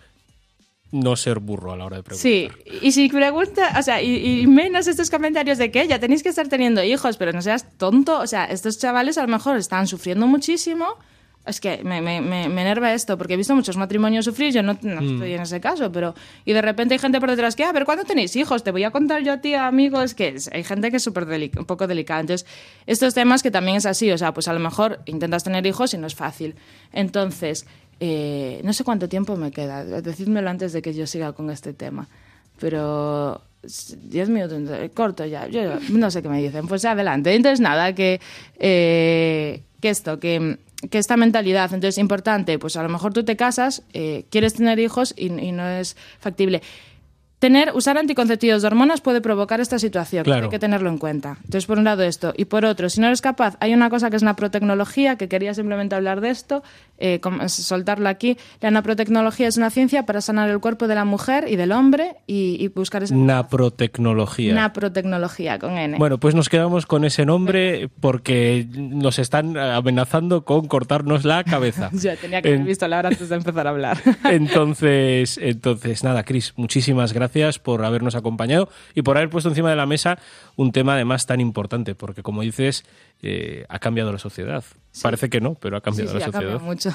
no 0.91 1.17
ser 1.17 1.39
burro 1.39 1.73
a 1.73 1.75
la 1.75 1.87
hora 1.87 1.97
de 1.97 2.03
preguntar. 2.03 2.21
Sí, 2.21 2.47
y 2.81 2.93
si 2.93 3.09
pregunta, 3.09 3.75
o 3.77 3.83
sea, 3.83 4.01
y, 4.01 4.43
y 4.43 4.47
menos 4.47 4.87
estos 4.87 5.09
comentarios 5.09 5.57
de 5.57 5.71
que 5.71 5.85
ya 5.89 5.99
tenéis 5.99 6.23
que 6.23 6.29
estar 6.29 6.47
teniendo 6.47 6.81
hijos, 6.85 7.17
pero 7.17 7.33
no 7.33 7.41
seas 7.41 7.77
tonto, 7.77 8.17
o 8.17 8.27
sea, 8.27 8.45
estos 8.45 8.79
chavales 8.79 9.17
a 9.17 9.23
lo 9.23 9.27
mejor 9.27 9.57
están 9.57 9.87
sufriendo 9.87 10.25
muchísimo. 10.25 10.85
Es 11.47 11.61
que 11.61 11.83
me, 11.83 12.01
me, 12.01 12.19
me, 12.21 12.49
me 12.49 12.61
enerva 12.61 12.93
esto, 12.93 13.17
porque 13.17 13.33
he 13.33 13.37
visto 13.37 13.55
muchos 13.55 13.77
matrimonios 13.77 14.25
sufrir, 14.25 14.53
yo 14.53 14.61
no, 14.61 14.77
no 14.81 14.99
estoy 15.13 15.33
en 15.33 15.41
ese 15.41 15.61
caso, 15.61 15.91
pero... 15.91 16.13
Y 16.45 16.53
de 16.53 16.61
repente 16.61 16.93
hay 16.93 16.99
gente 16.99 17.19
por 17.19 17.29
detrás 17.29 17.55
que, 17.55 17.63
a 17.63 17.71
ver, 17.71 17.85
¿cuándo 17.85 18.03
tenéis 18.03 18.35
hijos? 18.35 18.63
Te 18.63 18.71
voy 18.71 18.83
a 18.83 18.91
contar 18.91 19.23
yo 19.23 19.33
a 19.33 19.37
ti, 19.41 19.53
amigo, 19.53 20.01
es 20.01 20.13
que 20.13 20.27
es- 20.29 20.49
hay 20.53 20.63
gente 20.63 20.91
que 20.91 20.97
es 20.97 21.03
súper 21.03 21.25
delic- 21.25 21.57
un 21.57 21.65
poco 21.65 21.87
delicada. 21.87 22.19
Entonces, 22.19 22.45
estos 22.85 23.13
temas 23.13 23.41
que 23.43 23.49
también 23.51 23.77
es 23.77 23.85
así, 23.85 24.11
o 24.11 24.17
sea, 24.17 24.33
pues 24.33 24.47
a 24.47 24.53
lo 24.53 24.59
mejor 24.59 24.99
intentas 25.05 25.43
tener 25.43 25.65
hijos 25.65 25.93
y 25.93 25.97
no 25.97 26.05
es 26.07 26.15
fácil. 26.15 26.55
Entonces, 26.91 27.65
eh, 27.99 28.59
no 28.63 28.73
sé 28.73 28.83
cuánto 28.83 29.07
tiempo 29.07 29.35
me 29.37 29.51
queda, 29.51 29.83
decídmelo 29.85 30.49
antes 30.49 30.73
de 30.73 30.81
que 30.81 30.93
yo 30.93 31.07
siga 31.07 31.33
con 31.33 31.49
este 31.49 31.73
tema, 31.73 32.07
pero... 32.59 33.41
10 34.03 34.29
minutos, 34.29 34.61
eh, 34.71 34.91
corto 34.93 35.25
ya, 35.25 35.47
yo 35.47 35.61
no 35.89 36.09
sé 36.11 36.21
qué 36.21 36.29
me 36.29 36.41
dicen, 36.41 36.67
pues 36.67 36.85
adelante. 36.85 37.33
Entonces, 37.33 37.59
nada, 37.59 37.93
que, 37.93 38.21
eh, 38.59 39.63
que 39.81 39.89
esto, 39.89 40.19
que, 40.19 40.57
que 40.89 40.99
esta 40.99 41.17
mentalidad, 41.17 41.65
entonces 41.65 41.95
es 41.95 41.97
importante, 41.97 42.59
pues 42.59 42.75
a 42.75 42.83
lo 42.83 42.89
mejor 42.89 43.13
tú 43.13 43.23
te 43.23 43.35
casas, 43.35 43.83
eh, 43.93 44.25
quieres 44.29 44.53
tener 44.53 44.77
hijos 44.79 45.13
y 45.17 45.29
no 45.29 45.67
es 45.67 45.97
factible. 46.19 46.61
Tener, 47.39 47.71
usar 47.75 47.99
anticonceptivos 47.99 48.63
de 48.63 48.67
hormonas 48.67 48.99
puede 49.01 49.21
provocar 49.21 49.59
esta 49.61 49.77
situación, 49.77 50.23
Claro. 50.23 50.45
hay 50.45 50.49
que 50.49 50.57
tenerlo 50.57 50.89
en 50.89 50.97
cuenta. 50.97 51.37
Entonces, 51.43 51.67
por 51.67 51.77
un 51.77 51.83
lado 51.83 52.01
esto, 52.01 52.33
y 52.35 52.45
por 52.45 52.65
otro, 52.65 52.89
si 52.89 52.99
no 52.99 53.05
eres 53.05 53.21
capaz, 53.21 53.57
hay 53.59 53.75
una 53.75 53.91
cosa 53.91 54.09
que 54.09 54.15
es 54.15 54.23
naprotecnología, 54.23 55.17
que 55.17 55.27
quería 55.27 55.53
simplemente 55.53 55.93
hablar 55.93 56.19
de 56.19 56.31
esto, 56.31 56.63
eh, 56.97 57.21
soltarlo 57.45 58.09
aquí. 58.09 58.37
La 58.59 58.71
naprotecnología 58.71 59.47
es 59.47 59.55
una 59.57 59.69
ciencia 59.69 60.03
para 60.07 60.19
sanar 60.21 60.49
el 60.49 60.59
cuerpo 60.59 60.87
de 60.87 60.95
la 60.95 61.05
mujer 61.05 61.45
y 61.47 61.57
del 61.57 61.73
hombre 61.73 62.15
y, 62.25 62.57
y 62.59 62.69
buscar 62.69 63.03
esa 63.03 63.13
Naprotecnología. 63.15 64.55
naprotecnología 64.55 65.59
con 65.59 65.77
N. 65.77 65.99
Bueno, 65.99 66.17
pues 66.17 66.33
nos 66.33 66.49
quedamos 66.49 66.87
con 66.87 67.05
ese 67.05 67.23
nombre 67.27 67.87
porque 67.99 68.65
nos 68.75 69.19
están 69.19 69.55
amenazando 69.57 70.43
con 70.43 70.67
cortarnos 70.67 71.23
la 71.23 71.43
cabeza. 71.43 71.91
ya 71.93 72.15
tenía 72.15 72.41
que 72.41 72.47
haber 72.49 72.63
visto 72.63 72.87
la 72.87 72.97
hora 72.97 73.09
antes 73.09 73.29
de 73.29 73.35
empezar 73.35 73.67
a 73.67 73.69
hablar. 73.69 73.97
Entonces, 74.23 75.37
entonces 75.41 76.03
nada, 76.03 76.23
Cris, 76.23 76.53
muchísimas 76.55 77.13
gracias 77.13 77.26
por 77.59 77.83
habernos 77.85 78.15
acompañado 78.15 78.69
y 78.95 79.01
por 79.01 79.17
haber 79.17 79.29
puesto 79.29 79.49
encima 79.49 79.69
de 79.69 79.75
la 79.75 79.85
mesa 79.85 80.17
un 80.55 80.71
tema 80.71 80.93
además 80.93 81.25
tan 81.25 81.39
importante, 81.41 81.95
porque 81.95 82.23
como 82.23 82.41
dices, 82.41 82.83
eh, 83.21 83.65
ha 83.69 83.79
cambiado 83.79 84.11
la 84.11 84.19
sociedad. 84.19 84.63
Parece 85.01 85.29
que 85.29 85.41
no, 85.41 85.55
pero 85.55 85.77
ha 85.77 85.79
Sí, 85.79 85.83
cambiado 85.85 86.11
sí, 86.11 86.17
la 86.17 86.23
ha 86.25 86.25
sociedad. 86.31 86.57
cambiado 86.57 86.59
mucho. 86.59 86.89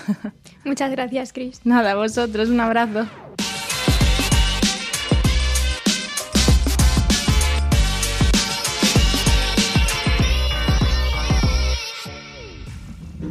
Muchas 0.64 0.90
gracias, 0.90 1.32
Chris. 1.32 1.60
Nada, 1.64 1.92
a 1.92 1.94
vosotros, 1.94 2.48
un 2.48 2.60
abrazo. 2.60 3.06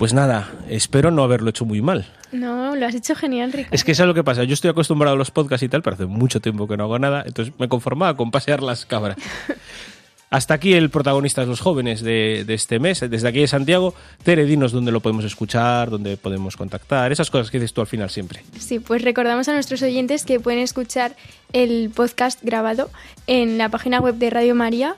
Pues 0.02 0.16
nada, 0.16 0.52
espero 0.68 1.12
no 1.12 1.24
haberlo 1.24 1.52
hecho 1.52 1.64
muy 1.64 1.80
mal. 1.80 2.08
No, 2.32 2.76
lo 2.76 2.88
has 2.88 2.96
hecho 2.96 3.14
genial, 3.14 3.52
Ricardo. 3.52 3.76
Es 3.76 3.84
que 3.84 3.92
eso 3.92 4.02
es 4.02 4.08
lo 4.08 4.16
que 4.16 4.24
pasa. 4.24 4.44
Yo 4.44 4.56
estoy 4.56 4.72
acostumbrado 4.72 5.14
a 5.14 5.16
los 5.16 5.30
podcasts 5.30 5.62
y 5.62 5.70
tal, 5.70 5.84
pero 5.84 5.94
hace 5.94 6.08
mucho 6.08 6.42
tiempo 6.42 6.68
que 6.68 6.76
no 6.76 6.86
hago 6.86 6.98
nada, 6.98 7.22
entonces 7.24 7.54
me 7.60 7.70
conformaba 7.70 8.18
con 8.18 8.32
pasear 8.32 8.64
las 8.64 8.88
cabras. 8.88 9.16
Hasta 10.32 10.56
aquí 10.56 10.74
el 10.74 10.90
protagonista 10.90 11.46
los 11.46 11.60
jóvenes 11.60 12.02
de, 12.02 12.46
de 12.48 12.54
este 12.56 12.80
mes. 12.80 13.02
Desde 13.08 13.28
aquí 13.28 13.42
de 13.42 13.48
Santiago, 13.48 13.94
Tere, 14.24 14.46
dinos 14.46 14.72
dónde 14.72 14.92
lo 14.92 15.02
podemos 15.02 15.24
escuchar, 15.24 15.92
dónde 15.92 16.18
podemos 16.18 16.58
contactar, 16.58 17.12
esas 17.12 17.30
cosas 17.30 17.52
que 17.52 17.60
dices 17.60 17.74
tú 17.74 17.82
al 17.82 17.88
final 17.88 18.10
siempre. 18.10 18.42
Sí, 18.58 18.80
pues 18.80 19.04
recordamos 19.04 19.50
a 19.50 19.54
nuestros 19.54 19.84
oyentes 19.84 20.26
que 20.26 20.40
pueden 20.40 20.62
escuchar 20.62 21.16
el 21.54 21.92
podcast 21.92 22.42
grabado 22.42 22.90
en 23.28 23.60
la 23.60 23.70
página 23.70 24.00
web 24.00 24.16
de 24.16 24.32
Radio 24.32 24.56
María 24.56 24.96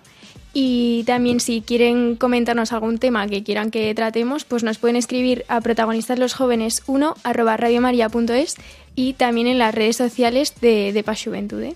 Y 0.56 1.04
también 1.06 1.40
si 1.40 1.62
quieren 1.62 2.16
comentarnos 2.16 2.72
algún 2.74 3.00
tema 3.00 3.28
que 3.28 3.44
quieran 3.44 3.72
que 3.72 3.94
tratemos, 3.96 4.44
pues 4.44 4.64
nos 4.64 4.78
pueden 4.78 4.96
escribir 4.96 5.46
a 5.48 5.60
protagonistasLosJovenes1 5.62 7.16
arroba 7.24 7.58
radiomaria.es 7.58 8.56
y 8.96 9.14
también 9.14 9.48
en 9.48 9.58
las 9.58 9.74
redes 9.74 9.98
sociales 9.98 10.54
de, 10.62 10.94
de 10.94 11.04
Paz 11.04 11.24
Juventude. 11.24 11.76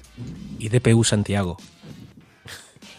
Y 0.60 0.70
DPU 0.70 1.04
Santiago. 1.04 1.58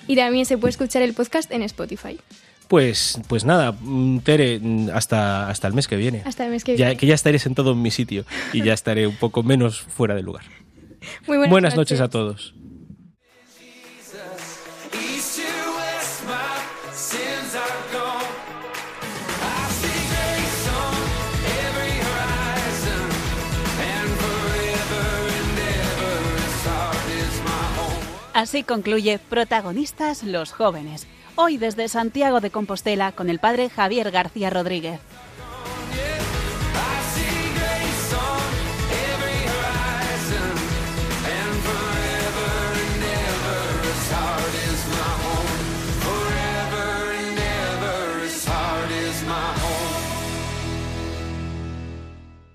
Y 0.09 0.17
también 0.17 0.47
se 0.47 0.59
puede 0.59 0.71
escuchar 0.71 1.03
el 1.03 1.15
podcast 1.15 1.51
en 1.53 1.63
Spotify. 1.63 2.19
Pues, 2.67 3.19
pues 3.29 3.45
nada, 3.45 3.73
mm, 3.73 4.19
Tere, 4.21 4.59
mm, 4.61 4.91
hasta, 4.93 5.49
hasta 5.49 5.69
el 5.69 5.75
mes 5.75 5.87
que 5.87 5.97
viene. 5.97 6.23
Hasta 6.25 6.45
el 6.45 6.51
mes 6.51 6.65
que 6.65 6.77
Ya, 6.77 6.87
viene. 6.87 6.99
que 6.99 7.07
ya 7.07 7.15
estaré 7.15 7.39
sentado 7.39 7.73
en 7.73 7.81
mi 7.83 7.91
sitio 7.91 8.25
y 8.53 8.63
ya 8.63 8.73
estaré 8.75 9.07
un 9.07 9.17
poco 9.17 9.43
menos 9.43 9.81
fuera 9.81 10.15
de 10.15 10.23
lugar. 10.23 10.45
Muy 11.27 11.37
buenas, 11.37 11.51
Buenas 11.51 11.77
noches 11.77 12.01
a 12.01 12.09
todos. 12.09 12.55
Así 28.39 28.63
concluye 28.63 29.19
Protagonistas 29.19 30.23
los 30.23 30.53
jóvenes. 30.53 31.09
Hoy 31.35 31.57
desde 31.57 31.89
Santiago 31.89 32.39
de 32.39 32.53
Compostela 32.53 33.11
con 33.11 33.31
el 33.31 33.41
padre 33.41 33.69
Javier 33.69 34.13
García 34.13 34.49
Rodríguez. 34.49 35.01